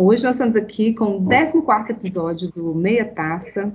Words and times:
hoje 0.00 0.24
nós 0.24 0.34
estamos 0.34 0.56
aqui 0.56 0.94
com 0.94 1.18
o 1.18 1.28
14 1.28 1.92
episódio 1.92 2.48
do 2.48 2.74
Meia 2.74 3.04
Taça. 3.04 3.72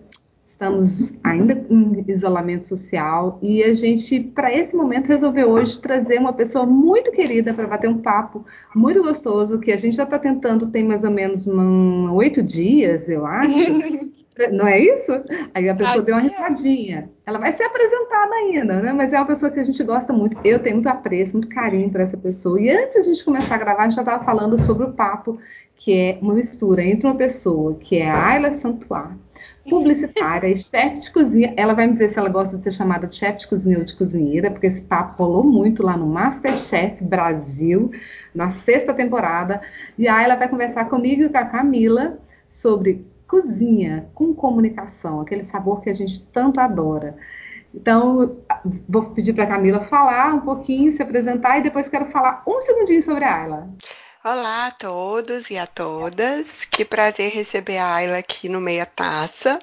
Estamos 0.48 1.14
ainda 1.24 1.54
em 1.70 2.04
isolamento 2.08 2.66
social 2.66 3.38
e 3.42 3.62
a 3.62 3.74
gente, 3.74 4.22
para 4.22 4.54
esse 4.54 4.76
momento, 4.76 5.08
resolveu 5.08 5.50
hoje 5.50 5.78
trazer 5.80 6.18
uma 6.18 6.34
pessoa 6.34 6.66
muito 6.66 7.12
querida 7.12 7.54
para 7.54 7.68
bater 7.68 7.90
um 7.90 7.98
papo 7.98 8.46
muito 8.74 9.04
gostoso, 9.04 9.60
que 9.60 9.72
a 9.72 9.78
gente 9.78 9.98
já 9.98 10.04
está 10.04 10.18
tentando 10.18 10.68
tem 10.68 10.84
mais 10.84 11.04
ou 11.04 11.12
menos 11.12 11.46
oito 11.46 12.42
dias, 12.42 13.08
eu 13.10 13.26
acho. 13.26 13.58
Não 14.52 14.68
é 14.68 14.80
isso? 14.80 15.12
Aí 15.54 15.70
a 15.70 15.76
pessoa 15.76 15.98
Acho 15.98 16.06
deu 16.06 16.16
uma 16.16 16.26
é. 16.26 16.28
risadinha. 16.28 17.10
Ela 17.26 17.40
vai 17.40 17.54
ser 17.54 17.64
apresentada 17.64 18.36
ainda, 18.36 18.82
né? 18.82 18.92
Mas 18.92 19.14
é 19.14 19.18
uma 19.18 19.26
pessoa 19.26 19.50
que 19.50 19.60
a 19.60 19.64
gente 19.64 19.82
gosta 19.82 20.12
muito. 20.12 20.38
Eu 20.44 20.60
tenho 20.60 20.76
muito 20.76 20.88
apreço, 20.88 21.34
muito 21.34 21.48
carinho 21.48 21.90
por 21.90 22.02
essa 22.02 22.18
pessoa. 22.18 22.60
E 22.60 22.70
antes 22.70 22.96
de 22.96 23.00
a 23.00 23.04
gente 23.04 23.24
começar 23.24 23.56
a 23.56 23.58
gravar, 23.58 23.84
a 23.84 23.84
gente 23.88 23.96
já 23.96 24.02
estava 24.02 24.26
falando 24.26 24.60
sobre 24.60 24.86
o 24.86 24.92
papo, 24.92 25.40
que 25.78 25.94
é 25.94 26.18
uma 26.22 26.34
mistura 26.34 26.84
entre 26.84 27.06
uma 27.06 27.16
pessoa 27.16 27.76
que 27.76 27.98
é 27.98 28.10
a 28.10 28.28
Ayla 28.28 28.54
Santuar, 28.54 29.16
publicitária 29.70 30.48
e 30.48 30.56
chefe 30.58 31.00
de 31.00 31.12
cozinha. 31.12 31.54
Ela 31.58 31.74
vai 31.74 31.88
me 31.88 31.94
dizer 31.94 32.10
se 32.10 32.18
ela 32.18 32.30
gosta 32.30 32.58
de 32.58 32.64
ser 32.64 32.72
chamada 32.72 33.08
de 33.08 33.16
chefe 33.16 33.40
de 33.40 33.48
cozinha 33.48 33.78
ou 33.78 33.84
de 33.84 33.96
cozinheira, 33.96 34.50
porque 34.50 34.68
esse 34.68 34.82
papo 34.82 35.24
rolou 35.24 35.44
muito 35.44 35.84
lá 35.84 35.98
no 35.98 36.08
Masterchef 36.08 37.04
Brasil, 37.04 37.92
na 38.34 38.52
sexta 38.52 38.94
temporada. 38.94 39.62
E 39.98 40.08
a 40.08 40.16
Ayla 40.16 40.36
vai 40.36 40.48
conversar 40.48 40.86
comigo 40.86 41.24
e 41.24 41.30
com 41.30 41.38
a 41.38 41.46
Camila 41.46 42.20
sobre 42.50 43.06
cozinha 43.28 44.08
com 44.14 44.34
comunicação, 44.34 45.22
aquele 45.22 45.44
sabor 45.44 45.82
que 45.82 45.90
a 45.90 45.94
gente 45.94 46.26
tanto 46.28 46.60
adora. 46.60 47.18
Então, 47.74 48.38
vou 48.88 49.04
pedir 49.12 49.34
para 49.34 49.44
a 49.44 49.48
Camila 49.48 49.82
falar 49.82 50.34
um 50.34 50.40
pouquinho, 50.40 50.94
se 50.94 51.04
apresentar 51.04 51.60
e 51.60 51.64
depois 51.64 51.90
quero 51.90 52.06
falar 52.06 52.42
um 52.48 52.62
segundinho 52.62 53.04
sobre 53.04 53.26
a 53.26 53.42
Ayla. 53.42 53.70
Olá 54.28 54.66
a 54.66 54.72
todos 54.72 55.52
e 55.52 55.58
a 55.60 55.68
todas. 55.68 56.66
Que 56.66 56.84
prazer 56.84 57.32
receber 57.32 57.78
a 57.78 57.94
Ayla 57.94 58.18
aqui 58.18 58.50
no 58.50 58.60
Meia 58.60 58.84
Taça. 58.84 59.60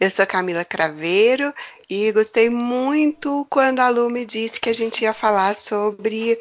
Eu 0.00 0.10
sou 0.10 0.26
Camila 0.26 0.64
Craveiro 0.64 1.54
e 1.88 2.10
gostei 2.10 2.50
muito 2.50 3.46
quando 3.48 3.78
a 3.78 3.88
Lu 3.88 4.10
me 4.10 4.26
disse 4.26 4.58
que 4.58 4.68
a 4.68 4.72
gente 4.72 5.02
ia 5.02 5.14
falar 5.14 5.54
sobre 5.54 6.36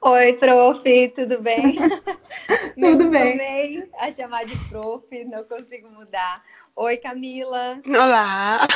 Oi, 0.01 0.33
prof, 0.33 1.09
tudo 1.09 1.41
bem? 1.41 1.75
tudo 2.79 3.09
bem. 3.09 3.37
bem. 3.37 3.89
A 3.99 4.11
chamar 4.11 4.45
de 4.45 4.57
prof, 4.69 5.23
não 5.25 5.43
consigo 5.43 5.89
mudar. 5.89 6.43
Oi, 6.75 6.97
Camila. 6.97 7.79
Olá. 7.85 8.67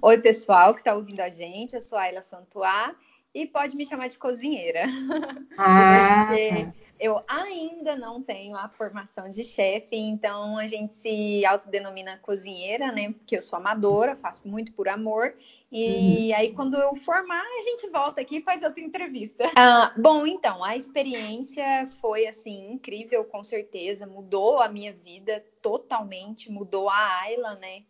Oi, 0.00 0.18
pessoal 0.18 0.72
que 0.74 0.80
está 0.80 0.94
ouvindo 0.94 1.20
a 1.20 1.28
gente. 1.28 1.74
Eu 1.74 1.82
sou 1.82 1.98
a 1.98 2.02
Ayla 2.02 2.22
Santuá 2.22 2.94
e 3.34 3.46
pode 3.46 3.76
me 3.76 3.84
chamar 3.84 4.08
de 4.08 4.18
cozinheira. 4.18 4.84
Ah. 5.56 6.26
Porque 6.28 6.68
eu 6.98 7.22
ainda 7.28 7.96
não 7.96 8.22
tenho 8.22 8.56
a 8.56 8.68
formação 8.68 9.28
de 9.28 9.44
chefe, 9.44 9.96
então 9.96 10.58
a 10.58 10.66
gente 10.66 10.94
se 10.94 11.44
autodenomina 11.44 12.18
cozinheira, 12.18 12.90
né? 12.90 13.12
Porque 13.12 13.36
eu 13.36 13.42
sou 13.42 13.56
amadora, 13.56 14.16
faço 14.16 14.48
muito 14.48 14.72
por 14.72 14.88
amor. 14.88 15.34
E 15.70 16.30
uhum. 16.30 16.36
aí, 16.36 16.52
quando 16.52 16.76
eu 16.76 16.94
formar, 16.96 17.42
a 17.42 17.62
gente 17.62 17.88
volta 17.88 18.20
aqui 18.20 18.36
e 18.36 18.42
faz 18.42 18.62
outra 18.62 18.80
entrevista. 18.80 19.50
Ah, 19.56 19.92
bom, 19.98 20.26
então, 20.26 20.62
a 20.62 20.76
experiência 20.76 21.86
foi, 22.00 22.26
assim, 22.26 22.72
incrível, 22.72 23.24
com 23.24 23.42
certeza. 23.42 24.06
Mudou 24.06 24.60
a 24.60 24.68
minha 24.68 24.92
vida 24.92 25.44
totalmente, 25.60 26.50
mudou 26.50 26.88
a 26.88 27.22
Ayla, 27.22 27.54
né? 27.56 27.82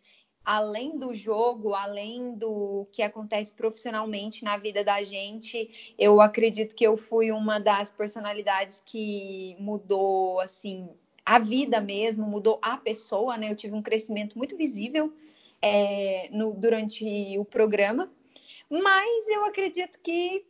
Além 0.45 0.97
do 0.97 1.13
jogo, 1.13 1.73
além 1.73 2.35
do 2.35 2.87
que 2.91 3.01
acontece 3.01 3.51
profissionalmente 3.51 4.43
na 4.43 4.57
vida 4.57 4.83
da 4.83 5.01
gente, 5.01 5.93
eu 5.97 6.21
acredito 6.21 6.75
que 6.75 6.85
eu 6.85 6.95
fui 6.95 7.31
uma 7.31 7.59
das 7.59 7.89
personalidades 7.89 8.81
que 8.85 9.55
mudou 9.59 10.39
assim 10.39 10.89
a 11.25 11.39
vida 11.39 11.81
mesmo, 11.81 12.27
mudou 12.27 12.59
a 12.61 12.77
pessoa, 12.77 13.35
né? 13.35 13.51
Eu 13.51 13.55
tive 13.55 13.73
um 13.73 13.81
crescimento 13.81 14.37
muito 14.37 14.55
visível 14.55 15.11
é, 15.59 16.29
no, 16.31 16.53
durante 16.53 17.03
o 17.39 17.43
programa, 17.43 18.11
mas 18.69 19.27
eu 19.27 19.43
acredito 19.45 19.99
que 20.03 20.45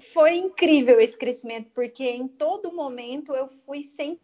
foi 0.00 0.36
incrível 0.36 1.00
esse 1.00 1.16
crescimento, 1.16 1.70
porque 1.74 2.04
em 2.04 2.28
todo 2.28 2.72
momento 2.72 3.34
eu 3.34 3.48
fui 3.64 3.80
100% 3.80 4.18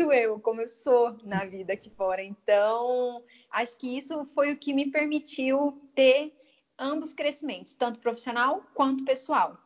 eu, 0.12 0.38
como 0.40 0.60
eu 0.60 0.68
sou 0.68 1.16
na 1.24 1.44
vida 1.44 1.72
aqui 1.72 1.90
fora. 1.90 2.22
Então, 2.22 3.22
acho 3.50 3.76
que 3.76 3.96
isso 3.96 4.24
foi 4.26 4.52
o 4.52 4.56
que 4.56 4.72
me 4.72 4.90
permitiu 4.90 5.80
ter 5.94 6.32
ambos 6.78 7.12
crescimentos, 7.12 7.74
tanto 7.74 7.98
profissional 7.98 8.64
quanto 8.74 9.04
pessoal. 9.04 9.58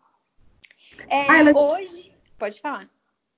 É, 1.09 1.31
ah, 1.31 1.38
ela... 1.38 1.59
Hoje, 1.59 2.12
pode 2.38 2.61
falar. 2.61 2.88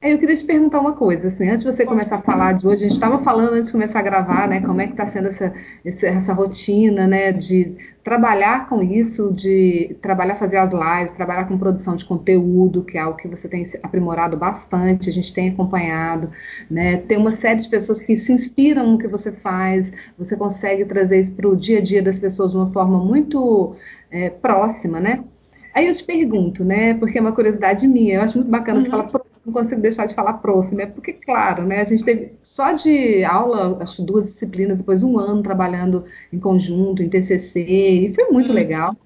Eu 0.03 0.19
queria 0.19 0.37
te 0.37 0.45
perguntar 0.45 0.79
uma 0.79 0.93
coisa, 0.93 1.29
assim, 1.29 1.49
antes 1.49 1.65
de 1.65 1.73
você 1.73 1.87
começar 1.87 2.17
a 2.17 2.23
falar 2.23 2.53
de 2.53 2.67
hoje, 2.67 2.85
a 2.85 2.89
gente 2.89 2.93
estava 2.93 3.19
falando 3.25 3.55
antes 3.55 3.67
de 3.67 3.73
começar 3.73 4.01
a 4.01 4.03
gravar, 4.03 4.47
né, 4.47 4.61
como 4.61 4.79
é 4.79 4.87
que 4.87 4.93
está 4.93 5.09
sendo 5.09 5.29
essa, 5.29 5.55
essa 5.85 6.35
rotina, 6.35 7.07
né, 7.07 7.33
de 7.33 7.75
trabalhar 8.05 8.69
com 8.69 8.83
isso, 8.83 9.33
de 9.33 9.97
trabalhar, 10.03 10.37
fazer 10.37 10.59
as 10.59 10.71
lives, 10.71 11.17
trabalhar 11.17 11.47
com 11.49 11.57
produção 11.59 11.97
de 11.97 12.05
conteúdo, 12.05 12.85
que 12.85 12.99
é 12.99 13.01
algo 13.01 13.17
que 13.17 13.27
você 13.27 13.49
tem 13.49 13.67
aprimorado 13.83 14.37
bastante, 14.37 15.09
a 15.09 15.13
gente 15.13 15.33
tem 15.33 15.49
acompanhado, 15.49 16.31
né, 16.71 16.99
tem 16.99 17.17
uma 17.17 17.33
série 17.33 17.61
de 17.61 17.69
pessoas 17.69 18.01
que 18.01 18.19
se 18.19 18.31
inspiram 18.33 18.93
no 18.93 18.99
que 18.99 19.09
você 19.09 19.33
faz, 19.33 19.91
você 20.19 20.37
consegue 20.37 20.85
trazer 20.85 21.21
isso 21.21 21.33
para 21.33 21.49
o 21.49 21.57
dia 21.57 21.79
a 21.79 21.83
dia 21.83 22.03
das 22.03 22.19
pessoas 22.19 22.51
de 22.51 22.57
uma 22.59 22.71
forma 22.71 23.03
muito 23.03 23.75
é, 24.11 24.29
próxima, 24.29 25.01
né, 25.01 25.25
Aí 25.75 25.89
eu 25.89 25.95
te 25.95 26.03
pergunto, 26.03 26.65
né? 26.65 26.95
Porque 26.95 27.19
é 27.19 27.21
uma 27.21 27.33
curiosidade 27.33 27.87
minha, 27.87 28.15
eu 28.15 28.23
acho 28.23 28.39
muito 28.39 28.51
bacana 28.51 28.79
uhum. 28.79 28.85
você 28.87 28.91
falar 28.91 29.03
não 29.47 29.53
consigo 29.53 29.81
deixar 29.81 30.07
de 30.07 30.15
falar 30.15 30.35
prof, 30.35 30.75
né? 30.75 30.87
Porque, 30.87 31.13
claro, 31.13 31.65
né, 31.65 31.81
a 31.81 31.85
gente 31.85 32.05
teve 32.05 32.33
só 32.43 32.73
de 32.73 33.23
aula, 33.25 33.79
acho 33.81 33.97
que 33.97 34.03
duas 34.03 34.27
disciplinas, 34.27 34.79
depois 34.79 35.05
um 35.05 35.17
ano 35.19 35.41
trabalhando 35.41 36.05
em 36.33 36.39
conjunto, 36.39 37.01
em 37.01 37.09
TCC, 37.09 37.61
e 37.61 38.15
foi 38.15 38.25
muito 38.31 38.51
hum. 38.51 38.55
legal. 38.55 38.97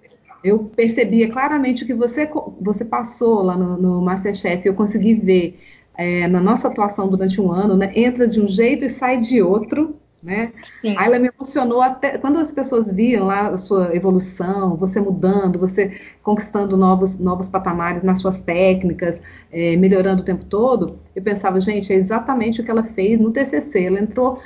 Eu 0.43 0.61
percebia 0.75 1.31
claramente 1.31 1.85
o 1.85 1.87
que 1.87 1.93
você, 1.93 2.29
você 2.59 2.83
passou 2.83 3.43
lá 3.43 3.55
no, 3.55 3.77
no 3.77 4.01
Masterchef, 4.01 4.67
eu 4.67 4.73
consegui 4.73 5.13
ver 5.13 5.59
é, 5.99 6.27
na 6.27 6.41
nossa 6.41 6.69
atuação 6.69 7.09
durante 7.11 7.39
um 7.39 7.53
ano, 7.53 7.77
né, 7.77 7.93
entra 7.95 8.27
de 8.27 8.41
um 8.41 8.49
jeito 8.49 8.87
e 8.87 8.89
sai 8.89 9.19
de 9.19 9.43
outro, 9.43 10.00
né? 10.23 10.53
Sim. 10.83 10.95
Aí 10.99 11.07
ela 11.07 11.19
me 11.19 11.29
emocionou 11.29 11.81
até 11.81 12.19
quando 12.19 12.39
as 12.39 12.53
pessoas 12.53 12.93
viam 12.93 13.27
lá 13.27 13.49
a 13.49 13.59
sua 13.59 13.95
evolução, 13.97 14.77
você 14.77 15.01
mudando, 15.01 15.59
você 15.59 15.99
conquistando 16.23 16.77
novos, 16.77 17.19
novos 17.19 17.49
patamares 17.49 18.03
nas 18.03 18.21
suas 18.21 18.41
técnicas, 18.41 19.23
é, 19.51 19.77
melhorando 19.77 20.23
o 20.23 20.25
tempo 20.25 20.45
todo. 20.45 20.99
Eu 21.17 21.23
pensava, 21.23 21.59
gente, 21.61 21.93
é 21.93 21.97
exatamente 21.97 22.61
o 22.61 22.65
que 22.65 22.71
ela 22.71 22.83
fez 22.83 23.19
no 23.19 23.33
TCC. 23.33 23.85
Ela 23.85 24.01
entrou 24.01 24.41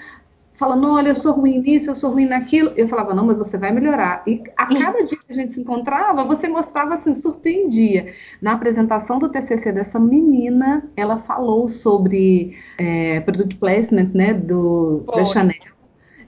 falando, 0.56 0.92
olha, 0.92 1.08
eu 1.08 1.14
sou 1.14 1.32
ruim 1.32 1.60
nisso, 1.60 1.90
eu 1.90 1.94
sou 1.94 2.10
ruim 2.10 2.26
naquilo. 2.26 2.72
Eu 2.76 2.88
falava, 2.88 3.14
não, 3.14 3.26
mas 3.26 3.38
você 3.38 3.56
vai 3.58 3.72
melhorar. 3.72 4.22
E 4.26 4.42
a 4.56 4.66
cada 4.66 5.04
dia 5.04 5.18
que 5.18 5.32
a 5.32 5.34
gente 5.34 5.52
se 5.52 5.60
encontrava, 5.60 6.24
você 6.24 6.48
mostrava 6.48 6.94
assim, 6.94 7.14
surpreendia. 7.14 8.14
Na 8.40 8.52
apresentação 8.52 9.18
do 9.18 9.28
TCC 9.28 9.72
dessa 9.72 9.98
menina, 9.98 10.88
ela 10.96 11.18
falou 11.18 11.68
sobre 11.68 12.56
é, 12.78 13.20
product 13.20 13.56
placement, 13.56 14.10
né, 14.14 14.34
do, 14.34 15.04
da 15.14 15.24
Chanel. 15.24 15.74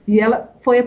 E 0.07 0.21
ela 0.21 0.53
foi 0.61 0.77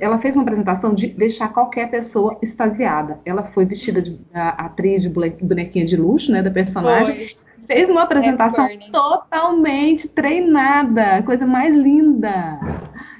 ela 0.00 0.18
fez 0.18 0.36
uma 0.36 0.42
apresentação 0.42 0.94
de 0.94 1.08
deixar 1.08 1.52
qualquer 1.52 1.90
pessoa 1.90 2.38
extasiada. 2.40 3.20
Ela 3.26 3.42
foi 3.42 3.66
vestida 3.66 4.00
de 4.00 4.18
atriz 4.32 5.02
de 5.02 5.08
bonequinha 5.10 5.84
de 5.84 5.96
luxo, 5.96 6.32
né, 6.32 6.42
da 6.42 6.50
personagem. 6.50 7.14
Foi. 7.14 7.50
Fez 7.66 7.88
uma 7.88 8.02
apresentação 8.02 8.66
totalmente 8.90 10.08
treinada, 10.08 11.22
coisa 11.22 11.46
mais 11.46 11.74
linda. 11.74 12.58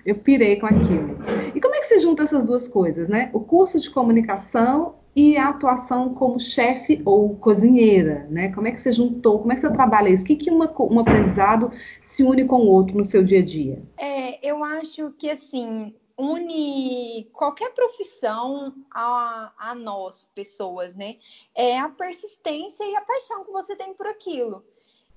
Eu 0.04 0.16
pirei 0.16 0.56
com 0.56 0.66
aquilo. 0.66 1.18
E 1.54 1.60
como 1.60 1.74
é 1.74 1.80
que 1.80 1.86
você 1.86 1.98
junta 1.98 2.22
essas 2.22 2.44
duas 2.44 2.68
coisas, 2.68 3.08
né? 3.08 3.30
O 3.32 3.40
curso 3.40 3.78
de 3.78 3.90
comunicação 3.90 4.94
e 5.14 5.36
a 5.36 5.48
atuação 5.48 6.14
como 6.14 6.38
chefe 6.38 7.02
ou 7.04 7.36
cozinheira, 7.36 8.26
né? 8.30 8.52
Como 8.52 8.68
é 8.68 8.72
que 8.72 8.80
você 8.80 8.92
juntou? 8.92 9.40
Como 9.40 9.52
é 9.52 9.56
que 9.56 9.60
você 9.60 9.70
trabalha 9.70 10.08
isso? 10.08 10.22
O 10.22 10.26
que, 10.26 10.36
que 10.36 10.50
uma, 10.50 10.72
um 10.80 11.00
aprendizado 11.00 11.72
se 12.04 12.22
une 12.22 12.44
com 12.44 12.56
o 12.56 12.68
outro 12.68 12.96
no 12.96 13.04
seu 13.04 13.22
dia 13.22 13.40
a 13.40 13.44
dia? 13.44 13.82
É, 13.98 14.46
eu 14.46 14.62
acho 14.62 15.12
que 15.18 15.28
assim 15.28 15.94
une 16.20 17.28
qualquer 17.32 17.72
profissão 17.72 18.74
a, 18.92 19.52
a 19.58 19.74
nós, 19.74 20.28
pessoas, 20.34 20.94
né? 20.94 21.16
É 21.54 21.78
a 21.78 21.88
persistência 21.88 22.84
e 22.84 22.94
a 22.94 23.00
paixão 23.00 23.44
que 23.44 23.50
você 23.50 23.74
tem 23.74 23.94
por 23.94 24.06
aquilo. 24.06 24.62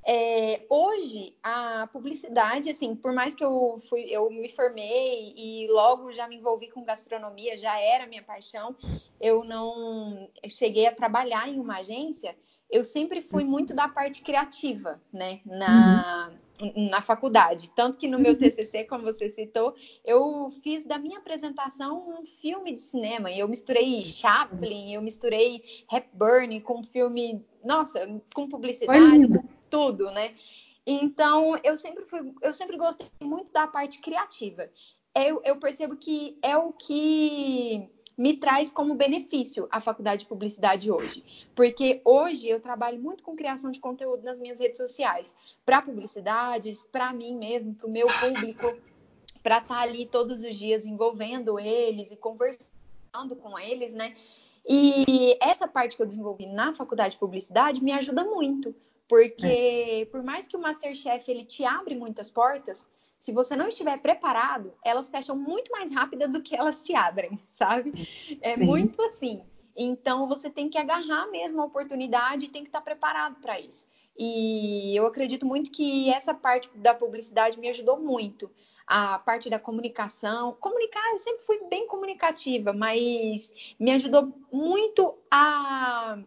É, 0.06 0.66
hoje, 0.70 1.36
a 1.42 1.88
publicidade, 1.92 2.70
assim, 2.70 2.96
por 2.96 3.14
mais 3.14 3.34
que 3.34 3.44
eu, 3.44 3.80
fui, 3.90 4.02
eu 4.10 4.30
me 4.30 4.50
formei 4.50 5.34
e 5.36 5.68
logo 5.72 6.12
já 6.12 6.28
me 6.28 6.36
envolvi 6.36 6.70
com 6.70 6.84
gastronomia, 6.84 7.58
já 7.58 7.80
era 7.80 8.06
minha 8.06 8.22
paixão, 8.22 8.76
eu 9.22 9.44
não 9.44 10.30
eu 10.42 10.50
cheguei 10.50 10.88
a 10.88 10.96
trabalhar 10.96 11.48
em 11.48 11.60
uma 11.60 11.78
agência, 11.78 12.36
eu 12.70 12.84
sempre 12.84 13.22
fui 13.22 13.44
muito 13.44 13.74
da 13.74 13.88
parte 13.88 14.24
criativa, 14.24 15.00
né, 15.14 15.40
na, 15.46 16.32
uhum. 16.60 16.90
na 16.90 17.02
faculdade. 17.02 17.70
Tanto 17.76 17.98
que 17.98 18.08
no 18.08 18.18
meu 18.18 18.32
uhum. 18.32 18.38
TCC, 18.38 18.86
como 18.86 19.04
você 19.04 19.30
citou, 19.30 19.76
eu 20.04 20.52
fiz 20.64 20.84
da 20.84 20.98
minha 20.98 21.20
apresentação 21.20 22.20
um 22.20 22.26
filme 22.26 22.74
de 22.74 22.82
cinema. 22.82 23.30
E 23.30 23.40
eu 23.40 23.48
misturei 23.48 24.04
Chaplin, 24.04 24.92
eu 24.92 25.02
misturei 25.04 25.64
Hepburn 25.92 26.60
com 26.62 26.84
filme, 26.84 27.46
nossa, 27.64 28.10
com 28.34 28.50
publicidade, 28.50 29.28
tudo, 29.74 30.12
né? 30.12 30.36
Então, 30.86 31.58
eu 31.64 31.76
sempre 31.76 32.06
fui, 32.06 32.32
eu 32.44 32.54
sempre 32.54 32.78
gostei 32.78 33.08
muito 33.20 33.52
da 33.52 33.66
parte 33.66 33.98
criativa. 34.00 34.70
Eu, 35.16 35.42
eu 35.44 35.56
percebo 35.58 35.96
que 35.96 36.38
é 36.44 36.56
o 36.56 36.72
que 36.72 37.90
me 38.16 38.38
traz 38.38 38.70
como 38.70 38.94
benefício 38.94 39.68
a 39.72 39.80
faculdade 39.82 40.22
de 40.22 40.28
publicidade 40.28 40.92
hoje. 40.92 41.50
Porque 41.56 42.02
hoje 42.06 42.48
eu 42.48 42.60
trabalho 42.60 43.02
muito 43.02 43.24
com 43.24 43.36
criação 43.36 43.72
de 43.72 43.80
conteúdo 43.80 44.24
nas 44.24 44.40
minhas 44.40 44.60
redes 44.60 44.78
sociais, 44.78 45.34
para 45.66 45.82
publicidades, 45.82 46.84
para 46.84 47.12
mim 47.12 47.36
mesmo, 47.36 47.74
para 47.74 47.88
o 47.88 47.92
meu 47.92 48.08
público, 48.20 48.76
para 49.42 49.58
estar 49.58 49.76
tá 49.76 49.82
ali 49.82 50.06
todos 50.06 50.44
os 50.44 50.56
dias 50.56 50.86
envolvendo 50.86 51.60
eles 51.60 52.12
e 52.12 52.16
conversando 52.16 53.36
com 53.42 53.58
eles, 53.58 53.96
né? 53.96 54.16
E 54.70 55.36
essa 55.42 55.68
parte 55.68 55.96
que 55.96 56.02
eu 56.04 56.08
desenvolvi 56.08 56.46
na 56.46 56.74
faculdade 56.74 57.16
de 57.16 57.20
publicidade 57.20 57.84
me 57.84 57.92
ajuda 57.92 58.24
muito, 58.24 58.76
porque 59.14 59.46
é. 59.46 60.06
por 60.06 60.24
mais 60.24 60.48
que 60.48 60.58
o 60.58 60.60
Masterchef 60.60 61.30
ele 61.30 61.46
te 61.46 61.64
abre 61.64 61.94
muitas 61.94 62.32
portas, 62.32 62.90
se 63.20 63.32
você 63.32 63.56
não 63.56 63.68
estiver 63.68 64.00
preparado, 64.00 64.74
elas 64.84 65.08
fecham 65.08 65.38
muito 65.38 65.72
mais 65.72 65.94
rápido 65.94 66.28
do 66.28 66.42
que 66.42 66.56
elas 66.56 66.78
se 66.78 66.96
abrem, 66.96 67.40
sabe? 67.46 67.94
É 68.42 68.58
Sim. 68.58 68.66
muito 68.66 69.00
assim. 69.04 69.44
Então 69.76 70.28
você 70.28 70.50
tem 70.50 70.68
que 70.68 70.80
agarrar 70.80 71.28
mesmo 71.28 71.62
a 71.62 71.66
oportunidade 71.66 72.46
e 72.46 72.50
tem 72.50 72.64
que 72.64 72.70
estar 72.70 72.82
preparado 72.82 73.36
para 73.40 73.60
isso. 73.60 73.88
E 74.18 74.96
eu 74.96 75.06
acredito 75.06 75.46
muito 75.46 75.72
que 75.72 76.10
essa 76.10 76.34
parte 76.34 76.70
da 76.76 76.94
publicidade 76.94 77.60
me 77.60 77.70
ajudou 77.70 78.00
muito. 78.00 78.52
A 78.86 79.20
parte 79.20 79.50
da 79.50 79.60
comunicação. 79.60 80.58
Comunicar, 80.60 81.12
eu 81.12 81.18
sempre 81.18 81.46
fui 81.46 81.60
bem 81.70 81.88
comunicativa, 81.88 82.74
mas 82.74 83.52
me 83.80 83.92
ajudou 83.92 84.34
muito 84.52 85.16
a, 85.32 86.18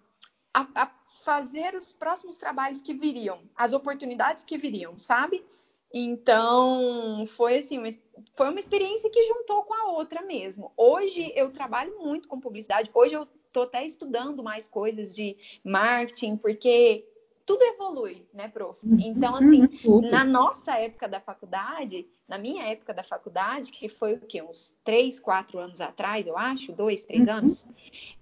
a, 0.55 0.67
a 0.75 0.87
fazer 1.27 1.75
os 1.75 1.91
próximos 1.91 2.37
trabalhos 2.37 2.81
que 2.81 2.95
viriam, 2.95 3.41
as 3.57 3.73
oportunidades 3.73 4.45
que 4.45 4.57
viriam, 4.57 4.97
sabe? 4.97 5.45
Então, 5.93 7.27
foi 7.37 7.59
assim, 7.59 7.79
uma, 7.79 7.89
foi 8.37 8.49
uma 8.49 8.61
experiência 8.61 9.11
que 9.11 9.25
juntou 9.25 9.65
com 9.65 9.75
a 9.75 9.91
outra 9.91 10.23
mesmo. 10.23 10.71
Hoje 10.77 11.33
eu 11.35 11.51
trabalho 11.51 11.99
muito 11.99 12.29
com 12.29 12.39
publicidade, 12.39 12.93
hoje 12.95 13.15
eu 13.15 13.27
estou 13.49 13.65
até 13.65 13.85
estudando 13.85 14.41
mais 14.41 14.69
coisas 14.69 15.13
de 15.13 15.37
marketing, 15.65 16.37
porque 16.37 17.05
tudo 17.45 17.63
evolui, 17.63 18.25
né, 18.33 18.47
prof? 18.47 18.79
Uhum. 18.87 18.97
Então, 19.01 19.35
assim, 19.35 19.69
na 20.09 20.23
nossa 20.23 20.79
época 20.79 21.09
da 21.09 21.19
faculdade, 21.19 22.07
na 22.29 22.39
minha 22.39 22.65
época 22.67 22.95
da 22.95 23.03
faculdade, 23.03 23.73
que 23.73 23.89
foi 23.89 24.15
o 24.15 24.21
quê? 24.21 24.43
Uns 24.43 24.77
três, 24.85 25.19
quatro 25.19 25.59
anos 25.59 25.81
atrás, 25.81 26.25
eu 26.25 26.39
acho, 26.39 26.73
dois, 26.73 27.05
três 27.05 27.27
uhum. 27.27 27.35
anos, 27.35 27.69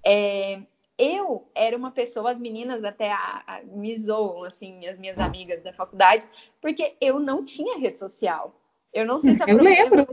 é, 0.06 0.62
eu 0.98 1.50
era 1.54 1.76
uma 1.76 1.90
pessoa, 1.90 2.30
as 2.30 2.38
meninas 2.38 2.84
até 2.84 3.10
a, 3.10 3.42
a, 3.46 3.62
me 3.64 3.96
zoam, 3.96 4.44
assim, 4.44 4.86
as 4.86 4.98
minhas 4.98 5.18
amigas 5.18 5.62
da 5.62 5.72
faculdade, 5.72 6.26
porque 6.60 6.96
eu 7.00 7.18
não 7.18 7.44
tinha 7.44 7.78
rede 7.78 7.98
social. 7.98 8.54
Eu 8.92 9.04
não 9.04 9.18
sei 9.18 9.34
se 9.34 9.42
a 9.42 9.46
Eu 9.46 9.58
lembro. 9.58 10.06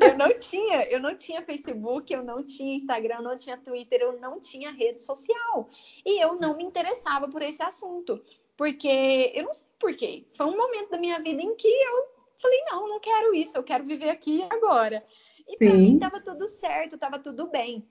Eu 0.00 0.16
não 0.16 0.38
tinha, 0.38 0.84
eu 0.84 1.00
não 1.00 1.16
tinha 1.16 1.42
Facebook, 1.42 2.12
eu 2.12 2.22
não 2.22 2.44
tinha 2.44 2.76
Instagram, 2.76 3.16
eu 3.16 3.22
não 3.22 3.36
tinha 3.36 3.56
Twitter, 3.56 4.00
eu 4.00 4.20
não 4.20 4.38
tinha 4.38 4.70
rede 4.70 5.00
social. 5.00 5.68
E 6.06 6.22
eu 6.22 6.36
não 6.36 6.56
me 6.56 6.62
interessava 6.62 7.28
por 7.28 7.42
esse 7.42 7.60
assunto. 7.60 8.22
Porque 8.56 9.32
eu 9.34 9.44
não 9.44 9.52
sei 9.52 9.66
porquê. 9.80 10.24
Foi 10.36 10.46
um 10.46 10.56
momento 10.56 10.90
da 10.90 10.98
minha 10.98 11.18
vida 11.18 11.42
em 11.42 11.56
que 11.56 11.66
eu 11.66 12.04
falei, 12.36 12.62
não, 12.70 12.88
não 12.88 13.00
quero 13.00 13.34
isso, 13.34 13.58
eu 13.58 13.64
quero 13.64 13.84
viver 13.84 14.10
aqui 14.10 14.46
agora. 14.48 15.04
E 15.48 15.56
para 15.56 15.74
mim 15.74 15.94
estava 15.94 16.20
tudo 16.20 16.46
certo, 16.46 16.94
estava 16.94 17.18
tudo 17.18 17.48
bem. 17.48 17.84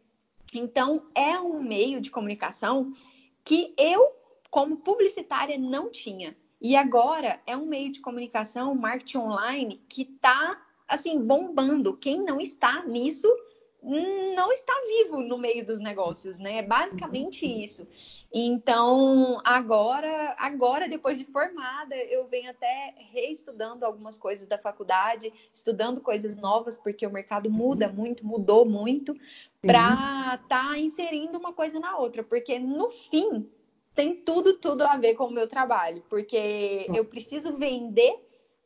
Então, 0.53 1.03
é 1.13 1.39
um 1.39 1.61
meio 1.61 2.01
de 2.01 2.09
comunicação 2.11 2.93
que 3.43 3.73
eu, 3.77 4.11
como 4.49 4.77
publicitária, 4.77 5.57
não 5.57 5.89
tinha. 5.89 6.35
E 6.61 6.75
agora 6.75 7.41
é 7.45 7.55
um 7.55 7.65
meio 7.65 7.91
de 7.91 8.01
comunicação, 8.01 8.75
marketing 8.75 9.17
online, 9.19 9.81
que 9.87 10.01
está 10.01 10.61
assim 10.87 11.21
bombando. 11.21 11.95
Quem 11.95 12.21
não 12.21 12.39
está 12.39 12.83
nisso 12.83 13.27
não 13.81 14.51
está 14.51 14.73
vivo 14.87 15.21
no 15.21 15.37
meio 15.37 15.65
dos 15.65 15.79
negócios, 15.79 16.37
né? 16.37 16.57
É 16.57 16.61
basicamente 16.61 17.45
uhum. 17.45 17.59
isso. 17.59 17.87
Então, 18.31 19.41
agora, 19.43 20.35
agora 20.37 20.87
depois 20.87 21.17
de 21.17 21.25
formada, 21.25 21.95
eu 21.95 22.27
venho 22.27 22.51
até 22.51 22.93
reestudando 23.11 23.83
algumas 23.83 24.17
coisas 24.17 24.47
da 24.47 24.57
faculdade, 24.57 25.33
estudando 25.53 26.01
coisas 26.01 26.35
novas, 26.35 26.77
porque 26.77 27.07
o 27.07 27.11
mercado 27.11 27.49
muda 27.49 27.87
muito, 27.87 28.25
mudou 28.25 28.65
muito, 28.65 29.15
para 29.61 30.39
estar 30.41 30.47
tá 30.47 30.79
inserindo 30.79 31.37
uma 31.37 31.53
coisa 31.53 31.79
na 31.79 31.97
outra, 31.97 32.23
porque 32.23 32.59
no 32.59 32.89
fim 32.91 33.49
tem 33.93 34.15
tudo, 34.15 34.53
tudo 34.57 34.83
a 34.83 34.97
ver 34.97 35.15
com 35.15 35.25
o 35.25 35.31
meu 35.31 35.47
trabalho, 35.47 36.03
porque 36.09 36.87
eu 36.93 37.03
preciso 37.05 37.57
vender 37.57 38.15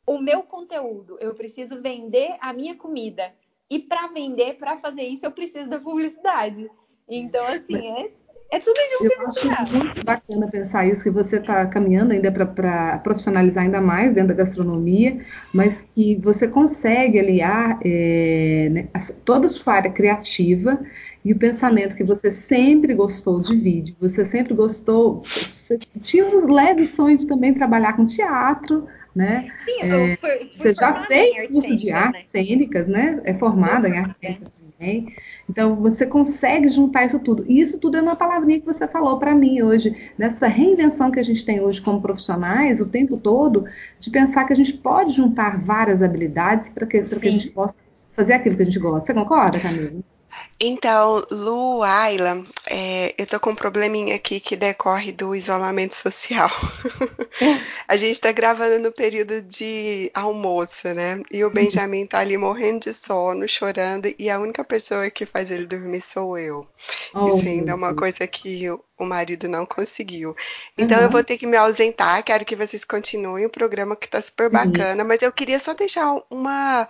o 0.05 0.19
meu 0.19 0.43
conteúdo, 0.43 1.17
eu 1.19 1.33
preciso 1.33 1.81
vender 1.81 2.37
a 2.39 2.53
minha 2.53 2.75
comida. 2.75 3.33
E 3.69 3.79
para 3.79 4.07
vender, 4.07 4.57
para 4.57 4.77
fazer 4.77 5.03
isso, 5.03 5.25
eu 5.25 5.31
preciso 5.31 5.69
da 5.69 5.79
publicidade. 5.79 6.69
Então, 7.07 7.45
assim, 7.47 7.87
é 7.87 8.11
é 8.53 8.59
tudo 8.59 8.77
junto 8.91 9.13
Eu 9.13 9.27
acho 9.27 9.73
muito 9.73 10.05
bacana 10.05 10.47
pensar 10.47 10.85
isso, 10.85 11.03
que 11.03 11.09
você 11.09 11.37
está 11.37 11.65
caminhando 11.65 12.13
ainda 12.13 12.31
para 12.31 12.99
profissionalizar 12.99 13.63
ainda 13.63 13.81
mais 13.81 14.13
dentro 14.13 14.29
da 14.29 14.43
gastronomia, 14.43 15.19
mas 15.51 15.81
que 15.95 16.15
você 16.17 16.47
consegue 16.47 17.19
aliar 17.19 17.79
é, 17.83 18.69
né, 18.71 18.87
toda 19.25 19.47
a 19.47 19.49
sua 19.49 19.73
área 19.73 19.91
criativa 19.91 20.79
e 21.25 21.33
o 21.33 21.37
pensamento 21.37 21.95
que 21.95 22.03
você 22.03 22.31
sempre 22.31 22.93
gostou 22.93 23.41
de 23.41 23.55
vídeo, 23.55 23.95
você 23.99 24.23
sempre 24.23 24.53
gostou, 24.53 25.23
você 25.23 25.79
tinha 26.01 26.25
uns 26.25 26.43
leves 26.47 26.91
sonhos 26.91 27.21
de 27.21 27.27
também 27.27 27.55
trabalhar 27.55 27.93
com 27.93 28.05
teatro, 28.05 28.85
né? 29.15 29.51
Sim, 29.57 29.81
eu 29.81 29.97
é, 29.97 30.15
fui, 30.15 30.29
fui 30.29 30.51
você 30.53 30.75
já 30.75 31.05
fez 31.05 31.47
curso 31.47 31.75
de 31.75 31.91
artes 31.91 32.21
né? 32.21 32.27
cênicas, 32.31 32.87
né? 32.87 33.21
É 33.23 33.33
formada 33.33 33.87
em 33.87 33.97
artes 33.97 34.15
cênicas 34.19 34.62
também. 34.83 35.15
Então, 35.49 35.75
você 35.75 36.05
consegue 36.05 36.67
juntar 36.67 37.05
isso 37.05 37.19
tudo. 37.19 37.45
E 37.47 37.61
isso 37.61 37.79
tudo 37.79 37.97
é 37.97 38.01
uma 38.01 38.15
palavrinha 38.15 38.59
que 38.59 38.65
você 38.65 38.87
falou 38.87 39.17
para 39.17 39.33
mim 39.33 39.61
hoje, 39.61 39.95
nessa 40.17 40.47
reinvenção 40.47 41.09
que 41.09 41.19
a 41.19 41.23
gente 41.23 41.45
tem 41.45 41.61
hoje 41.61 41.81
como 41.81 42.01
profissionais, 42.01 42.81
o 42.81 42.85
tempo 42.85 43.17
todo, 43.17 43.65
de 43.99 44.09
pensar 44.09 44.45
que 44.45 44.53
a 44.53 44.55
gente 44.55 44.73
pode 44.73 45.13
juntar 45.13 45.59
várias 45.61 46.01
habilidades 46.01 46.69
para 46.69 46.85
que, 46.85 47.01
que 47.01 47.27
a 47.27 47.31
gente 47.31 47.49
possa 47.49 47.75
fazer 48.13 48.33
aquilo 48.33 48.55
que 48.55 48.61
a 48.63 48.65
gente 48.65 48.79
gosta. 48.79 49.07
Você 49.07 49.13
concorda, 49.13 49.59
Camila? 49.59 50.12
Então, 50.59 51.25
Lu, 51.29 51.83
Ayla, 51.83 52.41
é, 52.69 53.13
eu 53.17 53.27
tô 53.27 53.37
com 53.39 53.49
um 53.49 53.55
probleminha 53.55 54.15
aqui 54.15 54.39
que 54.39 54.55
decorre 54.55 55.11
do 55.11 55.35
isolamento 55.35 55.93
social. 55.93 56.49
a 57.85 57.97
gente 57.97 58.21
tá 58.21 58.31
gravando 58.31 58.79
no 58.79 58.91
período 58.91 59.41
de 59.41 60.09
almoço, 60.13 60.87
né? 60.93 61.21
E 61.29 61.43
o 61.43 61.49
Benjamin 61.49 62.05
tá 62.05 62.19
ali 62.19 62.37
morrendo 62.37 62.81
de 62.81 62.93
sono, 62.93 63.47
chorando, 63.47 64.13
e 64.17 64.29
a 64.29 64.39
única 64.39 64.63
pessoa 64.63 65.09
que 65.09 65.25
faz 65.25 65.51
ele 65.51 65.65
dormir 65.65 66.01
sou 66.01 66.37
eu. 66.37 66.65
Oh, 67.13 67.27
Isso 67.27 67.45
ainda 67.45 67.71
é 67.71 67.75
uma 67.75 67.93
coisa 67.93 68.25
que 68.25 68.69
o 68.97 69.05
marido 69.05 69.49
não 69.49 69.65
conseguiu. 69.65 70.35
Então 70.77 70.97
uhum. 70.97 71.03
eu 71.03 71.09
vou 71.09 71.23
ter 71.23 71.37
que 71.37 71.47
me 71.47 71.57
ausentar. 71.57 72.23
Quero 72.23 72.45
que 72.45 72.55
vocês 72.55 72.85
continuem 72.85 73.45
o 73.45 73.49
programa 73.49 73.95
que 73.95 74.07
tá 74.07 74.21
super 74.21 74.49
bacana, 74.49 75.03
uhum. 75.03 75.07
mas 75.09 75.21
eu 75.21 75.31
queria 75.31 75.59
só 75.59 75.73
deixar 75.73 76.15
uma 76.29 76.87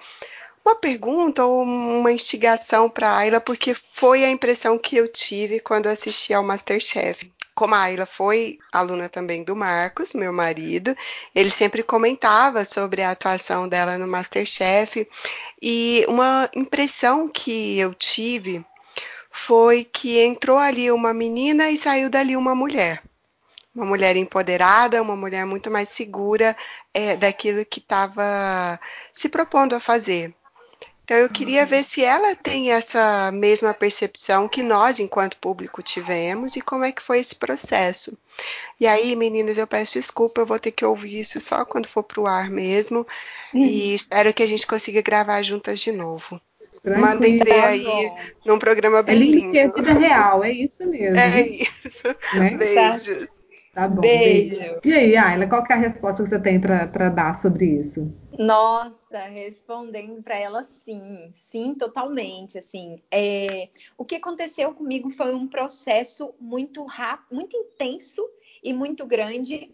uma 0.66 0.76
pergunta 0.76 1.46
ou 1.46 1.62
uma 1.62 2.12
instigação 2.12 2.90
para 2.90 3.10
a 3.10 3.18
Ayla, 3.18 3.42
porque 3.42 3.74
foi 3.74 4.24
a 4.24 4.30
impressão 4.30 4.78
que 4.78 4.96
eu 4.96 5.08
tive 5.08 5.60
quando 5.60 5.88
assisti 5.88 6.34
ao 6.34 6.44
Masterchef. 6.44 7.32
Como 7.54 7.76
a 7.76 7.82
Ayla 7.82 8.06
foi 8.06 8.58
aluna 8.72 9.10
também 9.10 9.44
do 9.44 9.56
Marcos, 9.56 10.14
meu 10.14 10.32
marido, 10.34 10.96
ele 11.36 11.52
sempre 11.52 11.84
comentava 11.84 12.66
sobre 12.66 13.04
a 13.04 13.12
atuação 13.12 13.68
dela 13.68 13.98
no 13.98 14.08
Masterchef 14.08 15.08
e 15.62 16.06
uma 16.08 16.50
impressão 16.56 17.28
que 17.28 17.78
eu 17.78 17.94
tive 17.94 18.66
foi 19.30 19.84
que 19.84 20.20
entrou 20.20 20.58
ali 20.58 20.92
uma 20.92 21.14
menina 21.14 21.70
e 21.70 21.78
saiu 21.78 22.10
dali 22.10 22.36
uma 22.36 22.56
mulher 22.56 23.04
uma 23.76 23.86
mulher 23.86 24.16
empoderada, 24.16 25.02
uma 25.02 25.16
mulher 25.16 25.46
muito 25.46 25.72
mais 25.72 25.90
segura 25.90 26.56
é, 26.94 27.16
daquilo 27.16 27.66
que 27.66 27.80
estava 27.80 28.80
se 29.12 29.28
propondo 29.30 29.74
a 29.74 29.80
fazer. 29.80 30.34
Então 31.14 31.22
eu 31.22 31.30
queria 31.30 31.64
ver 31.64 31.84
se 31.84 32.04
ela 32.04 32.36
tem 32.36 32.72
essa 32.72 33.32
mesma 33.32 33.72
percepção 33.72 34.48
que 34.48 34.64
nós, 34.64 34.98
enquanto 35.00 35.38
público, 35.38 35.84
tivemos 35.84 36.56
e 36.56 36.62
como 36.62 36.86
é 36.86 36.92
que 36.92 37.04
foi 37.04 37.20
esse 37.20 37.36
processo. 37.36 38.18
E 38.80 38.88
aí, 38.88 39.16
meninas, 39.16 39.60
eu 39.60 39.68
peço 39.68 40.00
desculpa, 40.00 40.42
eu 40.42 40.46
vou 40.48 40.58
ter 40.58 40.72
que 40.72 40.84
ouvir 40.84 41.20
isso 41.20 41.40
só 41.40 41.64
quando 41.66 41.88
for 41.88 42.02
para 42.02 42.20
o 42.20 42.26
ar 42.26 42.50
mesmo. 42.50 43.06
Uhum. 43.54 43.64
E 43.64 43.94
espero 43.94 44.34
que 44.34 44.42
a 44.42 44.48
gente 44.48 44.66
consiga 44.66 45.04
gravar 45.04 45.40
juntas 45.44 45.80
de 45.80 45.92
novo. 45.92 46.42
Mandem 46.84 47.38
ver 47.38 47.46
tá 47.46 47.68
aí 47.68 48.12
num 48.44 48.58
programa 48.58 49.04
bem 49.04 49.16
é 49.16 49.20
lindo. 49.20 49.58
É 49.58 49.68
vida 49.68 49.94
real, 49.94 50.44
é 50.44 50.52
isso 50.52 50.84
mesmo. 50.88 51.16
É 51.16 51.42
isso. 51.48 52.08
Né? 52.34 52.58
Beijos. 52.58 53.28
Tá. 53.28 53.33
Tá 53.74 53.88
bom. 53.88 54.02
Beijo. 54.02 54.60
beijo. 54.60 54.80
E 54.86 54.94
aí, 54.94 55.18
Ayla, 55.18 55.48
qual 55.48 55.66
é 55.68 55.74
a 55.74 55.78
resposta 55.78 56.24
que 56.24 56.30
você 56.30 56.40
tem 56.40 56.60
para 56.60 57.10
dar 57.10 57.36
sobre 57.42 57.66
isso? 57.66 58.14
Nossa, 58.38 59.20
respondendo 59.26 60.22
para 60.22 60.38
ela, 60.38 60.64
sim, 60.64 61.32
sim, 61.34 61.74
totalmente. 61.74 62.58
Assim, 62.60 63.02
é... 63.12 63.70
o 63.98 64.06
que 64.06 64.16
aconteceu 64.16 64.74
comigo 64.74 65.10
foi 65.10 65.34
um 65.34 65.48
processo 65.48 66.36
muito 66.40 66.86
rápido, 66.86 67.36
muito 67.36 67.58
intenso 67.58 68.24
e 68.64 68.72
muito 68.72 69.08
grande 69.08 69.72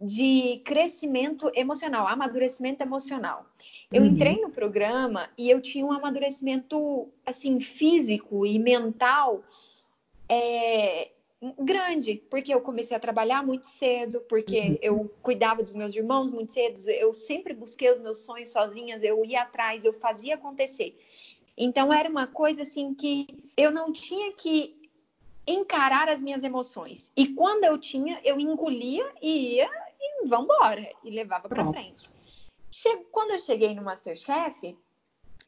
de 0.00 0.60
crescimento 0.64 1.50
emocional, 1.54 2.06
amadurecimento 2.06 2.82
emocional. 2.82 3.46
Eu 3.90 4.02
uhum. 4.02 4.08
entrei 4.08 4.40
no 4.40 4.50
programa 4.50 5.28
e 5.36 5.50
eu 5.50 5.60
tinha 5.60 5.84
um 5.84 5.90
amadurecimento 5.90 7.08
assim 7.24 7.60
físico 7.60 8.46
e 8.46 8.58
mental 8.58 9.42
é, 10.28 11.10
grande, 11.58 12.22
porque 12.28 12.52
eu 12.52 12.60
comecei 12.60 12.96
a 12.96 13.00
trabalhar 13.00 13.44
muito 13.44 13.66
cedo, 13.66 14.20
porque 14.28 14.58
uhum. 14.58 14.78
eu 14.82 15.14
cuidava 15.22 15.62
dos 15.62 15.72
meus 15.72 15.94
irmãos 15.94 16.30
muito 16.30 16.52
cedo, 16.52 16.80
eu 16.90 17.14
sempre 17.14 17.54
busquei 17.54 17.92
os 17.92 18.00
meus 18.00 18.18
sonhos 18.18 18.48
sozinhas, 18.48 19.02
eu 19.02 19.24
ia 19.24 19.42
atrás, 19.42 19.84
eu 19.84 19.92
fazia 19.92 20.34
acontecer. 20.34 20.98
Então 21.56 21.92
era 21.92 22.08
uma 22.08 22.26
coisa 22.26 22.62
assim 22.62 22.94
que 22.94 23.26
eu 23.56 23.70
não 23.70 23.92
tinha 23.92 24.32
que 24.32 24.76
encarar 25.46 26.08
as 26.08 26.20
minhas 26.20 26.42
emoções. 26.42 27.10
E 27.16 27.28
quando 27.28 27.64
eu 27.64 27.78
tinha, 27.78 28.20
eu 28.24 28.38
engolia 28.38 29.10
e 29.22 29.56
ia 29.56 29.70
e 30.00 30.26
vambora, 30.26 30.88
e 31.02 31.10
levava 31.10 31.48
para 31.48 31.66
frente. 31.66 32.10
Chego, 32.70 33.06
quando 33.10 33.30
eu 33.30 33.38
cheguei 33.38 33.74
no 33.74 33.82
Masterchef, 33.82 34.76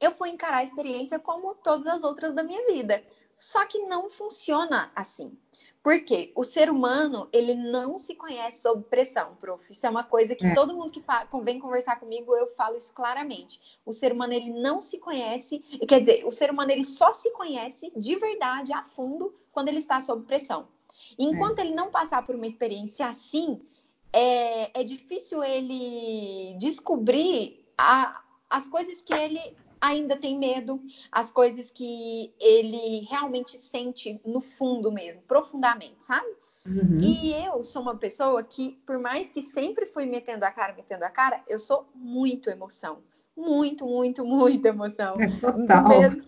eu 0.01 0.13
fui 0.13 0.31
encarar 0.31 0.59
a 0.59 0.65
experiência 0.65 1.19
como 1.19 1.55
todas 1.55 1.87
as 1.87 2.03
outras 2.03 2.35
da 2.35 2.43
minha 2.43 2.67
vida. 2.67 3.05
Só 3.39 3.65
que 3.67 3.79
não 3.81 4.11
funciona 4.11 4.91
assim. 4.95 5.37
Porque 5.83 6.31
o 6.35 6.45
ser 6.45 6.71
humano, 6.71 7.29
ele 7.33 7.55
não 7.55 7.97
se 7.97 8.15
conhece 8.15 8.61
sob 8.61 8.85
pressão, 8.85 9.35
prof. 9.37 9.65
Isso 9.71 9.87
é 9.87 9.91
uma 9.91 10.05
coisa 10.05 10.35
que 10.35 10.47
é. 10.47 10.55
todo 10.55 10.75
mundo 10.75 10.93
que 10.93 11.03
vem 11.43 11.59
conversar 11.59 11.99
comigo, 11.99 12.37
eu 12.37 12.47
falo 12.49 12.77
isso 12.77 12.93
claramente. 12.93 13.61
O 13.85 13.93
ser 13.93 14.13
humano, 14.13 14.35
ele 14.35 14.51
não 14.51 14.83
se 14.83 14.99
conhece, 14.99 15.61
quer 15.89 16.01
dizer, 16.01 16.27
o 16.27 16.33
ser 16.33 16.51
humano, 16.51 16.71
ele 16.71 16.85
só 16.85 17.13
se 17.13 17.31
conhece 17.31 17.91
de 17.97 18.17
verdade, 18.17 18.75
a 18.75 18.83
fundo, 18.83 19.35
quando 19.53 19.69
ele 19.69 19.79
está 19.79 20.03
sob 20.03 20.27
pressão. 20.27 20.69
enquanto 21.19 21.61
é. 21.61 21.63
ele 21.63 21.75
não 21.75 21.91
passar 21.91 22.27
por 22.27 22.35
uma 22.35 22.47
experiência 22.47 23.07
assim, 23.07 23.59
é, 24.13 24.81
é 24.81 24.85
difícil 24.85 25.43
ele 25.43 26.57
descobrir 26.59 27.65
a, 27.79 28.23
as 28.51 28.69
coisas 28.69 29.01
que 29.01 29.15
ele 29.15 29.57
ainda 29.81 30.17
tem 30.17 30.39
medo, 30.39 30.81
as 31.11 31.31
coisas 31.31 31.71
que 31.71 32.33
ele 32.39 33.07
realmente 33.09 33.59
sente 33.59 34.21
no 34.25 34.41
fundo 34.41 34.93
mesmo, 34.93 35.23
profundamente, 35.23 36.05
sabe? 36.05 36.29
Uhum. 36.67 37.01
E 37.01 37.33
eu 37.33 37.65
sou 37.65 37.81
uma 37.81 37.97
pessoa 37.97 38.43
que, 38.43 38.79
por 38.87 38.99
mais 38.99 39.31
que 39.31 39.43
sempre 39.43 39.87
fui 39.87 40.05
metendo 40.05 40.45
a 40.45 40.51
cara, 40.51 40.75
metendo 40.75 41.05
a 41.05 41.11
cara, 41.11 41.43
eu 41.49 41.59
sou 41.59 41.89
muito 41.95 42.51
emoção. 42.51 43.03
Muito, 43.37 43.87
muito, 43.87 44.25
muita 44.25 44.69
emoção. 44.69 45.17
É 45.19 45.29
total. 45.41 45.83
Do 45.85 45.89
mesmo, 45.89 46.23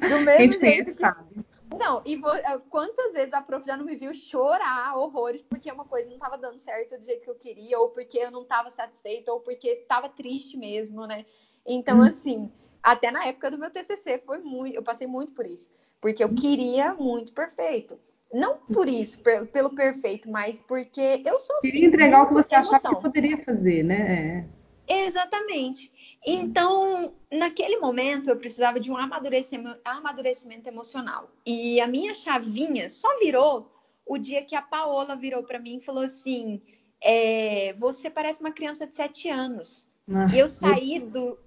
do 0.00 0.20
mesmo 0.20 0.36
Quem 0.36 0.48
te 0.50 0.58
conhece 0.58 0.84
que... 0.84 0.92
sabe. 0.92 1.48
Não, 1.78 2.02
e 2.04 2.14
eh, 2.14 2.58
quantas 2.70 3.12
vezes 3.12 3.32
a 3.32 3.42
prof 3.42 3.66
já 3.66 3.76
não 3.76 3.84
me 3.84 3.94
viu 3.94 4.12
chorar 4.14 4.96
horrores 4.96 5.42
porque 5.42 5.70
uma 5.70 5.84
coisa 5.84 6.06
não 6.06 6.14
estava 6.14 6.38
dando 6.38 6.58
certo 6.58 6.98
do 6.98 7.04
jeito 7.04 7.22
que 7.22 7.30
eu 7.30 7.34
queria, 7.34 7.78
ou 7.78 7.90
porque 7.90 8.18
eu 8.18 8.30
não 8.30 8.42
estava 8.42 8.70
satisfeita, 8.70 9.32
ou 9.32 9.40
porque 9.40 9.68
estava 9.68 10.08
triste 10.08 10.56
mesmo, 10.56 11.06
né? 11.06 11.26
Então, 11.66 11.98
hum. 11.98 12.02
assim, 12.02 12.50
até 12.82 13.10
na 13.10 13.26
época 13.26 13.50
do 13.50 13.58
meu 13.58 13.70
TCC 13.70 14.22
foi 14.24 14.38
muito, 14.38 14.74
eu 14.74 14.82
passei 14.82 15.06
muito 15.06 15.32
por 15.34 15.46
isso, 15.46 15.70
porque 16.00 16.22
eu 16.22 16.34
queria 16.34 16.94
muito 16.94 17.32
perfeito. 17.32 17.98
Não 18.32 18.58
por 18.58 18.86
isso, 18.86 19.18
pelo 19.52 19.74
perfeito, 19.74 20.30
mas 20.30 20.58
porque 20.58 21.22
eu 21.24 21.38
sou 21.38 21.56
assim. 21.56 21.70
Queria 21.70 21.88
entregar 21.88 22.24
o 22.24 22.28
que 22.28 22.34
você 22.34 22.54
emoção. 22.54 22.76
achava 22.76 22.96
que 22.96 23.02
poderia 23.02 23.38
fazer, 23.38 23.82
né? 23.82 24.46
É. 24.86 25.06
Exatamente. 25.06 25.92
Então, 26.26 27.14
naquele 27.32 27.78
momento, 27.78 28.28
eu 28.28 28.36
precisava 28.36 28.78
de 28.80 28.90
um 28.90 28.96
amadurecimento, 28.96 29.80
amadurecimento 29.84 30.68
emocional. 30.68 31.30
E 31.46 31.80
a 31.80 31.86
minha 31.86 32.14
chavinha 32.14 32.90
só 32.90 33.18
virou 33.18 33.70
o 34.04 34.18
dia 34.18 34.42
que 34.42 34.54
a 34.54 34.62
Paola 34.62 35.16
virou 35.16 35.42
para 35.42 35.58
mim 35.58 35.76
e 35.76 35.84
falou 35.84 36.02
assim: 36.02 36.60
é, 37.02 37.72
Você 37.78 38.10
parece 38.10 38.40
uma 38.40 38.52
criança 38.52 38.86
de 38.86 38.96
sete 38.96 39.28
anos. 39.28 39.88
Ah, 40.10 40.26
e 40.34 40.38
eu 40.38 40.48
saí 40.48 41.00
do, 41.00 41.38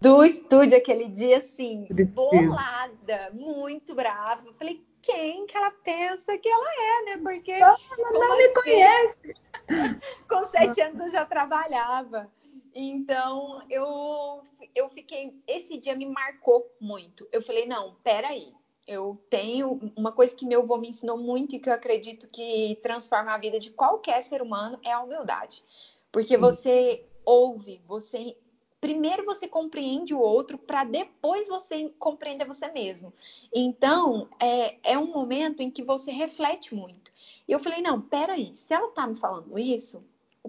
do 0.00 0.24
estúdio 0.24 0.78
aquele 0.78 1.08
dia, 1.08 1.38
assim, 1.38 1.86
bolada, 2.14 3.30
muito 3.32 3.94
brava. 3.94 4.52
Falei, 4.54 4.84
quem 5.02 5.46
que 5.46 5.56
ela 5.56 5.70
pensa 5.70 6.36
que 6.38 6.48
ela 6.48 6.70
é, 6.70 7.04
né? 7.04 7.20
Porque. 7.22 7.52
Ela 7.52 7.76
não 8.12 8.36
me 8.36 8.44
assim? 8.44 8.54
conhece. 8.54 9.34
Com 10.28 10.44
sete 10.44 10.80
anos 10.80 11.00
eu 11.00 11.08
já 11.08 11.24
trabalhava. 11.24 12.30
Então, 12.74 13.62
eu, 13.68 14.42
eu 14.74 14.88
fiquei. 14.90 15.34
Esse 15.46 15.78
dia 15.78 15.96
me 15.96 16.06
marcou 16.06 16.70
muito. 16.80 17.26
Eu 17.32 17.42
falei, 17.42 17.66
não, 17.66 17.96
peraí. 18.04 18.52
Eu 18.86 19.20
tenho 19.28 19.92
uma 19.94 20.12
coisa 20.12 20.34
que 20.34 20.46
meu 20.46 20.62
avô 20.62 20.78
me 20.78 20.88
ensinou 20.88 21.18
muito 21.18 21.54
e 21.54 21.58
que 21.58 21.68
eu 21.68 21.74
acredito 21.74 22.26
que 22.28 22.78
transforma 22.82 23.34
a 23.34 23.38
vida 23.38 23.58
de 23.58 23.70
qualquer 23.70 24.22
ser 24.22 24.40
humano 24.40 24.78
é 24.82 24.92
a 24.92 25.00
humildade. 25.00 25.62
Porque 26.10 26.38
você 26.38 27.04
ouve, 27.22 27.82
você 27.86 28.34
primeiro 28.80 29.24
você 29.24 29.48
compreende 29.48 30.14
o 30.14 30.20
outro 30.20 30.56
para 30.56 30.84
depois 30.84 31.48
você 31.48 31.88
compreender 31.98 32.46
você 32.46 32.70
mesmo. 32.70 33.12
Então, 33.54 34.28
é, 34.40 34.92
é 34.92 34.98
um 34.98 35.12
momento 35.12 35.62
em 35.62 35.70
que 35.70 35.82
você 35.82 36.10
reflete 36.10 36.74
muito. 36.74 37.12
E 37.46 37.52
eu 37.52 37.58
falei, 37.58 37.82
não, 37.82 38.00
peraí, 38.00 38.54
se 38.54 38.72
ela 38.72 38.90
tá 38.90 39.06
me 39.06 39.16
falando 39.16 39.58
isso, 39.58 40.02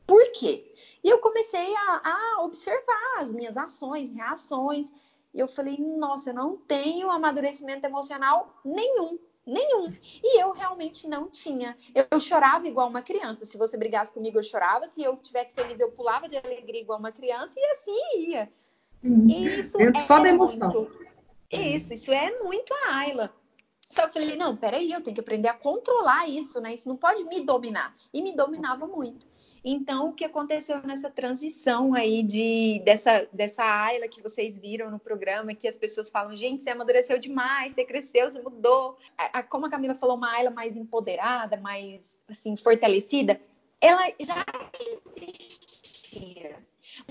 por 0.05 0.31
quê? 0.31 0.73
E 1.03 1.09
eu 1.09 1.19
comecei 1.19 1.75
a, 1.75 2.01
a 2.03 2.43
observar 2.43 3.19
as 3.19 3.31
minhas 3.31 3.57
ações, 3.57 4.11
reações, 4.11 4.93
e 5.33 5.39
eu 5.39 5.47
falei, 5.47 5.77
nossa, 5.77 6.31
eu 6.31 6.33
não 6.33 6.57
tenho 6.57 7.09
amadurecimento 7.09 7.85
emocional 7.85 8.59
nenhum 8.63 9.19
nenhum. 9.49 9.91
E 10.23 10.41
eu 10.41 10.51
realmente 10.51 11.07
não 11.07 11.29
tinha. 11.29 11.75
Eu, 11.93 12.05
eu, 12.11 12.19
chorava 12.19 12.67
igual 12.67 12.87
uma 12.87 13.01
criança. 13.01 13.45
Se 13.45 13.57
você 13.57 13.77
brigasse 13.77 14.13
comigo, 14.13 14.37
eu 14.37 14.43
chorava. 14.43 14.87
Se 14.87 15.03
eu 15.03 15.17
tivesse 15.17 15.53
feliz, 15.53 15.79
eu 15.79 15.91
pulava 15.91 16.27
de 16.27 16.37
alegria 16.37 16.81
igual 16.81 16.99
uma 16.99 17.11
criança. 17.11 17.53
E 17.57 17.65
assim 17.65 18.29
ia. 18.29 18.51
Uhum. 19.03 19.29
E 19.29 19.59
isso 19.59 19.81
é 19.81 19.99
só 19.99 20.19
da 20.19 20.29
emoção. 20.29 20.71
Muito... 20.71 21.09
Isso, 21.51 21.93
isso 21.93 22.11
é 22.11 22.43
muito 22.43 22.73
a 22.73 22.97
Ayla. 22.97 23.33
Só 23.89 24.03
que 24.03 24.09
eu 24.09 24.21
falei, 24.21 24.35
não, 24.37 24.55
peraí, 24.55 24.91
eu 24.91 25.01
tenho 25.01 25.15
que 25.15 25.21
aprender 25.21 25.47
a 25.47 25.53
controlar 25.53 26.27
isso, 26.27 26.61
né? 26.61 26.73
Isso 26.73 26.87
não 26.87 26.95
pode 26.95 27.23
me 27.23 27.43
dominar. 27.43 27.95
E 28.13 28.21
me 28.21 28.35
dominava 28.35 28.85
muito. 28.85 29.27
Então, 29.63 30.09
o 30.09 30.13
que 30.13 30.23
aconteceu 30.23 30.81
nessa 30.83 31.09
transição 31.09 31.93
aí 31.93 32.23
de 32.23 32.81
dessa, 32.85 33.27
dessa 33.31 33.63
Ayla 33.63 34.07
que 34.07 34.21
vocês 34.21 34.57
viram 34.57 34.89
no 34.89 34.99
programa, 34.99 35.53
que 35.53 35.67
as 35.67 35.77
pessoas 35.77 36.09
falam, 36.09 36.35
gente, 36.35 36.63
você 36.63 36.69
amadureceu 36.69 37.19
demais, 37.19 37.73
você 37.73 37.83
cresceu, 37.83 38.29
você 38.29 38.41
mudou. 38.41 38.97
A, 39.17 39.39
a, 39.39 39.43
como 39.43 39.65
a 39.65 39.69
Camila 39.69 39.95
falou, 39.95 40.15
uma 40.15 40.31
Ayla 40.31 40.49
mais 40.49 40.75
empoderada, 40.75 41.57
mais 41.57 42.01
assim, 42.29 42.55
fortalecida, 42.55 43.39
ela 43.81 44.01
já 44.19 44.45
existia. 44.79 46.57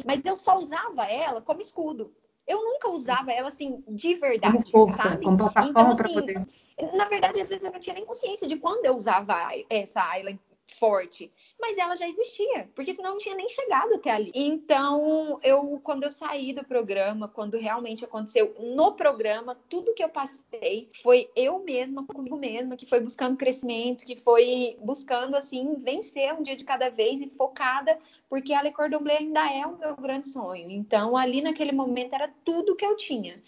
Mas 0.05 0.25
eu 0.25 0.37
só 0.37 0.59
usava 0.59 1.05
ela 1.05 1.41
como 1.43 1.61
escudo. 1.61 2.13
Eu 2.47 2.65
nunca 2.65 2.89
usava 2.89 3.31
ela 3.31 3.49
assim 3.49 3.85
de 3.87 4.15
verdade, 4.15 4.55
como 4.55 4.71
força, 4.71 5.03
sabe? 5.03 5.25
Como 5.25 5.37
plataforma 5.37 5.71
então, 5.71 5.93
assim, 5.93 6.15
poder... 6.15 6.47
na 6.95 7.05
verdade, 7.05 7.41
às 7.41 7.49
vezes 7.51 7.65
eu 7.65 7.73
não 7.73 7.81
tinha 7.81 7.95
nem 7.95 8.07
consciência 8.07 8.49
de 8.49 8.57
quando 8.57 8.87
eu 8.87 8.95
usava 8.95 9.37
essa 9.69 10.03
Ayla 10.03 10.39
forte, 10.75 11.31
mas 11.61 11.77
ela 11.79 11.97
já 11.97 12.09
existia, 12.09 12.69
porque 12.75 12.95
senão 12.95 13.13
não 13.13 13.19
tinha 13.19 13.35
nem 13.35 13.49
chegado 13.49 13.95
até 13.95 14.11
ali. 14.11 14.31
Então, 14.35 15.41
eu 15.43 15.81
quando 15.83 16.05
eu 16.05 16.11
saí 16.11 16.53
do 16.53 16.65
programa, 16.65 17.29
quando 17.29 17.59
realmente 17.59 18.05
aconteceu 18.05 18.55
no 18.59 18.93
programa, 18.93 19.57
tudo 19.69 19.95
que 19.95 20.03
eu 20.03 20.09
passei 20.09 20.89
foi 21.03 21.31
eu 21.35 21.59
mesma 21.61 22.07
comigo 22.07 22.37
mesma, 22.37 22.77
que 22.77 22.87
foi 22.87 23.01
buscando 23.01 23.37
crescimento, 23.37 24.05
que 24.05 24.17
foi 24.17 24.77
buscando 24.81 25.37
assim 25.37 25.77
vencer 25.77 26.33
um 26.35 26.43
dia 26.43 26.57
de 26.57 26.65
cada 26.65 26.89
vez 26.89 27.21
e 27.23 27.29
focada, 27.29 27.99
porque 28.29 28.53
a 28.53 28.63
Le 28.63 28.73
Cordon 28.73 29.01
Bleu 29.01 29.17
ainda 29.17 29.51
é 29.51 29.67
o 29.67 29.79
meu 29.79 29.97
grande 29.97 30.29
sonho. 30.29 30.71
Então, 30.71 31.17
ali 31.17 31.41
naquele 31.41 31.73
momento 31.73 32.15
era 32.15 32.33
tudo 32.45 32.77
que 32.77 32.85
eu 32.85 32.97
tinha. 32.97 33.43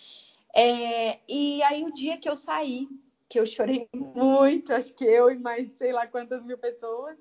É, 0.54 1.18
e 1.28 1.62
aí 1.62 1.84
o 1.84 1.92
dia 1.92 2.16
que 2.16 2.28
eu 2.28 2.36
saí 2.36 2.88
que 3.30 3.38
eu 3.38 3.46
chorei 3.46 3.88
muito, 3.94 4.72
acho 4.72 4.92
que 4.92 5.04
eu 5.04 5.30
e 5.30 5.38
mais 5.38 5.70
sei 5.78 5.92
lá 5.92 6.04
quantas 6.06 6.44
mil 6.44 6.58
pessoas. 6.58 7.16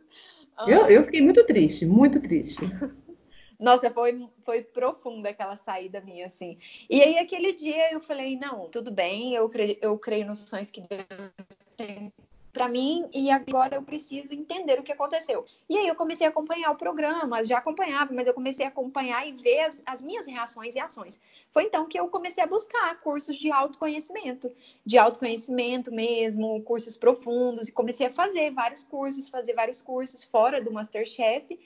Eu, 0.68 0.88
eu 0.88 1.04
fiquei 1.04 1.22
muito 1.22 1.46
triste, 1.46 1.86
muito 1.86 2.20
triste. 2.20 2.62
Nossa, 3.60 3.92
foi, 3.92 4.28
foi 4.46 4.63
profunda 4.63 5.30
aquela 5.30 5.58
saída 5.58 6.01
minha, 6.01 6.28
assim. 6.28 6.58
E 6.89 7.01
aí, 7.01 7.18
aquele 7.18 7.54
dia, 7.54 7.94
eu 7.94 8.00
falei, 8.00 8.38
não, 8.38 8.70
tudo 8.70 8.89
bem, 8.89 9.36
eu 9.36 9.50
creio, 9.50 9.78
eu 9.82 9.98
creio 10.00 10.25
nos 10.25 10.39
sonhos 10.39 10.72
que 10.72 10.82
Deus 10.82 11.58
tem 11.75 12.12
para 12.51 12.68
mim 12.68 13.08
e 13.13 13.29
agora 13.29 13.75
eu 13.75 13.84
preciso 13.84 14.34
entender 14.34 14.79
o 14.79 14.84
que 14.84 14.91
aconteceu. 14.91 15.46
E 15.70 15.77
aí 15.77 15.88
eu 15.88 15.96
comecei 15.96 16.25
a 16.25 16.29
acompanhar 16.29 16.72
o 16.72 16.75
programa, 16.75 17.44
já 17.44 17.58
acompanhava, 17.58 18.13
mas 18.13 18.27
eu 18.27 18.34
comecei 18.34 18.65
a 18.65 18.70
acompanhar 18.70 19.27
e 19.27 19.34
ver 19.34 19.62
as, 19.62 19.82
as 19.86 20.01
minhas 20.01 20.25
reações 20.25 20.75
e 20.75 20.79
ações. 20.79 21.20
Foi 21.51 21.63
então 21.63 21.88
que 21.88 22.00
eu 22.00 22.08
comecei 22.08 22.44
a 22.44 22.48
buscar 22.48 23.00
cursos 23.01 23.38
de 23.38 23.51
autoconhecimento, 23.51 24.51
de 24.86 24.98
autoconhecimento 24.98 25.91
mesmo, 25.91 26.62
cursos 26.63 26.98
profundos, 26.98 27.68
e 27.68 27.72
comecei 27.72 28.08
a 28.08 28.12
fazer 28.12 28.51
vários 28.51 28.84
cursos, 28.84 29.29
fazer 29.29 29.53
vários 29.53 29.82
cursos 29.82 30.24
fora 30.24 30.62
do 30.62 30.72
Masterchef. 30.72 31.60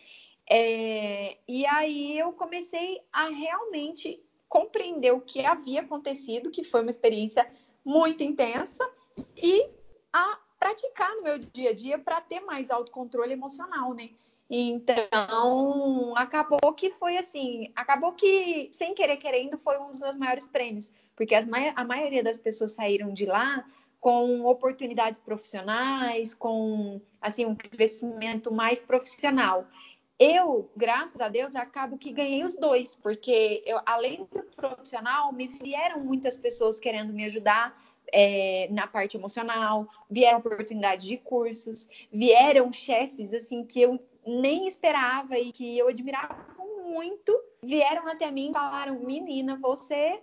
É, 0.50 1.38
e 1.48 1.66
aí 1.66 2.20
eu 2.20 2.34
comecei 2.34 3.02
a 3.12 3.30
realmente 3.30 4.22
compreender 4.50 5.12
o 5.12 5.22
que 5.22 5.46
havia 5.46 5.82
acontecido, 5.82 6.52
que 6.52 6.64
foi 6.64 6.82
uma 6.82 6.90
experiência 6.90 7.50
muito 7.84 8.22
intensa, 8.22 8.88
e 9.36 9.68
a 10.12 10.40
praticar 10.64 11.14
no 11.18 11.24
meu 11.24 11.40
dia 11.40 11.72
a 11.72 11.74
dia 11.74 12.00
para 12.00 12.22
ter 12.22 12.40
mais 12.40 12.72
autocontrole 12.72 13.34
emocional, 13.34 13.94
né? 13.94 14.12
Então, 14.50 16.14
acabou 16.16 16.72
que 16.74 16.92
foi 16.92 17.18
assim, 17.18 17.70
acabou 17.76 18.14
que, 18.14 18.70
sem 18.72 18.94
querer 18.94 19.18
querendo, 19.18 19.58
foi 19.58 19.78
um 19.78 19.88
dos 19.88 20.00
meus 20.00 20.16
maiores 20.16 20.46
prêmios, 20.46 20.90
porque 21.18 21.36
as, 21.36 21.46
a 21.76 21.84
maioria 21.84 22.24
das 22.24 22.38
pessoas 22.38 22.72
saíram 22.72 23.14
de 23.14 23.26
lá 23.26 23.66
com 24.00 24.46
oportunidades 24.46 25.20
profissionais, 25.20 26.34
com 26.34 27.02
assim 27.22 27.46
um 27.46 27.56
crescimento 27.56 28.54
mais 28.54 28.80
profissional. 28.80 29.66
Eu, 30.18 30.70
graças 30.78 31.20
a 31.20 31.28
Deus, 31.28 31.56
acabo 31.56 31.98
que 31.98 32.12
ganhei 32.12 32.44
os 32.44 32.56
dois, 32.56 32.96
porque 32.96 33.64
eu, 33.66 33.82
além 33.86 34.28
do 34.32 34.44
profissional, 34.56 35.34
me 35.34 35.48
vieram 35.48 36.00
muitas 36.02 36.38
pessoas 36.38 36.80
querendo 36.80 37.12
me 37.12 37.26
ajudar 37.26 37.78
é, 38.12 38.68
na 38.72 38.88
parte 38.88 39.18
emocional, 39.18 39.88
vieram 40.10 40.40
oportunidades 40.40 41.06
de 41.06 41.18
cursos, 41.18 41.90
vieram 42.12 42.72
chefes 42.74 43.34
assim 43.34 43.64
que 43.64 43.82
eu 43.82 44.00
nem 44.26 44.68
esperava 44.68 45.38
e 45.38 45.52
que 45.52 45.78
eu 45.78 45.88
admirava 45.88 46.36
muito, 46.86 47.38
vieram 47.62 48.08
até 48.08 48.30
mim 48.32 48.50
e 48.50 48.54
falaram: 48.54 49.00
"Menina, 49.00 49.56
você 49.56 50.22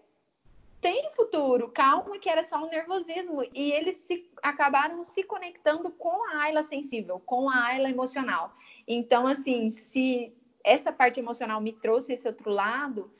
tem 0.81 1.11
futuro, 1.13 1.69
calma 1.69 2.19
que 2.19 2.29
era 2.29 2.43
só 2.43 2.65
um 2.65 2.71
nervosismo". 2.71 3.43
E 3.55 3.73
eles 3.73 3.97
se, 3.99 4.29
acabaram 4.43 5.03
se 5.05 5.23
conectando 5.23 5.91
com 5.91 6.25
a 6.31 6.43
Ayla 6.43 6.63
sensível, 6.63 7.21
com 7.21 7.49
a 7.49 7.67
Ayla 7.67 7.91
emocional. 7.91 8.55
Então, 8.87 9.27
assim, 9.27 9.71
se 9.71 10.33
essa 10.65 10.93
parte 10.93 11.21
emocional 11.21 11.61
me 11.61 11.73
trouxe 11.73 12.13
esse 12.13 12.27
outro 12.27 12.51
lado, 12.51 13.13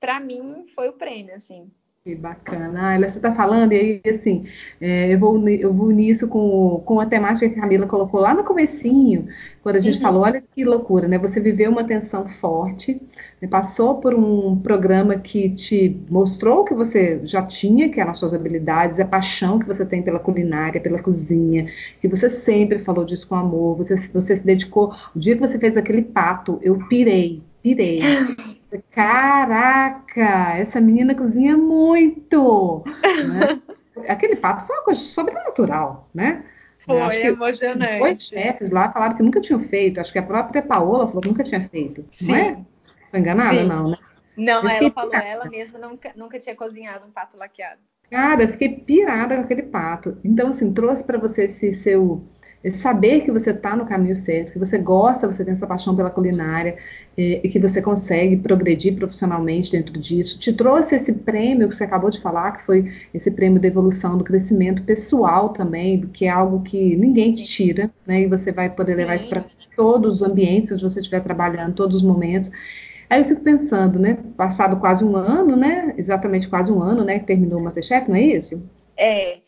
para 0.00 0.18
mim 0.20 0.66
foi 0.74 0.88
o 0.88 0.94
prêmio, 0.94 1.34
assim. 1.34 1.70
Que 2.04 2.16
bacana. 2.16 2.96
Ah, 2.96 2.98
você 2.98 3.18
está 3.18 3.32
falando, 3.32 3.72
e 3.72 3.76
aí, 3.76 4.10
assim, 4.10 4.44
é, 4.80 5.14
eu, 5.14 5.20
vou, 5.20 5.48
eu 5.48 5.72
vou 5.72 5.90
nisso 5.92 6.26
com, 6.26 6.82
com 6.84 6.98
a 6.98 7.06
temática 7.06 7.48
que 7.48 7.56
a 7.56 7.62
Camila 7.62 7.86
colocou 7.86 8.18
lá 8.18 8.34
no 8.34 8.42
comecinho, 8.42 9.28
quando 9.62 9.76
a 9.76 9.78
gente 9.78 9.98
uhum. 9.98 10.02
falou, 10.02 10.22
olha 10.22 10.42
que 10.42 10.64
loucura, 10.64 11.06
né? 11.06 11.16
Você 11.18 11.38
viveu 11.38 11.70
uma 11.70 11.84
tensão 11.84 12.28
forte, 12.28 13.00
né? 13.40 13.46
passou 13.46 14.00
por 14.00 14.16
um 14.16 14.58
programa 14.58 15.16
que 15.16 15.50
te 15.50 15.96
mostrou 16.10 16.64
que 16.64 16.74
você 16.74 17.20
já 17.24 17.46
tinha, 17.46 17.88
que 17.88 18.00
eram 18.00 18.10
as 18.10 18.18
suas 18.18 18.34
habilidades, 18.34 18.98
a 18.98 19.04
paixão 19.04 19.60
que 19.60 19.66
você 19.66 19.86
tem 19.86 20.02
pela 20.02 20.18
culinária, 20.18 20.80
pela 20.80 21.00
cozinha, 21.00 21.68
que 22.00 22.08
você 22.08 22.28
sempre 22.28 22.80
falou 22.80 23.04
disso 23.04 23.28
com 23.28 23.36
amor, 23.36 23.76
você, 23.76 23.96
você 24.12 24.34
se 24.34 24.44
dedicou. 24.44 24.92
O 25.14 25.20
dia 25.20 25.36
que 25.36 25.40
você 25.40 25.56
fez 25.56 25.76
aquele 25.76 26.02
pato, 26.02 26.58
eu 26.62 26.76
pirei, 26.88 27.44
pirei. 27.62 28.00
Caraca, 28.90 30.56
essa 30.56 30.80
menina 30.80 31.14
cozinha 31.14 31.56
muito! 31.56 32.82
Né? 32.84 33.60
Aquele 34.08 34.36
pato 34.36 34.66
foi 34.66 34.76
uma 34.76 34.84
coisa 34.84 35.00
sobrenatural, 35.00 36.08
né? 36.14 36.44
Foi 36.78 37.26
emocionante. 37.26 37.98
Dois 37.98 38.22
chefes 38.22 38.70
lá 38.70 38.90
falaram 38.90 39.16
que 39.16 39.22
nunca 39.22 39.40
tinham 39.40 39.60
feito. 39.60 40.00
Acho 40.00 40.12
que 40.12 40.18
a 40.18 40.22
própria 40.22 40.62
Paola 40.62 41.06
falou 41.06 41.20
que 41.20 41.28
nunca 41.28 41.44
tinha 41.44 41.62
feito. 41.68 42.04
Sim. 42.10 42.28
Não 42.28 42.36
é? 42.36 42.58
Foi 43.10 43.20
enganada? 43.20 43.54
Sim. 43.54 43.68
Não, 43.68 43.90
né? 43.90 43.96
Não, 44.36 44.68
ela 44.68 44.90
falou, 44.90 45.10
pirada. 45.10 45.28
ela 45.28 45.44
mesma 45.44 45.78
nunca, 45.78 46.12
nunca 46.16 46.40
tinha 46.40 46.56
cozinhado 46.56 47.06
um 47.06 47.10
pato 47.10 47.36
laqueado. 47.36 47.80
Cara, 48.10 48.42
eu 48.42 48.48
fiquei 48.48 48.68
pirada 48.68 49.36
com 49.36 49.42
aquele 49.42 49.62
pato. 49.62 50.18
Então, 50.24 50.50
assim, 50.50 50.72
trouxe 50.72 51.04
para 51.04 51.18
você 51.18 51.44
esse 51.44 51.74
seu 51.76 52.24
saber 52.70 53.22
que 53.22 53.32
você 53.32 53.50
está 53.50 53.74
no 53.74 53.84
caminho 53.84 54.14
certo, 54.14 54.52
que 54.52 54.58
você 54.58 54.78
gosta, 54.78 55.26
você 55.26 55.44
tem 55.44 55.54
essa 55.54 55.66
paixão 55.66 55.96
pela 55.96 56.10
culinária 56.10 56.76
e, 57.18 57.40
e, 57.42 57.48
que 57.48 57.58
você 57.58 57.82
consegue 57.82 58.36
progredir 58.36 58.94
profissionalmente 58.94 59.72
dentro 59.72 59.98
disso. 59.98 60.38
Te 60.38 60.52
trouxe 60.52 60.94
esse 60.94 61.12
prêmio 61.12 61.68
que 61.68 61.74
você 61.74 61.84
acabou 61.84 62.08
de 62.08 62.20
falar, 62.20 62.52
que 62.52 62.64
foi 62.64 62.92
esse 63.12 63.30
prêmio 63.30 63.58
de 63.58 63.66
evolução 63.66 64.16
do 64.16 64.22
crescimento 64.22 64.82
pessoal 64.84 65.48
também, 65.48 66.02
que 66.12 66.26
é 66.26 66.28
algo 66.28 66.62
que 66.62 66.94
ninguém 66.94 67.32
te 67.32 67.44
tira, 67.44 67.90
né? 68.06 68.22
E 68.22 68.26
você 68.26 68.52
vai 68.52 68.70
poder 68.70 68.94
levar 68.94 69.16
isso 69.16 69.28
para 69.28 69.44
todos 69.74 70.16
os 70.16 70.22
ambientes 70.22 70.70
onde 70.70 70.84
você 70.84 71.00
estiver 71.00 71.20
trabalhando, 71.20 71.74
todos 71.74 71.96
os 71.96 72.02
momentos. 72.02 72.50
Aí 73.10 73.22
eu 73.22 73.26
fico 73.26 73.42
pensando, 73.42 73.98
né? 73.98 74.18
Passado 74.36 74.76
quase 74.76 75.04
um 75.04 75.16
ano, 75.16 75.56
né? 75.56 75.94
Exatamente 75.98 76.48
quase 76.48 76.70
um 76.70 76.80
ano, 76.80 77.04
né? 77.04 77.18
Que 77.18 77.26
terminou 77.26 77.58
o 77.58 77.64
Masterchef, 77.64 78.08
não 78.08 78.16
é 78.16 78.22
isso? 78.22 78.62
É, 79.02 79.40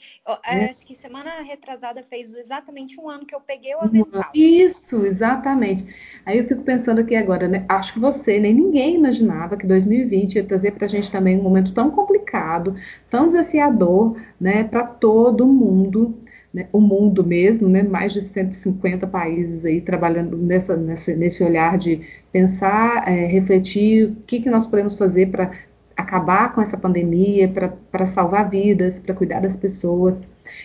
é, 0.47 0.65
acho 0.65 0.85
que 0.85 0.97
semana 0.97 1.41
retrasada 1.43 2.03
fez 2.03 2.35
exatamente 2.35 3.01
um 3.01 3.09
ano 3.09 3.25
que 3.25 3.33
eu 3.33 3.41
peguei 3.41 3.73
o 3.77 3.83
avental. 3.83 4.25
Isso, 4.35 5.07
exatamente. 5.07 5.87
Aí 6.27 6.39
eu 6.39 6.49
fico 6.49 6.63
pensando 6.63 7.01
aqui 7.01 7.15
agora, 7.15 7.47
né? 7.47 7.65
Acho 7.69 7.93
que 7.93 8.01
você, 8.01 8.41
nem 8.41 8.53
ninguém 8.53 8.97
imaginava 8.97 9.57
que 9.57 9.65
2020 9.65 10.35
ia 10.35 10.45
trazer 10.45 10.73
para 10.73 10.87
a 10.87 10.89
gente 10.89 11.11
também 11.13 11.39
um 11.39 11.43
momento 11.43 11.73
tão 11.73 11.89
complicado, 11.89 12.75
tão 13.09 13.29
desafiador, 13.29 14.21
né, 14.41 14.65
para 14.65 14.85
todo 14.85 15.47
mundo. 15.47 16.19
Né, 16.53 16.69
o 16.73 16.81
mundo 16.81 17.25
mesmo, 17.25 17.69
né, 17.69 17.83
mais 17.83 18.13
de 18.13 18.23
150 18.23 19.09
países 19.09 19.65
aí 19.65 19.81
trabalhando 19.81 20.37
nessa, 20.37 20.77
nessa 20.77 21.13
nesse 21.13 21.43
olhar 21.43 21.77
de 21.77 22.01
pensar, 22.31 23.09
é, 23.09 23.27
refletir 23.27 24.05
o 24.05 24.17
que, 24.25 24.39
que 24.41 24.49
nós 24.49 24.65
podemos 24.65 24.95
fazer 24.95 25.33
para 25.33 25.51
acabar 25.97 26.55
com 26.55 26.61
essa 26.61 26.77
pandemia, 26.77 27.53
para 27.91 28.07
salvar 28.07 28.49
vidas, 28.49 28.99
para 28.99 29.15
cuidar 29.15 29.41
das 29.41 29.57
pessoas. 29.57 30.21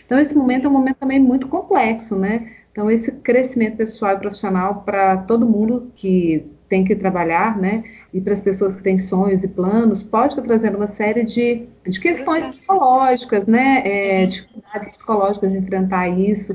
Então, 0.06 0.20
esse 0.20 0.36
momento 0.36 0.66
é 0.66 0.70
um 0.70 0.74
momento 0.74 0.98
também 0.98 1.20
muito 1.20 1.48
complexo, 1.48 2.16
né? 2.16 2.52
Então, 2.72 2.90
esse 2.90 3.12
crescimento 3.12 3.78
pessoal 3.78 4.16
e 4.16 4.20
profissional 4.20 4.84
para 4.86 5.18
todo 5.18 5.46
mundo 5.46 5.92
que 5.96 6.46
tem 6.70 6.86
que 6.86 6.96
trabalhar, 6.96 7.58
né? 7.58 7.84
E 8.14 8.22
para 8.22 8.34
as 8.34 8.42
pessoas 8.42 8.76
que 8.76 8.84
têm 8.84 8.98
sonhos 8.98 9.44
e 9.44 9.48
planos, 9.48 10.04
pode 10.04 10.34
estar 10.34 10.44
trazendo 10.44 10.78
uma 10.78 10.88
série 10.88 11.24
de, 11.24 11.68
de 11.86 12.00
questões 12.00 12.48
psicológicas, 12.50 13.48
né? 13.48 13.82
É, 13.86 14.22
uhum. 14.22 14.28
dificuldades 14.28 14.98
psicológicas 14.98 15.52
de 15.52 15.58
enfrentar 15.58 16.08
isso. 16.08 16.54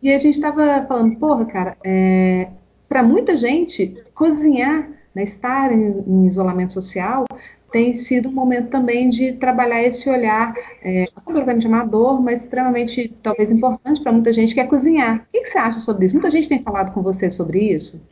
E 0.00 0.12
a 0.12 0.18
gente 0.18 0.34
estava 0.34 0.86
falando, 0.86 1.16
porra, 1.16 1.44
cara, 1.46 1.76
é, 1.84 2.48
para 2.88 3.02
muita 3.02 3.36
gente, 3.36 4.02
cozinhar, 4.14 4.88
né, 5.14 5.24
estar 5.24 5.72
em, 5.72 6.04
em 6.06 6.26
isolamento 6.26 6.72
social, 6.72 7.24
tem 7.76 7.92
sido 7.92 8.30
um 8.30 8.32
momento 8.32 8.70
também 8.70 9.10
de 9.10 9.34
trabalhar 9.34 9.82
esse 9.82 10.08
olhar 10.08 10.54
é, 10.82 11.08
completamente 11.22 11.66
amador, 11.66 12.22
mas 12.22 12.42
extremamente, 12.42 13.14
talvez, 13.22 13.50
importante 13.50 14.00
para 14.00 14.12
muita 14.12 14.32
gente, 14.32 14.54
que 14.54 14.60
é 14.60 14.66
cozinhar. 14.66 15.26
O 15.28 15.30
que, 15.30 15.42
que 15.42 15.50
você 15.50 15.58
acha 15.58 15.80
sobre 15.80 16.06
isso? 16.06 16.14
Muita 16.14 16.30
gente 16.30 16.48
tem 16.48 16.62
falado 16.62 16.94
com 16.94 17.02
você 17.02 17.30
sobre 17.30 17.58
isso? 17.74 18.02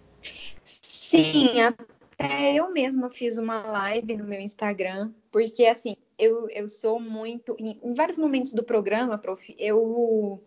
Sim, 0.63 1.63
até 1.63 2.53
eu 2.53 2.71
mesma 2.71 3.09
fiz 3.09 3.39
uma 3.39 3.63
live 3.63 4.19
no 4.19 4.25
meu 4.25 4.39
Instagram, 4.39 5.13
porque 5.33 5.65
assim, 5.65 5.97
eu, 6.19 6.47
eu 6.51 6.69
sou 6.69 7.01
muito. 7.01 7.57
Em, 7.59 7.81
em 7.83 7.95
vários 7.95 8.19
momentos 8.19 8.53
do 8.53 8.63
programa, 8.63 9.17
prof, 9.17 9.57
eu 9.59 10.43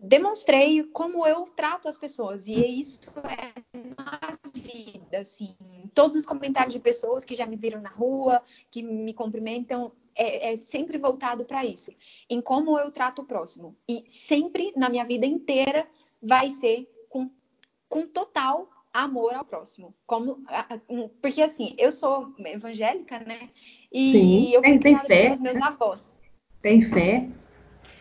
demonstrei 0.00 0.84
como 0.84 1.26
eu 1.26 1.48
trato 1.56 1.88
as 1.88 1.98
pessoas 1.98 2.46
e 2.46 2.80
isso 2.80 3.00
é 3.24 3.60
na 3.96 4.38
vida, 4.54 4.99
assim, 5.12 5.54
todos 5.94 6.16
os 6.16 6.24
comentários 6.24 6.72
de 6.72 6.80
pessoas 6.80 7.24
que 7.24 7.34
já 7.34 7.46
me 7.46 7.56
viram 7.56 7.80
na 7.80 7.90
rua, 7.90 8.42
que 8.70 8.82
me 8.82 9.12
cumprimentam, 9.12 9.92
é, 10.14 10.52
é 10.52 10.56
sempre 10.56 10.98
voltado 10.98 11.44
para 11.44 11.64
isso, 11.64 11.92
em 12.28 12.40
como 12.40 12.78
eu 12.78 12.90
trato 12.90 13.22
o 13.22 13.24
próximo 13.24 13.76
e 13.88 14.04
sempre 14.06 14.72
na 14.76 14.88
minha 14.88 15.04
vida 15.04 15.26
inteira 15.26 15.86
vai 16.22 16.50
ser 16.50 16.90
com, 17.08 17.30
com 17.88 18.06
total 18.06 18.68
amor 18.92 19.34
ao 19.34 19.44
próximo, 19.44 19.94
como 20.06 20.42
porque 21.22 21.42
assim 21.42 21.74
eu 21.78 21.92
sou 21.92 22.34
evangélica, 22.38 23.20
né? 23.20 23.48
E 23.92 24.12
Sim, 24.12 24.50
eu 24.52 24.62
fui 24.62 24.78
tem, 24.78 24.80
criada 24.80 25.08
tem 25.08 25.16
fé, 25.16 25.22
pelos 25.24 25.40
meus 25.40 25.56
avós. 25.56 26.22
Tem 26.60 26.82
fé? 26.82 27.28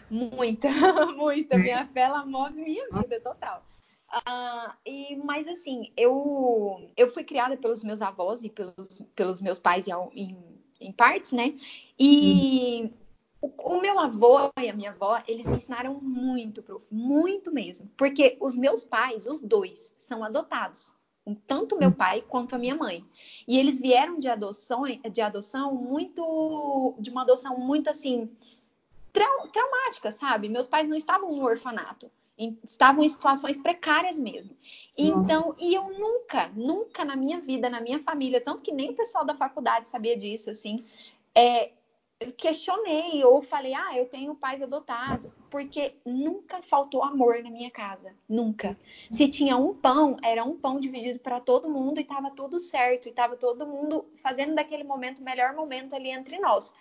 Muita, 0.09 0.69
muita. 1.15 1.55
É. 1.55 1.57
Minha 1.59 1.85
fé, 1.87 2.01
ela 2.01 2.25
move 2.25 2.61
minha 2.61 2.87
vida, 2.91 3.19
total. 3.21 3.63
Uh, 4.09 4.73
e, 4.85 5.15
mas 5.17 5.47
assim, 5.47 5.91
eu, 5.95 6.89
eu 6.97 7.07
fui 7.09 7.23
criada 7.23 7.55
pelos 7.55 7.83
meus 7.83 8.01
avós 8.01 8.43
e 8.43 8.49
pelos, 8.49 9.05
pelos 9.15 9.39
meus 9.39 9.59
pais 9.59 9.87
em, 9.87 10.35
em, 10.81 10.91
partes, 10.91 11.31
né? 11.31 11.55
E 11.97 12.85
hum. 12.85 12.91
o, 13.39 13.75
o, 13.75 13.81
meu 13.81 13.99
avô 13.99 14.51
e 14.59 14.67
a 14.67 14.73
minha 14.73 14.89
avó, 14.89 15.21
eles 15.27 15.45
me 15.45 15.57
ensinaram 15.57 16.01
muito, 16.01 16.63
prof, 16.63 16.83
muito 16.91 17.51
mesmo. 17.51 17.87
Porque 17.95 18.35
os 18.39 18.57
meus 18.57 18.83
pais, 18.83 19.27
os 19.27 19.41
dois, 19.41 19.93
são 19.97 20.23
adotados. 20.23 20.97
Tanto 21.45 21.77
meu 21.77 21.89
hum. 21.89 21.93
pai 21.93 22.23
quanto 22.27 22.55
a 22.55 22.57
minha 22.57 22.75
mãe. 22.75 23.05
E 23.47 23.59
eles 23.59 23.79
vieram 23.79 24.17
de 24.17 24.27
adoção, 24.27 24.83
de 24.85 25.21
adoção 25.21 25.75
muito. 25.75 26.95
de 26.97 27.11
uma 27.11 27.21
adoção 27.21 27.59
muito 27.59 27.91
assim 27.91 28.27
trau 29.13 29.47
traumática, 29.49 30.11
sabe? 30.11 30.49
Meus 30.49 30.67
pais 30.67 30.87
não 30.87 30.95
estavam 30.95 31.35
no 31.35 31.45
orfanato, 31.45 32.11
em, 32.39 32.57
estavam 32.63 33.03
em 33.03 33.09
situações 33.09 33.57
precárias 33.57 34.17
mesmo. 34.17 34.55
Então, 34.97 35.53
e 35.59 35.73
eu 35.73 35.89
nunca, 35.99 36.47
nunca 36.55 37.03
na 37.03 37.15
minha 37.15 37.41
vida, 37.41 37.69
na 37.69 37.81
minha 37.81 37.99
família, 37.99 38.39
tanto 38.39 38.63
que 38.63 38.71
nem 38.71 38.91
o 38.91 38.95
pessoal 38.95 39.25
da 39.25 39.35
faculdade 39.35 39.89
sabia 39.89 40.15
disso, 40.15 40.49
assim, 40.49 40.85
é, 41.35 41.73
questionei 42.37 43.23
ou 43.25 43.41
falei, 43.41 43.73
ah, 43.73 43.97
eu 43.97 44.05
tenho 44.05 44.35
pais 44.35 44.61
adotados, 44.61 45.29
porque 45.49 45.95
nunca 46.05 46.61
faltou 46.61 47.03
amor 47.03 47.43
na 47.43 47.49
minha 47.49 47.69
casa, 47.69 48.15
nunca. 48.27 48.77
Se 49.11 49.27
tinha 49.27 49.57
um 49.57 49.73
pão, 49.73 50.15
era 50.23 50.43
um 50.43 50.57
pão 50.57 50.79
dividido 50.79 51.19
para 51.19 51.41
todo 51.41 51.69
mundo 51.69 51.97
e 51.97 52.03
estava 52.03 52.31
tudo 52.31 52.57
certo, 52.57 53.07
e 53.07 53.09
estava 53.09 53.35
todo 53.35 53.67
mundo 53.67 54.05
fazendo 54.23 54.55
daquele 54.55 54.83
momento 54.83 55.19
o 55.19 55.23
melhor 55.23 55.53
momento 55.53 55.93
ali 55.93 56.09
entre 56.09 56.39
nós. 56.39 56.73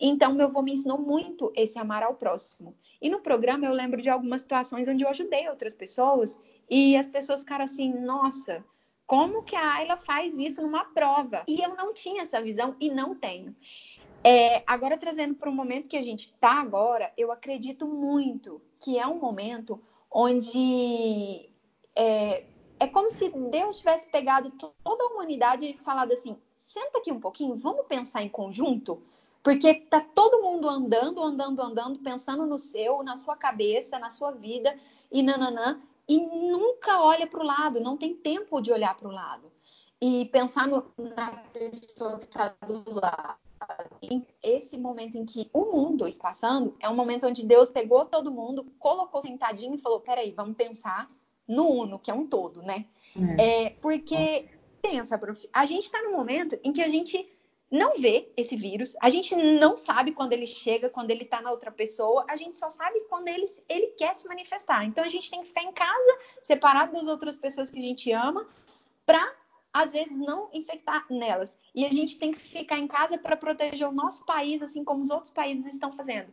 Então, 0.00 0.32
meu 0.32 0.46
avô 0.46 0.62
me 0.62 0.72
ensinou 0.72 0.98
muito 0.98 1.52
esse 1.54 1.78
amar 1.78 2.02
ao 2.02 2.14
próximo. 2.14 2.74
E 3.02 3.10
no 3.10 3.20
programa 3.20 3.66
eu 3.66 3.72
lembro 3.72 4.00
de 4.00 4.08
algumas 4.08 4.42
situações 4.42 4.86
onde 4.86 5.04
eu 5.04 5.08
ajudei 5.08 5.48
outras 5.48 5.74
pessoas 5.74 6.38
e 6.70 6.96
as 6.96 7.08
pessoas 7.08 7.40
ficaram 7.40 7.64
assim, 7.64 7.92
nossa, 7.92 8.64
como 9.06 9.42
que 9.42 9.56
a 9.56 9.74
Ayla 9.74 9.96
faz 9.96 10.38
isso 10.38 10.62
numa 10.62 10.84
prova? 10.84 11.42
E 11.48 11.60
eu 11.60 11.74
não 11.74 11.92
tinha 11.92 12.22
essa 12.22 12.40
visão 12.40 12.76
e 12.80 12.88
não 12.88 13.14
tenho. 13.14 13.54
É, 14.24 14.62
agora, 14.66 14.96
trazendo 14.96 15.34
para 15.34 15.50
o 15.50 15.52
momento 15.52 15.88
que 15.88 15.96
a 15.96 16.02
gente 16.02 16.26
está 16.26 16.60
agora, 16.60 17.12
eu 17.18 17.32
acredito 17.32 17.86
muito 17.86 18.62
que 18.80 18.96
é 18.98 19.06
um 19.06 19.18
momento 19.18 19.82
onde 20.08 21.50
é, 21.96 22.44
é 22.78 22.86
como 22.86 23.10
se 23.10 23.28
Deus 23.28 23.78
tivesse 23.78 24.06
pegado 24.08 24.50
toda 24.82 25.04
a 25.04 25.08
humanidade 25.08 25.66
e 25.66 25.76
falado 25.78 26.12
assim: 26.12 26.36
senta 26.56 26.98
aqui 26.98 27.10
um 27.10 27.18
pouquinho, 27.18 27.56
vamos 27.56 27.86
pensar 27.86 28.22
em 28.22 28.28
conjunto? 28.28 29.02
Porque 29.42 29.74
tá 29.74 30.00
todo 30.00 30.42
mundo 30.42 30.68
andando, 30.68 31.20
andando, 31.20 31.60
andando, 31.60 31.98
pensando 31.98 32.46
no 32.46 32.58
seu, 32.58 33.02
na 33.02 33.16
sua 33.16 33.36
cabeça, 33.36 33.98
na 33.98 34.08
sua 34.08 34.30
vida 34.30 34.76
e 35.10 35.22
nananã, 35.22 35.80
e 36.08 36.18
nunca 36.18 37.00
olha 37.02 37.26
para 37.26 37.40
o 37.40 37.46
lado, 37.46 37.80
não 37.80 37.96
tem 37.96 38.14
tempo 38.14 38.60
de 38.60 38.72
olhar 38.72 38.96
para 38.96 39.08
o 39.08 39.12
lado. 39.12 39.50
E 40.00 40.26
pensar 40.26 40.66
no, 40.66 40.84
na 40.96 41.30
pessoa 41.52 42.18
que 42.18 42.26
está 42.26 42.54
do 42.66 42.82
lado. 42.94 43.36
Esse 44.42 44.76
momento 44.76 45.16
em 45.16 45.24
que 45.24 45.48
o 45.52 45.66
mundo 45.66 46.08
está 46.08 46.28
passando 46.28 46.76
é 46.80 46.88
um 46.88 46.96
momento 46.96 47.28
onde 47.28 47.46
Deus 47.46 47.70
pegou 47.70 48.04
todo 48.04 48.32
mundo, 48.32 48.66
colocou 48.80 49.22
sentadinho 49.22 49.74
e 49.74 49.78
falou: 49.78 50.00
peraí, 50.00 50.32
vamos 50.32 50.56
pensar 50.56 51.08
no 51.46 51.68
uno, 51.68 52.00
que 52.00 52.10
é 52.10 52.14
um 52.14 52.26
todo, 52.26 52.60
né? 52.62 52.86
É. 53.38 53.66
É, 53.66 53.70
porque, 53.70 54.48
pensa, 54.80 55.16
prof, 55.16 55.48
a 55.52 55.64
gente 55.64 55.82
está 55.82 56.02
num 56.02 56.12
momento 56.12 56.58
em 56.64 56.72
que 56.72 56.82
a 56.82 56.88
gente 56.88 57.28
não 57.72 57.96
vê 57.98 58.30
esse 58.36 58.54
vírus, 58.54 58.94
a 59.00 59.08
gente 59.08 59.34
não 59.34 59.78
sabe 59.78 60.12
quando 60.12 60.34
ele 60.34 60.46
chega, 60.46 60.90
quando 60.90 61.10
ele 61.10 61.22
está 61.22 61.40
na 61.40 61.50
outra 61.50 61.72
pessoa, 61.72 62.22
a 62.28 62.36
gente 62.36 62.58
só 62.58 62.68
sabe 62.68 63.00
quando 63.08 63.28
ele, 63.28 63.46
ele 63.66 63.86
quer 63.98 64.14
se 64.14 64.28
manifestar. 64.28 64.84
Então 64.84 65.02
a 65.02 65.08
gente 65.08 65.30
tem 65.30 65.40
que 65.40 65.48
ficar 65.48 65.62
em 65.62 65.72
casa, 65.72 66.18
separado 66.42 66.92
das 66.92 67.06
outras 67.06 67.38
pessoas 67.38 67.70
que 67.70 67.78
a 67.78 67.82
gente 67.82 68.12
ama, 68.12 68.46
para 69.06 69.34
às 69.72 69.90
vezes 69.90 70.18
não 70.18 70.50
infectar 70.52 71.06
nelas. 71.08 71.56
E 71.74 71.86
a 71.86 71.90
gente 71.90 72.18
tem 72.18 72.32
que 72.32 72.40
ficar 72.40 72.78
em 72.78 72.86
casa 72.86 73.16
para 73.16 73.36
proteger 73.36 73.88
o 73.88 73.92
nosso 73.92 74.26
país, 74.26 74.60
assim 74.60 74.84
como 74.84 75.02
os 75.02 75.10
outros 75.10 75.32
países 75.32 75.72
estão 75.72 75.92
fazendo. 75.92 76.30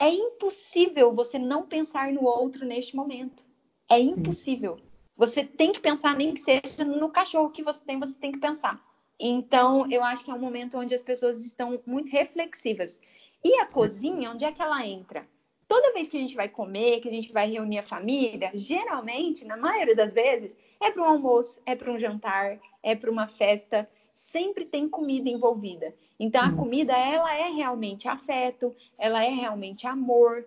É 0.00 0.10
impossível 0.10 1.14
você 1.14 1.38
não 1.38 1.62
pensar 1.62 2.12
no 2.12 2.24
outro 2.24 2.66
neste 2.66 2.96
momento. 2.96 3.46
É 3.88 4.00
impossível. 4.00 4.80
Você 5.16 5.44
tem 5.44 5.72
que 5.72 5.78
pensar, 5.78 6.16
nem 6.16 6.34
que 6.34 6.40
seja 6.40 6.84
no 6.84 7.08
cachorro 7.08 7.50
que 7.50 7.62
você 7.62 7.84
tem, 7.84 8.00
você 8.00 8.18
tem 8.18 8.32
que 8.32 8.40
pensar. 8.40 8.82
Então, 9.18 9.90
eu 9.90 10.02
acho 10.02 10.24
que 10.24 10.30
é 10.30 10.34
um 10.34 10.38
momento 10.38 10.78
onde 10.78 10.94
as 10.94 11.02
pessoas 11.02 11.44
estão 11.44 11.80
muito 11.86 12.10
reflexivas. 12.10 13.00
E 13.44 13.54
a 13.60 13.66
cozinha, 13.66 14.30
onde 14.30 14.44
é 14.44 14.52
que 14.52 14.62
ela 14.62 14.86
entra? 14.86 15.26
Toda 15.66 15.92
vez 15.92 16.08
que 16.08 16.16
a 16.16 16.20
gente 16.20 16.34
vai 16.34 16.48
comer, 16.48 17.00
que 17.00 17.08
a 17.08 17.12
gente 17.12 17.32
vai 17.32 17.50
reunir 17.50 17.78
a 17.78 17.82
família, 17.82 18.50
geralmente, 18.54 19.44
na 19.44 19.56
maioria 19.56 19.96
das 19.96 20.12
vezes, 20.12 20.56
é 20.80 20.90
para 20.90 21.02
um 21.02 21.06
almoço, 21.06 21.62
é 21.64 21.74
para 21.74 21.90
um 21.90 21.98
jantar, 21.98 22.58
é 22.82 22.94
para 22.94 23.10
uma 23.10 23.26
festa, 23.26 23.88
sempre 24.14 24.64
tem 24.64 24.88
comida 24.88 25.28
envolvida. 25.28 25.94
Então, 26.18 26.42
a 26.42 26.48
hum. 26.48 26.56
comida, 26.56 26.92
ela 26.92 27.34
é 27.34 27.48
realmente 27.50 28.08
afeto, 28.08 28.74
ela 28.98 29.24
é 29.24 29.28
realmente 29.28 29.86
amor. 29.86 30.44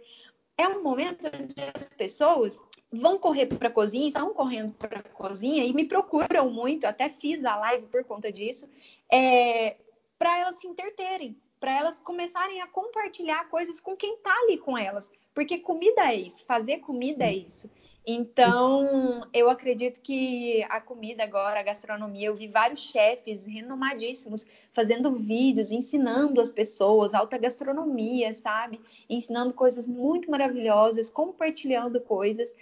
É 0.58 0.67
um 0.67 0.82
momento 0.82 1.28
onde 1.28 1.56
as 1.73 1.89
pessoas 1.89 2.62
vão 2.91 3.17
correr 3.17 3.48
para 3.48 3.67
a 3.67 3.71
cozinha, 3.71 4.08
estão 4.08 4.34
correndo 4.34 4.74
para 4.74 5.00
a 5.00 5.04
cozinha 5.04 5.63
e 5.63 5.74
me 5.74 5.86
procuram 5.86 6.50
muito, 6.50 6.86
até 6.86 7.10
fiz 7.10 7.43
a 7.43 7.56
live 7.58 7.88
por 7.88 8.04
conta 8.04 8.32
disso, 8.32 8.69
é, 9.12 9.76
para 10.17 10.39
elas 10.39 10.56
se 10.58 10.67
interterem, 10.67 11.38
para 11.60 11.78
elas 11.78 12.00
começarem 12.00 12.62
a 12.62 12.67
compartilhar 12.67 13.50
coisas 13.50 13.80
com 13.80 13.95
quem 13.95 14.15
está 14.15 14.34
ali 14.43 14.58
com 14.58 14.78
elas. 14.78 15.12
Porque 15.34 15.58
comida 15.58 16.02
é 16.12 16.15
isso, 16.15 16.45
fazer 16.45 16.78
comida 16.78 17.26
é 17.26 17.34
isso. 17.34 17.69
Então, 18.08 19.28
eu 19.34 19.50
acredito 19.50 20.00
que 20.00 20.63
a 20.69 20.80
comida 20.80 21.24
agora, 21.24 21.60
a 21.60 21.63
gastronomia, 21.63 22.28
eu 22.28 22.36
vi 22.36 22.48
vários 22.48 22.82
chefes 22.82 23.48
renomadíssimos 23.48 24.45
fazendo 24.74 25.12
vídeos, 25.13 25.71
ensinando 25.71 26.39
as 26.39 26.52
pessoas, 26.52 27.15
alta 27.15 27.36
gastronomia, 27.36 28.36
sabe? 28.36 28.80
Ensinando 29.10 29.54
coisas 29.54 29.88
muito 29.88 30.30
maravilhosas, 30.30 31.10
compartilhando 31.10 32.00
coisas 32.00 32.54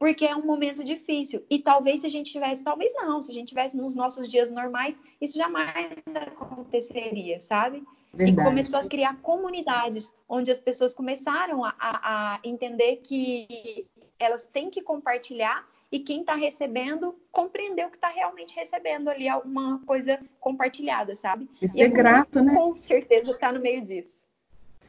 porque 0.00 0.24
é 0.24 0.34
um 0.34 0.46
momento 0.46 0.82
difícil. 0.82 1.44
E 1.50 1.58
talvez 1.58 2.00
se 2.00 2.06
a 2.06 2.10
gente 2.10 2.32
tivesse, 2.32 2.64
talvez 2.64 2.90
não, 2.94 3.20
se 3.20 3.30
a 3.30 3.34
gente 3.34 3.48
tivesse 3.48 3.76
nos 3.76 3.94
nossos 3.94 4.26
dias 4.28 4.50
normais, 4.50 4.98
isso 5.20 5.36
jamais 5.36 5.94
aconteceria, 6.40 7.38
sabe? 7.38 7.84
Verdade. 8.14 8.40
E 8.40 8.50
começou 8.50 8.80
a 8.80 8.88
criar 8.88 9.20
comunidades 9.20 10.10
onde 10.26 10.50
as 10.50 10.58
pessoas 10.58 10.94
começaram 10.94 11.62
a, 11.62 11.74
a 11.78 12.40
entender 12.42 12.96
que 13.04 13.86
elas 14.18 14.46
têm 14.46 14.70
que 14.70 14.80
compartilhar 14.80 15.68
e 15.92 16.00
quem 16.00 16.20
está 16.20 16.34
recebendo 16.34 17.14
compreender 17.30 17.86
o 17.86 17.90
que 17.90 17.98
está 17.98 18.08
realmente 18.08 18.56
recebendo 18.56 19.08
ali 19.08 19.28
alguma 19.28 19.80
coisa 19.84 20.18
compartilhada, 20.40 21.14
sabe? 21.14 21.46
Isso 21.60 21.76
e 21.76 21.82
é 21.82 21.88
grato, 21.88 22.42
né? 22.42 22.54
Com 22.54 22.74
certeza 22.74 23.32
está 23.32 23.52
no 23.52 23.60
meio 23.60 23.82
disso. 23.82 24.19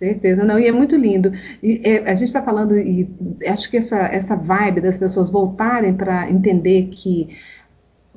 Certeza, 0.01 0.43
não, 0.43 0.57
e 0.57 0.65
é 0.67 0.71
muito 0.71 0.95
lindo. 0.95 1.31
E, 1.61 1.79
é, 1.83 1.97
a 2.09 2.15
gente 2.15 2.29
está 2.29 2.41
falando, 2.41 2.75
e 2.75 3.07
acho 3.45 3.69
que 3.69 3.77
essa, 3.77 3.99
essa 3.99 4.35
vibe 4.35 4.81
das 4.81 4.97
pessoas 4.97 5.29
voltarem 5.29 5.93
para 5.93 6.27
entender 6.27 6.87
que 6.87 7.37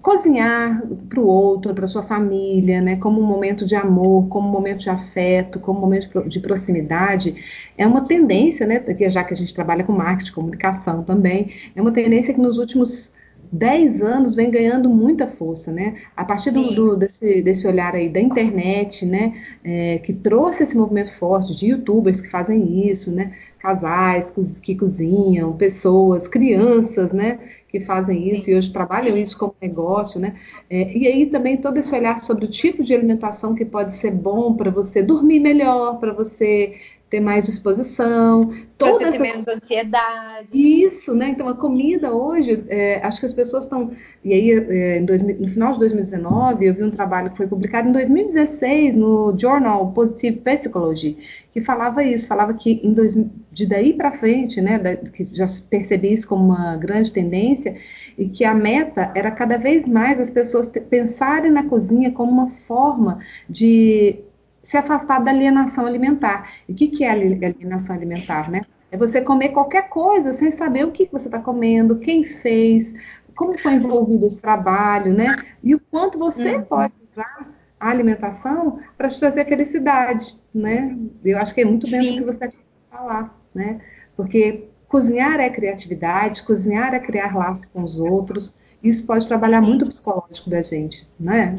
cozinhar 0.01 0.83
para 1.11 1.20
o 1.20 1.27
outro, 1.27 1.75
para 1.75 1.87
sua 1.87 2.03
família, 2.03 2.81
né, 2.81 2.97
como 2.97 3.20
um 3.20 3.27
momento 3.27 3.66
de 3.66 3.77
amor, 3.77 4.29
como 4.29 4.49
um 4.49 4.51
momento 4.51 4.81
de 4.81 4.88
afeto, 4.88 5.61
como 5.61 5.79
um 5.79 5.83
momento 5.83 6.27
de 6.27 6.40
proximidade, 6.40 7.35
é 7.77 7.87
uma 7.87 8.07
tendência, 8.07 8.66
né, 8.66 8.83
já 9.11 9.23
que 9.23 9.35
a 9.35 9.37
gente 9.37 9.55
trabalha 9.55 9.85
com 9.85 9.92
marketing, 9.92 10.33
comunicação 10.33 11.03
também, 11.05 11.53
é 11.77 11.83
uma 11.83 11.92
tendência 11.92 12.33
que 12.33 12.40
nos 12.40 12.57
últimos 12.57 13.13
10 13.55 14.03
anos 14.03 14.35
vem 14.35 14.51
ganhando 14.51 14.90
muita 14.90 15.29
força, 15.29 15.71
né? 15.71 15.95
A 16.17 16.25
partir 16.25 16.51
do, 16.51 16.75
do, 16.75 16.97
desse, 16.97 17.40
desse 17.40 17.67
olhar 17.69 17.95
aí 17.95 18.09
da 18.09 18.21
internet, 18.21 19.07
né? 19.07 19.33
É, 19.62 19.99
que 19.99 20.12
trouxe 20.12 20.64
esse 20.64 20.77
movimento 20.77 21.14
forte 21.19 21.55
de 21.55 21.69
youtubers 21.69 22.21
que 22.21 22.29
fazem 22.29 22.90
isso, 22.90 23.12
né? 23.14 23.33
Casais 23.61 24.33
que 24.61 24.75
cozinham, 24.75 25.57
pessoas, 25.57 26.27
crianças, 26.27 27.12
né? 27.12 27.38
Que 27.69 27.79
fazem 27.79 28.35
isso 28.35 28.47
Sim. 28.47 28.51
e 28.53 28.55
hoje 28.57 28.73
trabalham 28.73 29.17
isso 29.17 29.38
como 29.38 29.55
negócio, 29.62 30.19
né? 30.21 30.35
É, 30.69 30.97
e 30.97 31.07
aí 31.07 31.27
também 31.27 31.57
todo 31.57 31.79
esse 31.79 31.95
olhar 31.95 32.19
sobre 32.19 32.47
o 32.47 32.51
tipo 32.51 32.83
de 32.83 32.93
alimentação 32.93 33.55
que 33.55 33.64
pode 33.64 33.95
ser 33.95 34.11
bom 34.11 34.55
para 34.55 34.71
você 34.71 35.01
dormir 35.01 35.38
melhor, 35.38 36.01
para 36.01 36.12
você 36.12 36.75
ter 37.11 37.21
mais 37.21 37.45
disposição. 37.45 38.53
Toda 38.77 39.09
essa... 39.09 39.23
menos 39.23 39.47
ansiedade. 39.47 40.49
Isso, 40.53 41.14
né? 41.14 41.29
Então 41.29 41.49
a 41.49 41.55
comida 41.55 42.12
hoje, 42.12 42.64
é, 42.69 43.01
acho 43.05 43.21
que 43.21 43.27
as 43.27 43.33
pessoas 43.33 43.64
estão. 43.64 43.90
E 44.25 44.33
aí, 44.33 44.51
é, 44.51 45.01
no 45.01 45.49
final 45.49 45.73
de 45.73 45.79
2019, 45.79 46.67
eu 46.67 46.75
vi 46.75 46.83
um 46.83 46.90
trabalho 46.90 47.31
que 47.31 47.37
foi 47.37 47.47
publicado 47.47 47.88
em 47.88 47.93
2016 47.93 48.97
no 48.97 49.35
Journal 49.38 49.93
Positive 49.93 50.38
Psychology, 50.38 51.17
que 51.53 51.61
falava 51.61 52.03
isso, 52.03 52.27
falava 52.27 52.53
que 52.55 52.81
dois, 52.85 53.17
de 53.53 53.67
daí 53.67 53.93
para 53.93 54.12
frente, 54.12 54.61
né, 54.61 54.79
da, 54.79 54.97
que 54.97 55.29
já 55.33 55.47
percebi 55.71 56.12
isso 56.12 56.27
como 56.27 56.45
uma 56.45 56.77
grande 56.77 57.12
tendência, 57.12 57.77
e 58.19 58.29
que 58.29 58.45
a 58.45 58.55
meta 58.55 59.12
era 59.14 59.31
cada 59.31 59.57
vez 59.57 59.87
mais 59.87 60.19
as 60.19 60.31
pessoas 60.31 60.69
pensarem 60.90 61.53
na 61.53 61.64
cozinha 61.64 62.11
como 62.11 62.33
uma 62.33 62.51
forma 62.67 63.21
de 63.49 64.17
se 64.64 64.77
afastar 64.77 65.22
da 65.22 65.31
alienação 65.31 65.87
alimentar. 65.87 66.50
E 66.68 66.72
o 66.72 66.74
que, 66.74 66.88
que 66.88 67.05
é 67.05 67.11
alienação 67.11 67.94
alimentar, 67.94 68.50
né? 68.50 68.62
É 68.90 68.96
você 68.96 69.20
comer 69.20 69.50
qualquer 69.50 69.88
coisa 69.88 70.33
sem 70.33 70.50
saber 70.50 70.85
o 70.85 70.90
que, 70.90 71.07
que 71.07 71.12
você 71.12 71.29
está 71.29 71.38
comendo, 71.38 71.98
quem 71.98 72.24
fez, 72.24 72.94
como 73.37 73.59
foi 73.59 73.74
envolvido 73.74 74.27
esse 74.27 74.40
trabalho, 74.40 75.12
né? 75.12 75.37
E 75.62 75.74
o 75.74 75.81
quanto 75.90 76.18
você 76.18 76.57
uhum. 76.57 76.62
pode 76.62 76.94
usar 77.03 77.50
a 77.79 77.90
alimentação 77.90 78.81
para 78.96 79.09
te 79.09 79.20
trazer 79.20 79.46
felicidade, 79.46 80.35
né? 80.55 80.96
Eu 81.24 81.38
acho 81.38 81.53
que 81.55 81.61
é 81.61 81.64
muito 81.64 81.90
bem 81.90 82.12
o 82.12 82.18
que 82.18 82.24
você 82.24 82.50
falar, 82.90 83.38
né? 83.55 83.81
Porque 84.16 84.68
cozinhar 84.88 85.40
é 85.40 85.50
criatividade, 85.50 86.42
cozinhar 86.42 86.94
é 86.94 87.00
criar 87.00 87.37
laços 87.37 87.68
com 87.68 87.83
os 87.83 87.98
outros. 87.98 88.55
Isso 88.83 89.05
pode 89.05 89.27
trabalhar 89.29 89.61
Sim. 89.61 89.68
muito 89.68 89.85
o 89.85 89.88
psicológico 89.88 90.48
da 90.48 90.62
gente, 90.62 91.07
né? 91.18 91.59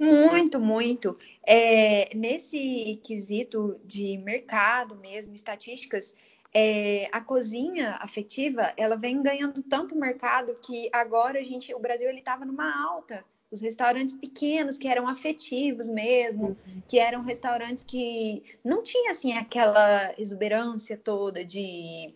Muito, 0.00 0.58
muito. 0.58 1.18
É, 1.46 2.14
nesse 2.16 2.98
quesito 3.04 3.78
de 3.84 4.16
mercado 4.16 4.96
mesmo, 4.96 5.34
estatísticas, 5.34 6.14
é, 6.54 7.08
a 7.12 7.20
cozinha 7.20 7.98
afetiva, 8.00 8.72
ela 8.76 8.96
vem 8.96 9.22
ganhando 9.22 9.62
tanto 9.62 9.94
mercado 9.94 10.56
que 10.64 10.88
agora 10.90 11.38
a 11.38 11.42
gente, 11.42 11.74
o 11.74 11.78
Brasil 11.78 12.08
ele 12.08 12.20
estava 12.20 12.46
numa 12.46 12.82
alta. 12.82 13.22
Os 13.50 13.60
restaurantes 13.60 14.14
pequenos 14.14 14.78
que 14.78 14.88
eram 14.88 15.08
afetivos 15.08 15.90
mesmo, 15.90 16.56
uhum. 16.66 16.82
que 16.88 16.98
eram 16.98 17.22
restaurantes 17.22 17.84
que 17.84 18.42
não 18.64 18.82
tinha 18.82 19.10
assim 19.10 19.32
aquela 19.32 20.14
exuberância 20.16 20.96
toda 20.96 21.44
de 21.44 22.14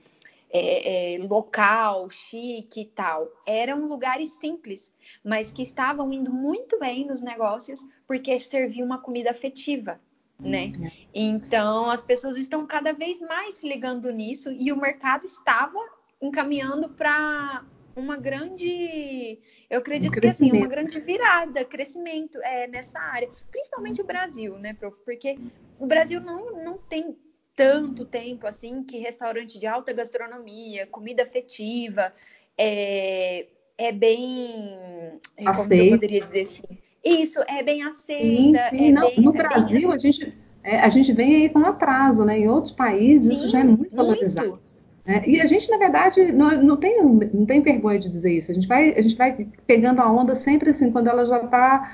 é, 0.57 1.17
é, 1.17 1.19
local, 1.19 2.09
chique 2.11 2.83
e 2.83 2.85
tal. 2.85 3.29
Eram 3.45 3.88
lugares 3.88 4.31
simples, 4.38 4.93
mas 5.25 5.51
que 5.51 5.62
estavam 5.62 6.12
indo 6.12 6.33
muito 6.33 6.79
bem 6.79 7.05
nos 7.05 7.21
negócios 7.21 7.85
porque 8.07 8.38
serviam 8.38 8.87
uma 8.87 8.99
comida 8.99 9.33
afetiva, 9.33 10.01
né? 10.38 10.71
Então 11.12 11.90
as 11.90 12.05
pessoas 12.05 12.37
estão 12.37 12.64
cada 12.64 12.93
vez 12.93 13.21
mais 13.21 13.55
se 13.55 13.69
ligando 13.69 14.12
nisso 14.12 14.53
e 14.53 14.71
o 14.71 14.77
mercado 14.77 15.25
estava 15.25 15.79
encaminhando 16.23 16.88
para 16.90 17.64
uma 17.97 18.17
grande, 18.17 19.40
eu 19.69 19.79
acredito 19.79 20.17
um 20.17 20.21
que 20.21 20.27
assim, 20.27 20.53
uma 20.53 20.67
grande 20.67 21.01
virada, 21.01 21.64
crescimento 21.64 22.38
é, 22.43 22.67
nessa 22.69 22.99
área, 22.99 23.29
principalmente 23.51 24.01
o 24.01 24.05
Brasil, 24.05 24.57
né, 24.59 24.73
prof? 24.75 24.99
Porque 25.05 25.38
o 25.79 25.87
Brasil 25.87 26.21
não, 26.21 26.62
não 26.62 26.79
tem 26.79 27.17
tanto 27.57 28.05
tempo 28.05 28.47
assim 28.47 28.83
que 28.83 28.99
restaurante 28.99 29.59
de 29.59 29.67
alta 29.67 29.93
gastronomia, 29.93 30.87
comida 30.87 31.23
afetiva, 31.23 32.12
é, 32.59 33.47
é 33.79 33.93
bem. 33.93 35.21
Aceita. 35.38 35.62
Como 35.62 35.75
eu 35.75 35.90
poderia 35.90 36.21
dizer 36.23 36.43
assim? 36.43 36.62
Isso, 37.05 37.40
é 37.47 37.62
bem 37.62 37.83
aceita. 37.83 38.71
Sim, 38.71 38.79
sim. 38.79 38.88
É 38.88 38.93
Não, 38.93 39.03
bem, 39.03 39.21
no 39.21 39.31
é 39.31 39.37
Brasil, 39.37 39.93
a, 39.93 39.99
gente, 39.99 40.35
é, 40.62 40.81
a 40.81 40.88
gente 40.88 41.12
vem 41.12 41.37
aí 41.37 41.49
com 41.49 41.61
atraso, 41.61 42.25
né? 42.25 42.38
Em 42.38 42.49
outros 42.49 42.73
países, 42.73 43.33
sim, 43.33 43.40
isso 43.40 43.49
já 43.49 43.61
é 43.61 43.64
muito 43.64 43.95
valorizado. 43.95 44.49
Muito. 44.49 44.75
É, 45.07 45.29
e 45.29 45.38
a 45.38 45.47
gente, 45.47 45.71
na 45.71 45.77
verdade, 45.77 46.33
não, 46.33 46.51
não, 46.62 46.77
tem, 46.79 47.03
não 47.03 47.45
tem 47.45 47.61
vergonha 47.61 47.99
de 47.99 48.09
dizer 48.09 48.33
isso. 48.33 48.51
A 48.51 48.55
gente 48.55 48.67
vai, 48.67 48.95
a 48.97 49.03
gente 49.03 49.17
vai 49.17 49.47
pegando 49.67 50.01
a 50.01 50.11
onda 50.11 50.35
sempre 50.35 50.71
assim, 50.71 50.90
quando 50.90 51.09
ela 51.09 51.27
já 51.27 51.45
está 51.45 51.93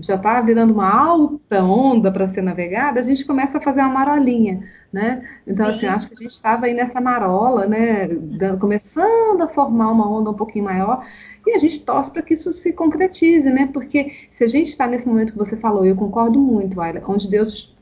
já 0.00 0.14
está 0.14 0.40
virando 0.40 0.72
uma 0.72 0.90
alta 0.90 1.62
onda 1.62 2.10
para 2.10 2.26
ser 2.26 2.42
navegada, 2.42 3.00
a 3.00 3.02
gente 3.02 3.24
começa 3.24 3.58
a 3.58 3.60
fazer 3.60 3.80
uma 3.80 3.90
marolinha, 3.90 4.62
né? 4.92 5.22
Então, 5.46 5.66
assim, 5.66 5.80
Sim. 5.80 5.86
assim, 5.86 5.96
acho 5.96 6.08
que 6.08 6.14
a 6.14 6.16
gente 6.16 6.30
estava 6.30 6.66
aí 6.66 6.74
nessa 6.74 7.00
marola, 7.00 7.66
né? 7.66 8.08
Começando 8.58 9.42
a 9.42 9.48
formar 9.48 9.90
uma 9.90 10.10
onda 10.10 10.30
um 10.30 10.34
pouquinho 10.34 10.64
maior, 10.64 11.04
e 11.46 11.52
a 11.52 11.58
gente 11.58 11.80
torce 11.80 12.10
para 12.10 12.22
que 12.22 12.34
isso 12.34 12.52
se 12.52 12.72
concretize, 12.72 13.50
né? 13.50 13.68
Porque 13.72 14.12
se 14.34 14.44
a 14.44 14.48
gente 14.48 14.68
está 14.68 14.86
nesse 14.86 15.06
momento 15.06 15.32
que 15.32 15.38
você 15.38 15.56
falou, 15.56 15.84
eu 15.84 15.96
concordo 15.96 16.38
muito, 16.38 16.80
Ayla, 16.80 17.02
onde 17.06 17.28
Deus, 17.28 17.76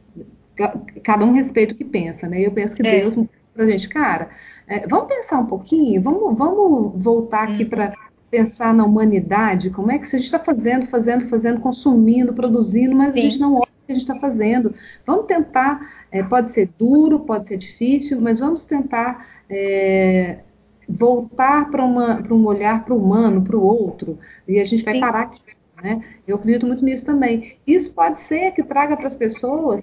cada 1.05 1.25
um 1.25 1.33
respeita 1.33 1.73
o 1.73 1.77
que 1.77 1.85
pensa, 1.85 2.27
né? 2.27 2.41
Eu 2.41 2.51
penso 2.51 2.75
que 2.75 2.87
é. 2.87 3.01
Deus, 3.01 3.15
para 3.55 3.67
gente, 3.67 3.89
cara, 3.89 4.31
é, 4.67 4.87
vamos 4.89 5.07
pensar 5.07 5.39
um 5.39 5.47
pouquinho, 5.47 6.01
vamos, 6.03 6.37
vamos 6.37 7.03
voltar 7.03 7.45
aqui 7.45 7.65
hum. 7.65 7.69
para 7.69 7.93
pensar 8.33 8.73
na 8.73 8.83
humanidade, 8.83 9.69
como 9.69 9.93
é 9.93 9.99
que 9.99 10.05
a 10.05 10.09
gente 10.09 10.25
está 10.25 10.39
fazendo, 10.39 10.87
fazendo, 10.87 11.29
fazendo, 11.29 11.61
consumindo, 11.61 12.33
produzindo, 12.33 12.97
mas 12.97 13.13
Sim. 13.13 13.21
a 13.21 13.23
gente 13.25 13.39
não 13.39 13.55
olha 13.57 13.65
o 13.65 13.87
que 13.87 13.93
a 13.93 13.95
gente 13.95 14.03
está 14.03 14.19
fazendo. 14.19 14.75
Vamos 15.07 15.27
tentar, 15.27 15.87
é, 16.11 16.23
pode 16.23 16.51
ser 16.51 16.71
duro, 16.79 17.21
pode 17.21 17.47
ser 17.47 17.59
difícil, 17.59 18.23
mas 18.23 18.41
vamos 18.41 18.65
tentar 18.65 19.27
é, 19.51 20.39
voltar 20.89 21.71
para 21.71 21.85
um 21.85 22.47
olhar 22.47 22.83
para 22.87 22.95
o 22.95 22.97
humano, 22.97 23.43
para 23.43 23.57
o 23.57 23.63
outro, 23.63 24.19
e 24.49 24.59
a 24.59 24.65
gente 24.65 24.83
vai 24.83 24.95
Sim. 24.95 25.01
parar 25.01 25.23
aqui. 25.25 25.43
Né? 25.83 26.03
Eu 26.27 26.37
acredito 26.37 26.67
muito 26.67 26.83
nisso 26.83 27.05
também. 27.05 27.53
Isso 27.67 27.93
pode 27.93 28.19
ser 28.21 28.53
que 28.53 28.63
traga 28.63 28.97
para 28.97 29.09
as 29.09 29.17
pessoas 29.17 29.83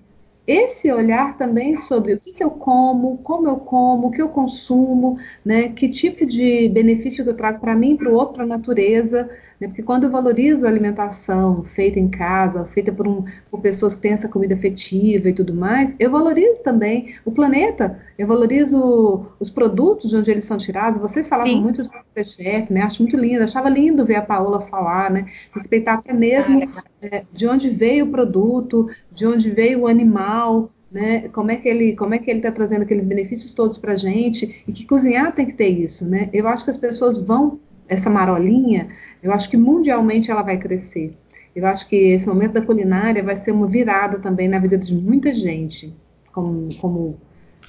esse 0.51 0.91
olhar 0.91 1.37
também 1.37 1.75
sobre 1.77 2.13
o 2.13 2.19
que, 2.19 2.33
que, 2.33 2.43
eu 2.43 2.49
como, 2.51 3.17
como 3.19 3.47
eu 3.47 3.57
como, 3.57 4.07
o 4.07 4.11
que 4.11 4.21
eu 4.21 4.29
consumo, 4.29 5.17
né, 5.45 5.69
que 5.69 5.89
tipo 5.89 6.25
de 6.25 6.69
benefício 6.69 7.23
eu 7.27 7.35
trago 7.35 7.59
para 7.59 7.75
mim, 7.75 7.95
para 7.95 8.09
o 8.09 8.13
outro, 8.13 8.35
para 8.35 8.43
a 8.43 8.47
natureza, 8.47 9.29
né, 9.59 9.67
porque 9.67 9.83
quando 9.83 10.05
eu 10.05 10.09
valorizo 10.09 10.65
a 10.65 10.69
alimentação 10.69 11.63
feita 11.63 11.99
em 11.99 12.09
casa, 12.09 12.65
feita 12.65 12.91
por, 12.91 13.07
um, 13.07 13.25
por 13.51 13.59
pessoas 13.61 13.95
que 13.95 14.01
têm 14.01 14.13
essa 14.13 14.27
comida 14.27 14.55
afetiva 14.55 15.29
e 15.29 15.33
tudo 15.33 15.53
mais, 15.53 15.93
eu 15.99 16.09
valorizo 16.09 16.63
também 16.63 17.15
o 17.25 17.31
planeta, 17.31 17.99
eu 18.17 18.25
valorizo 18.25 19.27
os 19.39 19.49
produtos 19.49 20.09
de 20.09 20.17
onde 20.17 20.31
eles 20.31 20.45
são 20.45 20.57
tirados. 20.57 20.99
Vocês 20.99 21.27
falavam 21.27 21.53
Sim. 21.53 21.61
muito 21.61 21.83
sobre 21.83 21.99
chef, 22.23 22.71
né, 22.71 22.81
acho 22.81 23.01
muito 23.01 23.17
lindo, 23.17 23.43
achava 23.43 23.69
lindo 23.69 24.05
ver 24.05 24.15
a 24.15 24.21
Paola 24.21 24.61
falar, 24.61 25.11
né, 25.11 25.25
respeitar 25.53 25.95
até 25.95 26.13
mesmo 26.13 26.69
ah, 26.75 26.83
é, 27.01 27.23
de 27.33 27.47
onde 27.47 27.69
veio 27.69 28.05
o 28.05 28.11
produto, 28.11 28.87
de 29.11 29.25
onde 29.25 29.49
veio 29.49 29.81
o 29.81 29.87
animal, 29.87 30.71
né? 30.91 31.29
Como 31.29 31.51
é 31.51 31.55
que 31.55 31.67
ele, 31.69 31.95
como 31.95 32.13
é 32.13 32.17
que 32.17 32.29
ele 32.29 32.39
está 32.39 32.51
trazendo 32.51 32.81
aqueles 32.81 33.05
benefícios 33.05 33.53
todos 33.53 33.77
para 33.77 33.95
gente 33.95 34.63
e 34.67 34.71
que 34.71 34.85
cozinhar 34.85 35.33
tem 35.35 35.45
que 35.45 35.53
ter 35.53 35.67
isso, 35.67 36.07
né? 36.09 36.29
Eu 36.33 36.47
acho 36.47 36.63
que 36.63 36.71
as 36.71 36.77
pessoas 36.77 37.19
vão 37.19 37.59
essa 37.89 38.09
marolinha, 38.09 38.87
eu 39.21 39.33
acho 39.33 39.49
que 39.49 39.57
mundialmente 39.57 40.31
ela 40.31 40.43
vai 40.43 40.57
crescer. 40.57 41.17
Eu 41.55 41.65
acho 41.65 41.87
que 41.89 41.95
esse 41.95 42.27
momento 42.27 42.53
da 42.53 42.61
culinária 42.61 43.23
vai 43.23 43.35
ser 43.35 43.51
uma 43.51 43.67
virada 43.67 44.19
também 44.19 44.47
na 44.47 44.59
vida 44.59 44.77
de 44.77 44.93
muita 44.93 45.33
gente, 45.33 45.93
como, 46.31 46.69
como 46.79 47.19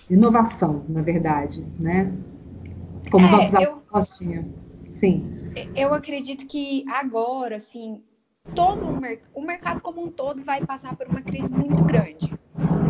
inovação, 0.09 0.85
na 0.89 1.01
verdade, 1.03 1.67
né? 1.79 2.13
Como 3.11 3.27
é, 3.27 3.75
nossos 3.93 4.19
tinham. 4.19 4.45
Sim. 5.01 5.25
Eu 5.75 5.95
acredito 5.95 6.47
que 6.47 6.85
agora, 6.89 7.57
assim, 7.57 8.03
todo 8.55 8.87
o, 8.87 9.01
mer 9.01 9.21
o 9.35 9.41
mercado 9.41 9.81
como 9.81 10.05
um 10.05 10.11
todo 10.11 10.45
vai 10.45 10.65
passar 10.65 10.95
por 10.95 11.07
uma 11.09 11.23
crise 11.23 11.53
muito 11.53 11.83
grande. 11.85 12.27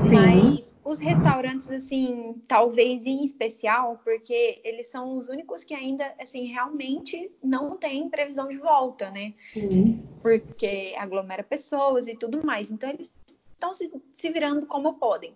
Sim. 0.08 0.14
Mas 0.14 0.69
os 0.84 0.98
restaurantes, 0.98 1.70
assim, 1.70 2.42
talvez 2.48 3.06
em 3.06 3.24
especial, 3.24 4.00
porque 4.02 4.60
eles 4.64 4.88
são 4.88 5.16
os 5.16 5.28
únicos 5.28 5.62
que 5.62 5.74
ainda, 5.74 6.14
assim, 6.18 6.46
realmente 6.46 7.30
não 7.42 7.76
têm 7.76 8.08
previsão 8.08 8.48
de 8.48 8.56
volta, 8.56 9.10
né? 9.10 9.34
Sim. 9.52 10.02
Porque 10.22 10.94
aglomera 10.96 11.42
pessoas 11.42 12.08
e 12.08 12.16
tudo 12.16 12.44
mais. 12.44 12.70
Então, 12.70 12.88
eles 12.88 13.12
estão 13.52 13.72
se, 13.72 13.92
se 14.12 14.30
virando 14.30 14.66
como 14.66 14.94
podem. 14.94 15.34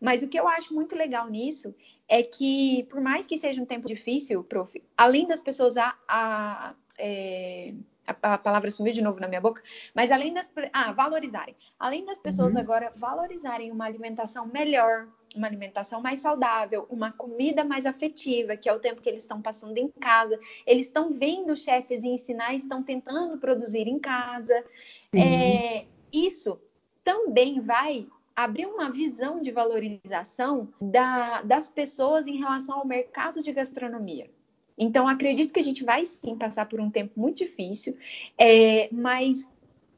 Mas 0.00 0.22
o 0.22 0.28
que 0.28 0.38
eu 0.38 0.46
acho 0.46 0.72
muito 0.72 0.94
legal 0.94 1.28
nisso 1.28 1.74
é 2.08 2.22
que, 2.22 2.84
por 2.84 3.00
mais 3.00 3.26
que 3.26 3.38
seja 3.38 3.60
um 3.60 3.66
tempo 3.66 3.88
difícil, 3.88 4.44
prof, 4.44 4.80
além 4.96 5.26
das 5.26 5.40
pessoas 5.40 5.76
a, 5.76 5.96
a 6.06 6.74
é, 6.98 7.74
a, 8.06 8.34
a, 8.34 8.38
palavra 8.38 8.70
sumiu 8.70 8.92
de 8.92 9.02
novo 9.02 9.20
na 9.20 9.28
minha 9.28 9.40
boca, 9.40 9.62
mas 9.94 10.10
além 10.10 10.32
das 10.32 10.50
ah, 10.72 10.92
valorizarem, 10.92 11.56
além 11.78 12.04
das 12.04 12.18
pessoas 12.18 12.54
uhum. 12.54 12.60
agora 12.60 12.92
valorizarem 12.96 13.70
uma 13.70 13.84
alimentação 13.84 14.46
melhor, 14.46 15.08
uma 15.34 15.46
alimentação 15.46 16.00
mais 16.00 16.20
saudável, 16.20 16.86
uma 16.88 17.10
comida 17.12 17.64
mais 17.64 17.86
afetiva, 17.86 18.56
que 18.56 18.68
é 18.68 18.72
o 18.72 18.78
tempo 18.78 19.00
que 19.00 19.08
eles 19.08 19.22
estão 19.22 19.42
passando 19.42 19.76
em 19.78 19.88
casa. 19.88 20.38
Eles 20.64 20.86
estão 20.86 21.12
vendo 21.12 21.56
chefes 21.56 22.04
ensinar, 22.04 22.54
estão 22.54 22.82
tentando 22.82 23.36
produzir 23.38 23.88
em 23.88 23.98
casa. 23.98 24.64
É, 25.12 25.86
isso 26.12 26.60
também 27.02 27.60
vai 27.60 28.06
abrir 28.36 28.66
uma 28.66 28.90
visão 28.90 29.40
de 29.40 29.50
valorização 29.50 30.68
da, 30.80 31.42
das 31.42 31.68
pessoas 31.68 32.26
em 32.26 32.38
relação 32.38 32.78
ao 32.78 32.86
mercado 32.86 33.42
de 33.42 33.52
gastronomia. 33.52 34.28
Então, 34.76 35.08
acredito 35.08 35.52
que 35.52 35.60
a 35.60 35.64
gente 35.64 35.84
vai 35.84 36.04
sim 36.04 36.36
passar 36.36 36.68
por 36.68 36.80
um 36.80 36.90
tempo 36.90 37.18
muito 37.18 37.38
difícil, 37.38 37.96
é, 38.36 38.88
mas 38.92 39.48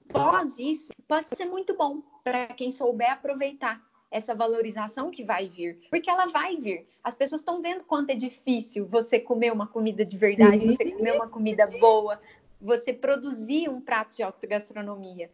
pós 0.09 0.59
isso, 0.59 0.93
pode 1.09 1.29
ser 1.29 1.47
muito 1.47 1.77
bom 1.77 2.03
para 2.23 2.49
quem 2.49 2.71
souber 2.71 3.13
aproveitar 3.13 3.83
essa 4.11 4.35
valorização 4.35 5.11
que 5.11 5.25
vai 5.25 5.49
vir, 5.49 5.79
porque 5.91 6.09
ela 6.09 6.27
vai 6.27 6.57
vir. 6.57 6.87
As 7.03 7.15
pessoas 7.15 7.41
estão 7.41 7.61
vendo 7.61 7.85
quanto 7.85 8.11
é 8.11 8.15
difícil 8.15 8.87
você 8.87 9.19
comer 9.19 9.53
uma 9.53 9.67
comida 9.67 10.05
de 10.05 10.17
verdade, 10.17 10.67
você 10.67 10.93
comer 10.93 11.13
uma 11.13 11.29
comida 11.29 11.67
boa, 11.67 12.21
você 12.61 12.93
produzir 12.93 13.69
um 13.69 13.81
prato 13.81 14.17
de 14.17 14.23
alta 14.23 14.47
gastronomia. 14.47 15.31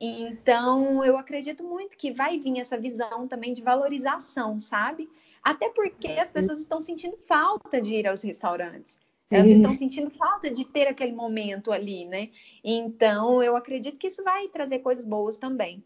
Então, 0.00 1.04
eu 1.04 1.18
acredito 1.18 1.62
muito 1.62 1.96
que 1.96 2.10
vai 2.10 2.38
vir 2.38 2.58
essa 2.58 2.78
visão 2.78 3.28
também 3.28 3.52
de 3.52 3.62
valorização, 3.62 4.58
sabe? 4.58 5.10
Até 5.42 5.68
porque 5.70 6.08
as 6.08 6.30
pessoas 6.30 6.60
estão 6.60 6.80
sentindo 6.80 7.16
falta 7.16 7.80
de 7.80 7.94
ir 7.94 8.06
aos 8.06 8.22
restaurantes. 8.22 8.98
Elas 9.30 9.50
estão 9.50 9.74
sentindo 9.74 10.10
falta 10.10 10.50
de 10.50 10.64
ter 10.64 10.88
aquele 10.88 11.12
momento 11.12 11.70
ali, 11.70 12.04
né? 12.04 12.30
Então, 12.64 13.40
eu 13.40 13.54
acredito 13.56 13.96
que 13.96 14.08
isso 14.08 14.24
vai 14.24 14.48
trazer 14.48 14.80
coisas 14.80 15.04
boas 15.04 15.38
também. 15.38 15.84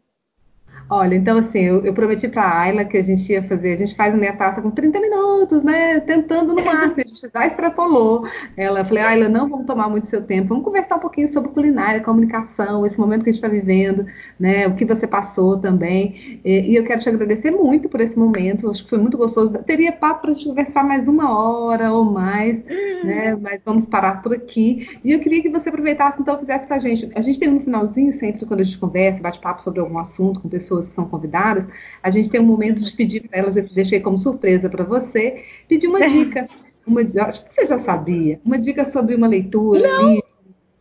Olha, 0.89 1.15
então 1.15 1.39
assim, 1.39 1.61
eu, 1.61 1.85
eu 1.85 1.95
prometi 1.95 2.29
para 2.29 2.43
a 2.43 2.61
Ayla 2.61 2.85
que 2.85 2.99
a 2.99 3.03
gente 3.03 3.33
ia 3.33 3.43
fazer, 3.43 3.73
a 3.73 3.77
gente 3.77 3.97
faz 3.97 4.13
a 4.13 4.17
minha 4.17 4.37
taça 4.37 4.61
com 4.61 4.71
30 4.71 5.01
minutos, 5.01 5.63
né? 5.63 5.99
Tentando 6.01 6.53
no 6.53 6.63
máximo, 6.63 7.03
a 7.03 7.09
gente 7.09 7.31
já 7.33 7.47
extrapolou. 7.47 8.27
Ela, 8.55 8.81
eu 8.81 8.85
falei, 8.85 9.03
Ayla, 9.03 9.29
não 9.29 9.49
vamos 9.49 9.67
tomar 9.67 9.89
muito 9.89 10.09
seu 10.09 10.23
tempo, 10.23 10.49
vamos 10.49 10.65
conversar 10.65 10.97
um 10.97 11.01
pouquinho 11.01 11.27
sobre 11.29 11.51
culinária, 11.51 12.03
comunicação, 12.03 12.85
esse 12.85 12.99
momento 12.99 13.25
que 13.25 13.31
a 13.31 13.33
gente 13.33 13.43
está 13.43 13.49
vivendo, 13.49 14.07
né? 14.39 14.67
O 14.67 14.75
que 14.75 14.85
você 14.85 15.07
passou 15.07 15.59
também. 15.59 16.41
E, 16.45 16.73
e, 16.73 16.77
eu 16.77 16.85
quero 16.85 17.01
te 17.01 17.09
agradecer 17.09 17.51
muito 17.51 17.89
por 17.89 18.01
esse 18.01 18.19
momento, 18.19 18.71
acho 18.71 18.85
que 18.85 18.91
foi 18.91 18.99
muito 18.99 19.17
gostoso. 19.17 19.53
Teria 19.65 19.91
papo 19.91 20.23
para 20.23 20.31
a 20.33 20.35
gente 20.35 20.47
conversar 20.47 20.85
mais 20.85 21.09
uma 21.09 21.35
hora 21.37 21.93
ou 21.93 22.05
mais, 22.05 22.63
né? 23.03 23.35
Mas 23.41 23.63
vamos 23.65 23.87
parar 23.87 24.21
por 24.23 24.35
aqui. 24.35 24.99
E 25.03 25.13
eu 25.13 25.21
queria 25.21 25.41
que 25.41 25.49
você 25.49 25.71
aproveitasse, 25.71 26.21
então, 26.21 26.39
fizesse 26.39 26.69
com 26.69 26.75
a 26.75 26.79
gente. 26.79 27.11
A 27.15 27.23
gente 27.23 27.39
tem 27.39 27.49
um 27.49 27.61
finalzinho 27.61 28.13
sempre, 28.13 28.45
quando 28.45 28.61
a 28.61 28.65
gente 28.65 28.79
conversa, 28.79 29.23
bate 29.23 29.41
papo 29.41 29.63
sobre 29.63 29.81
algum 29.81 29.99
assunto 29.99 30.41
com 30.41 30.49
pessoas 30.49 30.74
pessoas 30.75 30.89
que 30.89 30.95
são 30.95 31.09
convidadas, 31.09 31.65
a 32.03 32.11
gente 32.11 32.29
tem 32.31 32.41
um 32.41 32.45
momento 32.45 32.83
de 32.83 32.93
pedir 32.93 33.29
para 33.29 33.39
elas, 33.39 33.57
eu 33.57 33.67
deixei 33.69 34.01
como 34.01 34.19
surpresa 34.19 34.69
para 34.69 34.85
você, 34.85 35.45
pedir 35.69 35.87
uma 35.87 36.07
dica. 36.07 36.47
Uma, 36.87 37.01
acho 37.01 37.47
que 37.47 37.55
você 37.55 37.65
já 37.65 37.79
sabia, 37.79 38.39
uma 38.45 38.59
dica 38.59 38.85
sobre 38.91 39.15
uma 39.15 39.27
leitura, 39.27 39.89
Não. 39.89 40.11
livro. 40.11 40.35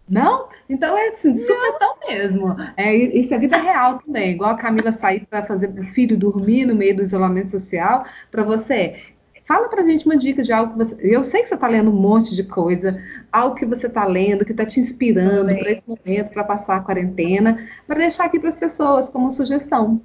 Não? 0.09 0.49
Então 0.67 0.97
é 0.97 1.07
assim, 1.07 1.37
supetão 1.37 1.95
mesmo. 2.05 2.57
É, 2.75 2.93
isso 2.93 3.33
é 3.33 3.37
vida 3.37 3.55
real 3.55 3.99
também. 3.99 4.31
Igual 4.31 4.51
a 4.51 4.57
Camila 4.57 4.91
sair 4.91 5.25
para 5.25 5.45
fazer 5.45 5.69
o 5.69 5.83
filho 5.93 6.17
dormir 6.17 6.65
no 6.65 6.75
meio 6.75 6.97
do 6.97 7.03
isolamento 7.03 7.51
social. 7.51 8.05
Para 8.29 8.43
você, 8.43 8.97
Fala 9.45 9.67
pra 9.67 9.83
gente 9.83 10.05
uma 10.05 10.15
dica 10.15 10.41
de 10.41 10.53
algo 10.53 10.73
que 10.73 10.77
você. 10.79 10.95
Eu 11.01 11.23
sei 11.23 11.41
que 11.41 11.49
você 11.49 11.55
está 11.55 11.67
lendo 11.67 11.91
um 11.91 11.95
monte 11.95 12.33
de 12.33 12.43
coisa, 12.43 13.01
algo 13.31 13.55
que 13.55 13.65
você 13.65 13.87
está 13.87 14.05
lendo, 14.05 14.45
que 14.45 14.51
está 14.51 14.65
te 14.65 14.79
inspirando 14.79 15.53
para 15.57 15.71
esse 15.71 15.87
momento, 15.87 16.31
para 16.31 16.43
passar 16.43 16.77
a 16.77 16.81
quarentena, 16.81 17.69
para 17.85 17.99
deixar 17.99 18.25
aqui 18.25 18.39
para 18.39 18.49
as 18.49 18.59
pessoas 18.59 19.09
como 19.09 19.31
sugestão. 19.31 20.01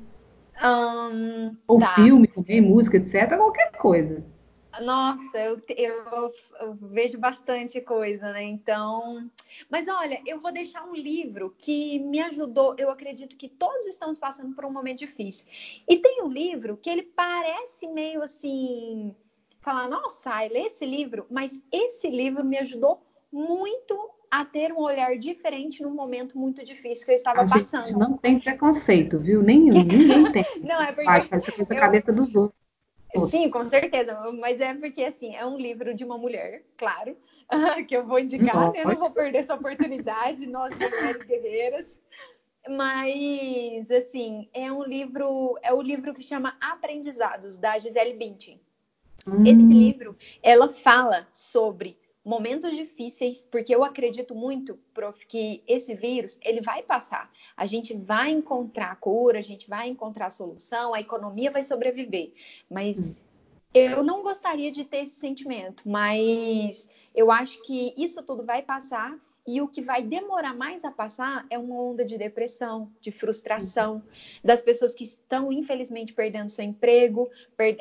Um, 0.63 1.55
Ou 1.69 1.79
tá. 1.79 1.95
filme 1.95 2.27
também, 2.27 2.61
música, 2.61 2.97
etc. 2.97 3.37
Qualquer 3.37 3.71
coisa. 3.73 4.25
Nossa, 4.81 5.39
eu, 5.39 5.61
eu, 5.77 6.33
eu, 6.61 6.75
vejo 6.75 7.19
bastante 7.19 7.81
coisa, 7.81 8.33
né? 8.33 8.43
Então. 8.43 9.31
Mas 9.71 9.87
olha, 9.89 10.21
eu 10.27 10.41
vou 10.41 10.53
deixar 10.53 10.85
um 10.85 10.95
livro 10.95 11.55
que 11.59 12.01
me 12.01 12.21
ajudou. 12.21 12.75
Eu 12.77 12.91
acredito 12.91 13.37
que 13.37 13.49
todos 13.49 13.87
estamos 13.87 14.19
passando 14.19 14.55
por 14.55 14.65
um 14.65 14.73
momento 14.73 14.99
difícil. 14.99 15.47
E 15.89 15.97
tem 15.97 16.23
um 16.23 16.29
livro 16.29 16.77
que 16.77 16.91
ele 16.91 17.03
parece 17.03 17.87
meio 17.89 18.23
assim 18.23 19.15
falar, 19.61 19.89
nossa, 19.89 20.43
lê 20.43 20.67
esse 20.67 20.85
livro, 20.85 21.27
mas 21.31 21.59
esse 21.73 22.09
livro 22.09 22.45
me 22.45 22.59
ajudou 22.59 23.03
muito 23.33 24.11
a 24.31 24.45
ter 24.45 24.73
um 24.73 24.81
olhar 24.81 25.17
diferente 25.17 25.83
num 25.83 25.95
momento 25.95 26.39
muito 26.39 26.65
difícil 26.65 27.05
que 27.05 27.13
eu 27.13 27.15
estava 27.15 27.43
a 27.43 27.49
passando. 27.49 27.87
Gente 27.87 27.99
não 27.99 28.17
tem 28.17 28.39
preconceito, 28.39 29.19
viu? 29.19 29.43
Nenhum, 29.43 29.73
ninguém 29.85 30.33
tem. 30.33 30.45
não, 30.63 30.81
é 30.81 30.93
porque. 30.93 31.09
Acho 31.09 31.29
que 31.29 31.41
você 31.41 31.53
pensa 31.53 31.75
a 31.75 31.81
cabeça 31.81 32.13
dos 32.13 32.35
outros. 32.35 32.59
Sim, 33.31 33.49
com 33.49 33.65
certeza, 33.65 34.21
mas 34.39 34.61
é 34.61 34.75
porque 34.75 35.03
assim, 35.03 35.35
é 35.35 35.45
um 35.45 35.57
livro 35.57 35.95
de 35.95 36.05
uma 36.05 36.19
mulher, 36.19 36.63
claro, 36.77 37.17
que 37.89 37.97
eu 37.97 38.07
vou 38.07 38.19
indicar, 38.19 38.55
não, 38.55 38.73
né? 38.73 38.83
Eu 38.83 38.89
não 38.89 38.97
vou 38.97 39.11
perder 39.11 39.39
essa 39.39 39.55
oportunidade, 39.55 40.47
nós 40.47 40.75
mulheres 40.77 41.23
guerreiras. 41.23 41.99
Mas 42.69 43.91
assim, 43.91 44.47
é 44.53 44.71
um 44.71 44.85
livro, 44.85 45.59
é 45.63 45.73
o 45.73 45.79
um 45.79 45.83
livro 45.83 46.13
que 46.13 46.23
chama 46.23 46.55
Aprendizados, 46.61 47.57
da 47.57 47.79
Gisele 47.79 48.13
Bündchen. 48.13 48.61
Hum. 49.27 49.43
Esse 49.43 49.53
livro, 49.53 50.17
ela 50.43 50.69
fala 50.69 51.27
sobre 51.33 51.99
momentos 52.25 52.77
difíceis, 52.77 53.47
porque 53.51 53.75
eu 53.75 53.83
acredito 53.83 54.35
muito, 54.35 54.79
prof, 54.93 55.27
que 55.27 55.63
esse 55.67 55.95
vírus, 55.95 56.39
ele 56.43 56.61
vai 56.61 56.83
passar. 56.83 57.31
A 57.57 57.65
gente 57.65 57.97
vai 57.97 58.31
encontrar 58.31 58.93
a 58.93 58.97
cura, 58.97 59.39
a 59.39 59.43
gente 59.43 59.69
vai 59.69 59.89
encontrar 59.89 60.27
a 60.27 60.31
solução, 60.31 60.93
a 60.93 61.01
economia 61.01 61.51
vai 61.51 61.63
sobreviver. 61.63 62.33
Mas 62.71 62.99
hum. 62.99 63.15
eu 63.73 64.03
não 64.03 64.23
gostaria 64.23 64.71
de 64.71 64.85
ter 64.85 65.05
esse 65.05 65.17
sentimento, 65.17 65.89
mas 65.89 66.91
eu 67.15 67.31
acho 67.31 67.63
que 67.63 67.95
isso 67.97 68.23
tudo 68.23 68.45
vai 68.45 68.61
passar 68.61 69.19
e 69.49 69.63
o 69.63 69.67
que 69.67 69.81
vai 69.81 70.03
demorar 70.03 70.55
mais 70.55 70.85
a 70.85 70.91
passar 70.91 71.47
é 71.49 71.59
uma 71.59 71.75
onda 71.81 72.05
de 72.05 72.19
depressão, 72.19 72.93
de 73.01 73.11
frustração, 73.11 73.95
uhum. 73.95 74.03
das 74.45 74.61
pessoas 74.61 74.95
que 74.95 75.05
estão, 75.05 75.51
infelizmente, 75.51 76.13
perdendo 76.13 76.51
seu 76.51 76.67
emprego, 76.67 77.31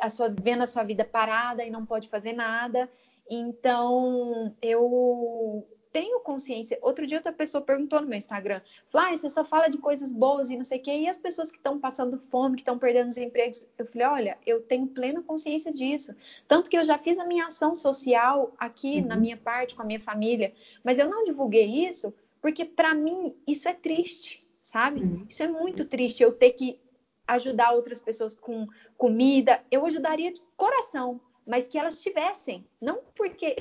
a 0.02 0.10
sua, 0.10 0.30
vendo 0.30 0.64
a 0.64 0.66
sua 0.66 0.84
vida 0.84 1.04
parada 1.04 1.66
e 1.66 1.70
não 1.70 1.86
pode 1.86 2.08
fazer 2.08 2.32
nada. 2.32 2.90
Então, 3.30 4.56
eu 4.62 5.68
tenho 5.92 6.20
consciência. 6.20 6.78
Outro 6.82 7.06
dia 7.06 7.18
outra 7.18 7.32
pessoa 7.32 7.62
perguntou 7.62 8.02
no 8.02 8.08
meu 8.08 8.18
Instagram, 8.18 8.62
Fly, 8.90 9.18
você 9.18 9.30
só 9.30 9.44
fala 9.44 9.68
de 9.68 9.78
coisas 9.78 10.12
boas 10.12 10.50
e 10.50 10.58
não 10.58 10.64
sei 10.64 10.80
o 10.80 10.82
quê, 10.82 10.92
e 10.92 11.10
as 11.10 11.18
pessoas 11.18 11.52
que 11.52 11.58
estão 11.58 11.80
passando 11.80 12.18
fome, 12.30 12.56
que 12.56 12.62
estão 12.62 12.78
perdendo 12.78 13.10
os 13.10 13.18
empregos? 13.18 13.68
Eu 13.78 13.86
falei, 13.86 14.08
olha, 14.08 14.38
eu 14.46 14.62
tenho 14.62 14.88
plena 14.88 15.22
consciência 15.22 15.72
disso. 15.72 16.16
Tanto 16.48 16.70
que 16.70 16.78
eu 16.78 16.84
já 16.84 16.98
fiz 16.98 17.18
a 17.18 17.26
minha 17.26 17.48
ação 17.48 17.76
social 17.76 18.54
aqui 18.58 19.00
uhum. 19.00 19.08
na 19.08 19.16
minha 19.16 19.38
parte, 19.38 19.76
com 19.76 19.82
a 19.82 19.86
minha 19.86 20.00
família, 20.00 20.54
mas 20.84 21.00
eu 21.00 21.10
não 21.10 21.24
divulguei 21.24 21.66
isso 21.88 22.14
porque 22.42 22.64
para 22.64 22.94
mim 22.94 23.36
isso 23.46 23.68
é 23.68 23.74
triste, 23.74 24.46
sabe? 24.62 25.02
Uhum. 25.02 25.26
Isso 25.28 25.44
é 25.44 25.48
muito 25.48 25.86
triste 25.86 26.24
eu 26.24 26.32
ter 26.32 26.52
que 26.52 26.80
ajudar 27.28 27.74
outras 27.74 28.00
pessoas 28.00 28.36
com 28.36 28.68
comida. 28.98 29.62
Eu 29.70 29.86
ajudaria 29.86 30.32
de 30.32 30.42
coração, 30.56 31.20
mas 31.48 31.68
que 31.68 31.78
elas 31.78 32.02
tivessem, 32.02 32.66
não 32.82 33.00
porque 33.16 33.56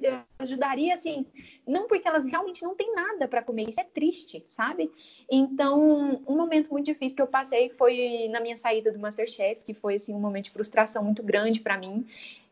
eu, 0.00 0.20
ajudaria 0.38 0.94
assim, 0.94 1.26
não 1.66 1.88
porque 1.88 2.06
elas 2.06 2.24
realmente 2.24 2.62
não 2.62 2.76
têm 2.76 2.94
nada 2.94 3.26
para 3.26 3.42
comer, 3.42 3.68
isso 3.68 3.80
é 3.80 3.84
triste, 3.84 4.44
sabe? 4.46 4.90
Então, 5.28 6.22
um 6.26 6.36
momento 6.36 6.70
muito 6.70 6.86
difícil 6.86 7.16
que 7.16 7.22
eu 7.22 7.26
passei 7.26 7.70
foi 7.70 8.28
na 8.30 8.40
minha 8.40 8.56
saída 8.56 8.92
do 8.92 9.00
MasterChef, 9.00 9.64
que 9.64 9.74
foi 9.74 9.96
assim 9.96 10.14
um 10.14 10.20
momento 10.20 10.44
de 10.44 10.52
frustração 10.52 11.02
muito 11.02 11.22
grande 11.22 11.60
para 11.60 11.76
mim. 11.76 12.06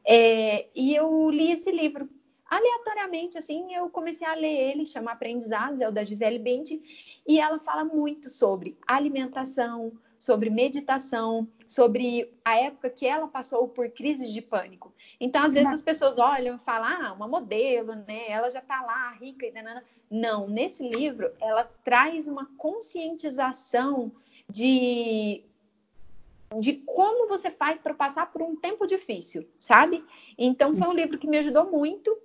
É, 0.05 0.67
e 0.75 0.95
eu 0.95 1.31
li 1.31 1.53
esse 1.53 1.71
livro 1.71 2.09
aleatoriamente, 2.49 3.39
assim, 3.39 3.75
eu 3.75 3.89
comecei 3.89 4.27
a 4.27 4.35
ler 4.35 4.71
ele, 4.71 4.87
chama 4.87 5.13
Aprendizados, 5.13 5.81
é 5.81 5.89
o 5.89 5.93
da 5.93 6.05
Gisele 6.05 6.39
Bint, 6.39 6.71
e 7.27 7.41
ela 7.41 7.59
fala 7.59 7.85
muito 7.85 8.31
sobre 8.31 8.77
alimentação, 8.87 9.93
sobre 10.19 10.51
meditação, 10.51 11.47
sobre 11.67 12.33
a 12.45 12.57
época 12.57 12.91
que 12.91 13.07
ela 13.07 13.27
passou 13.29 13.69
por 13.69 13.89
crises 13.91 14.33
de 14.33 14.41
pânico. 14.41 14.95
Então, 15.21 15.45
às 15.45 15.55
vezes, 15.55 15.71
as 15.71 15.83
pessoas 15.83 16.19
olham 16.19 16.57
e 16.57 16.59
falam, 16.59 16.89
ah, 16.89 17.13
uma 17.13 17.29
modelo, 17.29 17.95
né? 17.95 18.29
Ela 18.29 18.51
já 18.51 18.61
tá 18.61 18.83
lá, 18.83 19.11
rica 19.21 19.47
e 19.47 19.53
nanana. 19.53 19.85
Não, 20.11 20.49
nesse 20.49 20.89
livro, 20.89 21.33
ela 21.41 21.65
traz 21.85 22.27
uma 22.27 22.47
conscientização 22.57 24.13
de 24.49 25.45
de 26.61 26.75
como 26.75 27.27
você 27.27 27.51
faz 27.51 27.77
para 27.79 27.93
passar 27.93 28.31
por 28.31 28.41
um 28.41 28.55
tempo 28.55 28.87
difícil, 28.87 29.49
sabe? 29.59 30.05
Então 30.39 30.77
foi 30.77 30.87
um 30.87 30.93
livro 30.93 31.19
que 31.19 31.27
me 31.27 31.39
ajudou 31.39 31.71
muito 31.71 32.17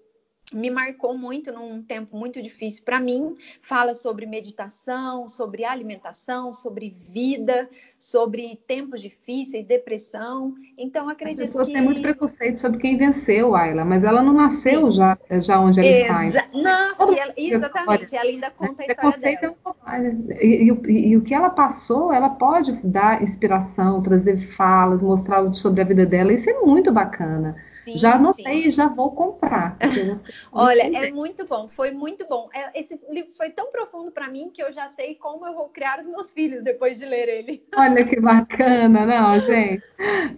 me 0.54 0.70
marcou 0.70 1.18
muito 1.18 1.52
num 1.52 1.82
tempo 1.82 2.18
muito 2.18 2.42
difícil 2.42 2.84
para 2.84 3.00
mim. 3.00 3.36
Fala 3.62 3.94
sobre 3.96 4.26
meditação, 4.26 5.28
sobre 5.28 5.64
alimentação, 5.64 6.52
sobre 6.52 6.96
vida, 7.10 7.70
sobre 7.98 8.60
tempos 8.68 9.02
difíceis, 9.02 9.66
depressão. 9.66 10.54
Então 10.78 11.08
acredito 11.08 11.44
As 11.44 11.50
pessoas 11.50 11.68
que 11.68 11.74
têm 11.74 11.82
muito 11.82 12.02
preconceito 12.02 12.60
sobre 12.60 12.80
quem 12.80 12.98
venceu, 12.98 13.56
Ayla, 13.56 13.86
mas 13.86 14.04
ela 14.04 14.22
não 14.22 14.34
nasceu 14.34 14.92
já, 14.92 15.18
já 15.40 15.60
onde 15.60 15.80
ela 15.80 15.90
Exa 15.90 16.40
está. 16.40 16.48
Nossa, 16.54 17.20
ela, 17.20 17.34
exatamente. 17.38 18.16
Ela 18.16 18.30
ainda 18.30 18.52
conta 18.52 18.84
a 18.84 18.86
história 18.86 19.40
dela. 19.40 19.56
É 19.88 20.46
e, 20.46 20.70
e, 20.70 21.10
e, 21.10 21.18
o 21.18 21.22
que 21.22 21.34
ela 21.34 21.50
passou, 21.50 22.12
ela 22.12 22.30
pode 22.30 22.74
dar 22.84 23.22
inspiração, 23.22 24.02
trazer 24.02 24.38
falas, 24.54 25.02
mostrar 25.02 25.54
sobre 25.54 25.82
a 25.82 25.86
vida 25.86 26.06
dela. 26.06 26.34
Isso 26.34 26.50
é 26.50 26.60
muito 26.62 26.92
bacana. 26.92 27.56
Sim, 27.84 27.98
já 27.98 28.16
anotei 28.16 28.68
e 28.68 28.72
já 28.72 28.88
vou 28.88 29.12
comprar. 29.12 29.78
Olha, 30.52 30.82
é 30.98 31.12
muito 31.12 31.46
bom, 31.48 31.68
foi 31.70 31.92
muito 31.92 32.28
bom. 32.28 32.50
É, 32.54 32.80
esse 32.80 33.00
livro 33.10 33.32
foi 33.36 33.50
tão 33.50 33.72
profundo 33.72 34.12
para 34.12 34.30
mim 34.30 34.52
que 34.54 34.62
eu 34.62 34.72
já 34.72 34.88
sei 34.88 35.16
como 35.16 35.46
eu 35.48 35.54
vou 35.54 35.70
criar 35.70 36.00
os 36.00 36.06
meus 36.06 36.32
filhos 36.32 36.64
depois 36.64 37.00
de 37.00 37.06
ler 37.06 37.28
ele. 37.28 37.64
Olha 37.76 38.06
que 38.06 38.20
bacana, 38.20 39.06
não, 39.06 39.40
gente? 39.40 39.84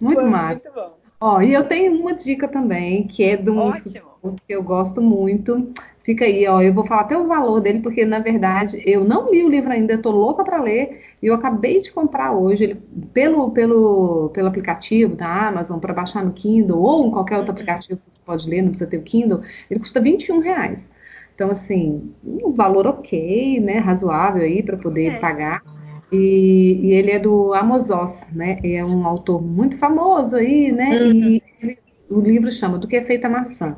Muito 0.00 0.20
foi 0.20 0.30
massa. 0.30 0.54
Muito 0.54 0.72
bom. 0.72 0.98
Ó, 1.20 1.40
e 1.40 1.52
eu 1.54 1.66
tenho 1.66 1.98
uma 1.98 2.14
dica 2.14 2.48
também, 2.48 3.06
que 3.06 3.22
é 3.24 3.36
de 3.36 3.50
um 3.50 3.72
que 4.46 4.54
eu 4.54 4.62
gosto 4.62 5.00
muito. 5.00 5.72
Fica 6.04 6.26
aí, 6.26 6.46
ó. 6.46 6.60
Eu 6.60 6.74
vou 6.74 6.86
falar 6.86 7.00
até 7.00 7.16
o 7.16 7.26
valor 7.26 7.60
dele, 7.60 7.80
porque 7.80 8.04
na 8.04 8.18
verdade 8.18 8.80
eu 8.84 9.04
não 9.04 9.30
li 9.30 9.42
o 9.42 9.48
livro 9.48 9.72
ainda, 9.72 9.94
eu 9.94 10.02
tô 10.02 10.10
louca 10.10 10.44
para 10.44 10.60
ler. 10.60 11.02
E 11.22 11.26
eu 11.26 11.34
acabei 11.34 11.80
de 11.80 11.90
comprar 11.90 12.32
hoje 12.32 12.64
ele, 12.64 12.82
pelo, 13.12 13.50
pelo, 13.50 14.28
pelo 14.28 14.48
aplicativo 14.48 15.16
da 15.16 15.48
Amazon 15.48 15.78
para 15.78 15.94
baixar 15.94 16.22
no 16.22 16.32
Kindle 16.32 16.78
ou 16.78 17.06
em 17.06 17.10
qualquer 17.10 17.38
outro 17.38 17.52
uhum. 17.52 17.58
aplicativo 17.58 17.98
que 17.98 18.10
você 18.10 18.24
pode 18.24 18.48
ler, 18.48 18.60
não 18.60 18.68
precisa 18.68 18.90
ter 18.90 18.98
o 18.98 19.02
Kindle. 19.02 19.40
Ele 19.70 19.80
custa 19.80 19.98
21 19.98 20.40
reais. 20.40 20.86
Então, 21.34 21.50
assim, 21.50 22.12
um 22.22 22.52
valor 22.52 22.86
ok, 22.86 23.58
né? 23.60 23.78
Razoável 23.78 24.42
aí 24.42 24.62
para 24.62 24.76
poder 24.76 25.06
é. 25.06 25.18
pagar. 25.18 25.62
E, 26.12 26.80
e, 26.82 26.92
ele 26.92 27.10
é 27.10 27.18
do 27.18 27.54
Amos 27.54 27.88
Oz, 27.88 28.24
né? 28.30 28.58
É 28.62 28.84
um 28.84 29.06
autor 29.06 29.42
muito 29.42 29.78
famoso 29.78 30.36
aí, 30.36 30.70
né? 30.70 30.90
Uhum. 30.90 31.12
E 31.12 31.42
ele, 31.62 31.78
o 32.10 32.20
livro 32.20 32.52
chama 32.52 32.78
Do 32.78 32.86
que 32.86 32.96
é 32.96 33.02
feita 33.02 33.26
a 33.26 33.30
maçã. 33.30 33.76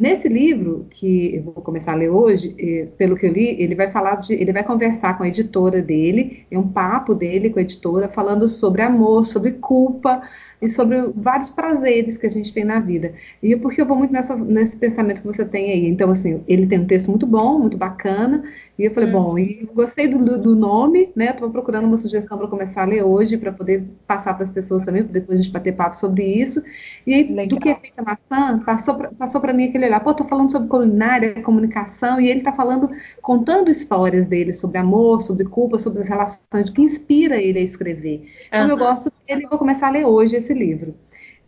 Nesse 0.00 0.30
livro, 0.30 0.86
que 0.88 1.36
eu 1.36 1.42
vou 1.42 1.52
começar 1.56 1.92
a 1.92 1.94
ler 1.94 2.08
hoje, 2.08 2.56
pelo 2.96 3.14
que 3.14 3.26
eu 3.26 3.32
li, 3.34 3.62
ele 3.62 3.74
vai 3.74 3.90
falar 3.90 4.14
de, 4.14 4.32
ele 4.32 4.50
vai 4.50 4.64
conversar 4.64 5.18
com 5.18 5.24
a 5.24 5.28
editora 5.28 5.82
dele, 5.82 6.46
é 6.50 6.58
um 6.58 6.66
papo 6.66 7.14
dele 7.14 7.50
com 7.50 7.58
a 7.58 7.62
editora, 7.62 8.08
falando 8.08 8.48
sobre 8.48 8.80
amor, 8.80 9.26
sobre 9.26 9.52
culpa, 9.52 10.22
e 10.60 10.68
sobre 10.68 11.00
vários 11.14 11.50
prazeres 11.50 12.16
que 12.16 12.26
a 12.26 12.30
gente 12.30 12.52
tem 12.52 12.64
na 12.64 12.80
vida. 12.80 13.12
E 13.42 13.54
é 13.54 13.56
porque 13.56 13.80
eu 13.80 13.86
vou 13.86 13.96
muito 13.96 14.12
nessa, 14.12 14.36
nesse 14.36 14.76
pensamento 14.76 15.22
que 15.22 15.26
você 15.26 15.44
tem 15.44 15.72
aí. 15.72 15.86
Então, 15.86 16.10
assim, 16.10 16.42
ele 16.46 16.66
tem 16.66 16.80
um 16.80 16.86
texto 16.86 17.08
muito 17.08 17.26
bom, 17.26 17.58
muito 17.58 17.76
bacana, 17.76 18.44
e 18.78 18.84
eu 18.84 18.90
falei, 18.92 19.08
hum. 19.08 19.12
bom, 19.12 19.38
e 19.38 19.68
gostei 19.74 20.08
do, 20.08 20.38
do 20.38 20.56
nome, 20.56 21.10
né? 21.14 21.30
Estou 21.30 21.50
procurando 21.50 21.86
uma 21.86 21.98
sugestão 21.98 22.38
para 22.38 22.48
começar 22.48 22.82
a 22.82 22.86
ler 22.86 23.02
hoje, 23.02 23.36
para 23.36 23.52
poder 23.52 23.84
passar 24.06 24.34
para 24.34 24.44
as 24.44 24.50
pessoas 24.50 24.84
também, 24.84 25.02
para 25.02 25.12
depois 25.12 25.38
a 25.38 25.42
gente 25.42 25.52
bater 25.52 25.74
papo 25.74 25.96
sobre 25.96 26.24
isso. 26.24 26.62
E 27.06 27.14
aí, 27.14 27.24
Legal. 27.24 27.48
do 27.48 27.60
que 27.60 27.68
é 27.68 27.74
feita 27.74 28.02
maçã, 28.02 28.58
passou 28.60 28.94
para 28.94 29.10
passou 29.10 29.40
mim 29.52 29.68
aquele 29.68 29.86
olhar, 29.86 30.00
pô, 30.00 30.10
estou 30.12 30.26
falando 30.26 30.50
sobre 30.50 30.68
culinária, 30.68 31.42
comunicação, 31.42 32.20
e 32.20 32.28
ele 32.28 32.40
está 32.40 32.52
falando, 32.52 32.90
contando 33.20 33.70
histórias 33.70 34.26
dele 34.26 34.52
sobre 34.52 34.78
amor, 34.78 35.22
sobre 35.22 35.44
culpa, 35.44 35.78
sobre 35.78 36.00
as 36.00 36.08
relações, 36.08 36.68
o 36.68 36.72
que 36.72 36.82
inspira 36.82 37.36
ele 37.36 37.58
a 37.58 37.62
escrever. 37.62 38.28
Então, 38.48 38.64
uhum. 38.64 38.70
eu 38.70 38.76
gosto 38.76 39.12
dele, 39.30 39.46
vou 39.48 39.58
começar 39.58 39.88
a 39.88 39.90
ler 39.90 40.04
hoje 40.04 40.36
esse 40.36 40.52
livro. 40.52 40.94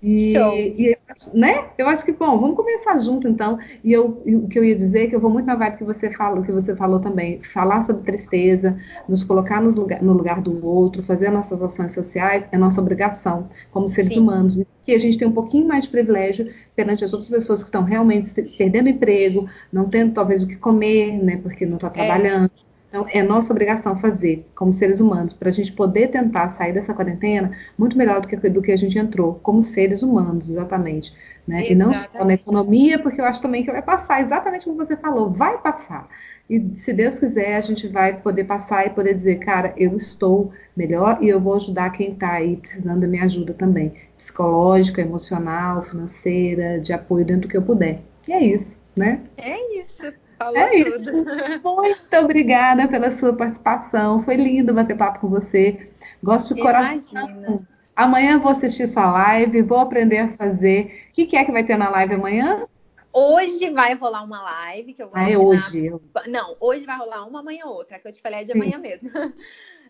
E, 0.03 0.35
e, 0.37 0.99
né? 1.33 1.67
Eu 1.79 1.87
acho 1.87 2.05
que, 2.05 2.11
bom, 2.11 2.37
vamos 2.37 2.57
começar 2.57 2.99
junto 2.99 3.29
então. 3.29 3.57
E 3.85 3.93
eu, 3.93 4.21
o 4.27 4.49
que 4.49 4.59
eu 4.59 4.65
ia 4.65 4.75
dizer 4.75 5.05
é 5.05 5.07
que 5.07 5.15
eu 5.15 5.21
vou 5.21 5.31
muito 5.31 5.47
na 5.47 5.55
vibe 5.55 5.77
que 5.77 5.85
você 5.85 6.11
falou, 6.11 6.43
que 6.43 6.51
você 6.51 6.75
falou 6.75 6.99
também, 6.99 7.41
falar 7.55 7.83
sobre 7.83 8.03
tristeza, 8.03 8.77
nos 9.09 9.23
colocar 9.23 9.61
no 9.63 9.71
lugar, 9.71 10.03
no 10.03 10.13
lugar 10.13 10.41
do 10.41 10.67
outro, 10.67 11.05
fazer 11.05 11.31
nossas 11.31 11.63
ações 11.63 11.93
sociais 11.93 12.45
é 12.51 12.59
nossa 12.59 12.81
obrigação 12.81 13.49
como 13.71 13.89
seres 13.89 14.15
Sim. 14.15 14.21
humanos. 14.21 14.61
Que 14.85 14.93
a 14.93 14.99
gente 14.99 15.17
tem 15.17 15.29
um 15.29 15.33
pouquinho 15.33 15.69
mais 15.69 15.85
de 15.85 15.91
privilégio 15.91 16.53
perante 16.75 17.05
as 17.05 17.13
outras 17.13 17.31
pessoas 17.31 17.63
que 17.63 17.69
estão 17.69 17.85
realmente 17.85 18.29
perdendo 18.59 18.89
emprego, 18.89 19.49
não 19.73 19.89
tendo 19.89 20.13
talvez 20.13 20.43
o 20.43 20.49
que 20.49 20.57
comer, 20.57 21.23
né? 21.23 21.37
Porque 21.37 21.65
não 21.65 21.77
está 21.77 21.87
é. 21.87 21.91
trabalhando. 21.91 22.47
É 22.47 22.62
então, 22.93 23.07
é 23.09 23.23
nossa 23.23 23.55
obrigação 23.55 23.97
fazer, 23.97 24.47
como 24.55 24.71
seres 24.71 25.01
humanos, 25.01 25.33
para 25.33 25.49
a 25.49 25.53
gente 25.53 25.73
poder 25.73 26.09
tentar 26.09 26.51
sair 26.51 26.75
dessa 26.75 26.93
quarentena 26.93 27.51
muito 27.79 27.97
melhor 27.97 28.21
do 28.21 28.29
que, 28.29 28.37
do 28.37 28.61
que 28.61 28.71
a 28.71 28.77
gente 28.77 28.99
entrou, 28.99 29.41
como 29.43 29.63
seres 29.63 30.03
humanos, 30.03 30.51
exatamente. 30.51 31.11
Né? 31.49 31.71
E 31.71 31.75
não 31.75 31.95
só 31.95 32.23
na 32.23 32.35
economia, 32.35 32.99
porque 32.99 33.19
eu 33.19 33.25
acho 33.25 33.41
também 33.41 33.65
que 33.65 33.73
vai 33.73 33.81
passar, 33.81 34.21
exatamente 34.21 34.67
como 34.67 34.77
você 34.77 34.95
falou, 34.95 35.31
vai 35.31 35.57
passar. 35.57 36.07
E 36.51 36.61
se 36.77 36.93
Deus 36.93 37.19
quiser, 37.19 37.57
a 37.57 37.63
gente 37.63 37.89
vai 37.89 38.21
poder 38.21 38.45
passar 38.45 38.87
e 38.87 38.91
poder 38.91 39.15
dizer, 39.15 39.37
cara, 39.37 39.73
eu 39.75 39.97
estou 39.97 40.53
melhor 40.77 41.17
e 41.23 41.31
eu 41.31 41.41
vou 41.41 41.55
ajudar 41.55 41.93
quem 41.93 42.13
está 42.13 42.33
aí 42.33 42.59
precisando 42.59 43.01
da 43.01 43.07
minha 43.07 43.25
ajuda 43.25 43.55
também, 43.55 43.95
psicológica, 44.19 45.01
emocional, 45.01 45.83
financeira, 45.85 46.79
de 46.79 46.93
apoio 46.93 47.25
dentro 47.25 47.43
do 47.43 47.49
que 47.49 47.57
eu 47.57 47.63
puder. 47.63 48.03
E 48.29 48.35
é 48.35 48.45
isso, 48.45 48.77
né? 48.95 49.23
É 49.39 49.81
isso. 49.81 50.13
Falou 50.45 50.57
é 50.59 50.85
tudo. 50.85 51.11
Isso. 51.11 51.63
Muito 51.65 52.17
obrigada 52.17 52.89
pela 52.89 53.11
sua 53.19 53.33
participação. 53.33 54.23
Foi 54.23 54.37
lindo 54.37 54.75
bater 54.75 54.97
papo 54.97 55.21
com 55.21 55.29
você. 55.29 55.89
Gosto 56.23 56.55
de 56.55 56.63
coração. 56.63 57.29
Imagina. 57.29 57.69
Amanhã 57.95 58.39
vou 58.39 58.53
assistir 58.53 58.87
sua 58.87 59.11
live, 59.11 59.63
vou 59.63 59.79
aprender 59.79 60.19
a 60.19 60.29
fazer. 60.37 61.09
O 61.11 61.13
que, 61.13 61.27
que 61.27 61.37
é 61.37 61.45
que 61.45 61.53
vai 61.53 61.63
ter 61.63 61.77
na 61.77 61.91
live 61.91 62.15
amanhã? 62.15 62.67
Hoje 63.13 63.69
vai 63.71 63.93
rolar 63.93 64.25
uma 64.25 64.41
live 64.43 64.95
que 64.95 65.03
eu 65.03 65.11
vou 65.11 65.19
Ah, 65.19 65.31
é 65.31 65.37
hoje? 65.37 65.93
Não, 66.27 66.57
hoje 66.59 66.87
vai 66.87 66.97
rolar 66.97 67.27
uma, 67.27 67.41
amanhã 67.41 67.67
outra, 67.67 67.99
que 67.99 68.09
eu 68.09 68.13
te 68.13 68.23
falei 68.23 68.41
é 68.41 68.45
de 68.45 68.53
Sim. 68.53 68.59
amanhã 68.59 68.79
mesmo. 68.79 69.11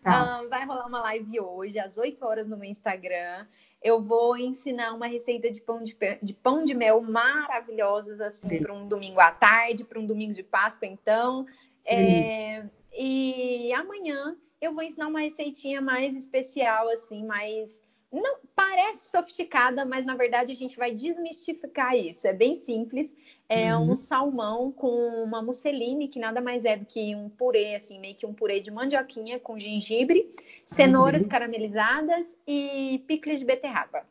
Tá. 0.03 0.41
Um, 0.43 0.49
vai 0.49 0.65
rolar 0.67 0.87
uma 0.87 1.01
live 1.01 1.41
hoje, 1.41 1.79
às 1.79 1.97
8 1.97 2.25
horas 2.25 2.49
no 2.49 2.57
meu 2.57 2.69
Instagram 2.69 3.47
eu 3.83 4.01
vou 4.01 4.37
ensinar 4.37 4.95
uma 4.95 5.07
receita 5.07 5.51
de 5.51 5.61
pão 5.61 5.83
de, 5.83 5.97
de, 6.23 6.33
pão 6.33 6.65
de 6.65 6.73
mel 6.73 7.01
maravilhosas, 7.01 8.21
assim, 8.21 8.61
para 8.63 8.73
um 8.73 8.87
domingo 8.87 9.21
à 9.21 9.33
tarde, 9.33 9.85
para 9.85 9.99
um 9.99 10.07
domingo 10.07 10.33
de 10.33 10.43
Páscoa, 10.43 10.87
então. 10.87 11.45
É, 11.85 12.65
e 12.97 13.73
amanhã 13.73 14.37
eu 14.61 14.73
vou 14.73 14.85
ensinar 14.85 15.09
uma 15.09 15.21
receitinha 15.21 15.81
mais 15.81 16.15
especial, 16.15 16.89
assim, 16.91 17.25
mais. 17.27 17.83
Não 18.13 18.37
parece 18.55 19.11
sofisticada, 19.11 19.85
mas 19.85 20.05
na 20.05 20.15
verdade 20.15 20.53
a 20.53 20.55
gente 20.55 20.77
vai 20.77 20.93
desmistificar 20.93 21.97
isso. 21.97 22.27
É 22.27 22.33
bem 22.33 22.55
simples. 22.55 23.15
É 23.55 23.77
uhum. 23.77 23.91
um 23.91 23.97
salmão 23.97 24.73
com 24.73 24.89
uma 25.23 25.43
musseline, 25.43 26.09
que 26.09 26.19
nada 26.19 26.41
mais 26.41 26.65
é 26.65 26.75
do 26.75 26.87
que 26.87 27.15
um 27.15 27.29
purê, 27.29 27.75
assim, 27.75 27.99
meio 27.99 28.15
que 28.15 28.25
um 28.25 28.33
purê 28.33 28.61
de 28.61 28.71
mandioquinha 28.71 29.39
com 29.39 29.59
gengibre 29.59 30.35
cenouras 30.65 31.27
caramelizadas 31.27 32.27
e 32.47 33.05
picles 33.07 33.41
de 33.41 33.45
beterraba. 33.45 34.07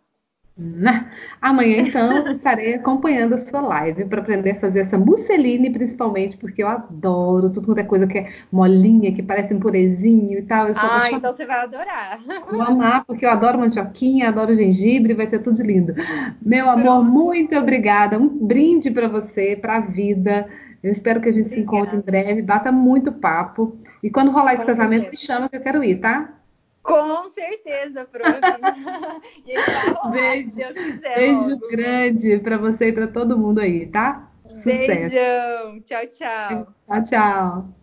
Amanhã, 1.42 1.78
então, 1.82 2.28
estarei 2.32 2.76
acompanhando 2.76 3.36
a 3.36 3.38
sua 3.38 3.62
live 3.62 4.06
para 4.06 4.22
aprender 4.22 4.52
a 4.52 4.60
fazer 4.60 4.82
essa 4.82 4.98
musseline, 4.98 5.72
principalmente, 5.72 6.38
porque 6.38 6.62
eu 6.64 6.68
adoro 6.68 7.50
tudo 7.50 7.66
quanto 7.68 7.80
é 7.80 7.84
coisa 7.84 8.08
que 8.08 8.20
é 8.20 8.32
molinha, 8.52 9.12
que 9.14 9.24
parece 9.24 9.54
um 9.54 9.60
purezinho 9.60 10.38
e 10.40 10.42
tal. 10.44 10.68
Ah, 10.76 11.10
então 11.12 11.34
você 11.34 11.46
vai 11.46 11.62
adorar. 11.62 12.20
Vou 12.50 12.62
amar, 12.62 13.06
porque 13.06 13.26
eu 13.26 13.30
adoro 13.30 13.60
mandioquinha, 13.60 14.30
adoro 14.30 14.54
gengibre, 14.54 15.14
vai 15.14 15.28
ser 15.28 15.40
tudo 15.40 15.62
lindo. 15.64 15.94
Meu 16.42 16.70
amor, 16.70 17.04
Pronto. 17.04 17.12
muito 17.12 17.56
obrigada. 17.58 18.20
Um 18.20 18.28
brinde 18.28 18.92
para 18.92 19.08
você, 19.08 19.56
para 19.56 19.78
a 19.78 19.80
vida. 19.80 20.48
Eu 20.84 20.92
espero 20.92 21.22
que 21.22 21.30
a 21.30 21.32
gente 21.32 21.48
obrigada. 21.48 21.56
se 21.56 21.60
encontre 21.60 21.98
em 21.98 22.02
breve, 22.02 22.42
bata 22.42 22.72
muito 22.72 23.12
papo. 23.12 23.80
E 24.04 24.10
quando 24.10 24.32
rolar 24.32 24.54
esse 24.56 24.66
Com 24.66 24.66
casamento, 24.66 25.04
certeza. 25.04 25.12
me 25.12 25.18
chama 25.18 25.50
que 25.50 25.58
eu 25.58 25.62
quero 25.62 25.84
ir, 25.84 26.00
tá? 26.00 26.41
Com 26.84 27.30
certeza, 27.30 28.08
e 29.46 29.54
vai 29.54 29.90
rolar, 29.90 30.12
beijo, 30.12 30.52
quiser. 30.74 31.16
Beijo 31.16 31.60
grande 31.70 32.40
para 32.40 32.58
você 32.58 32.88
e 32.88 32.94
para 32.94 33.08
todo 33.08 33.38
mundo 33.38 33.60
aí, 33.60 33.86
tá? 33.88 34.32
Sucesso. 34.48 35.10
Beijão. 35.10 35.82
Tchau, 35.82 36.08
tchau. 36.08 36.74
Tchau, 36.88 37.04
tchau. 37.04 37.81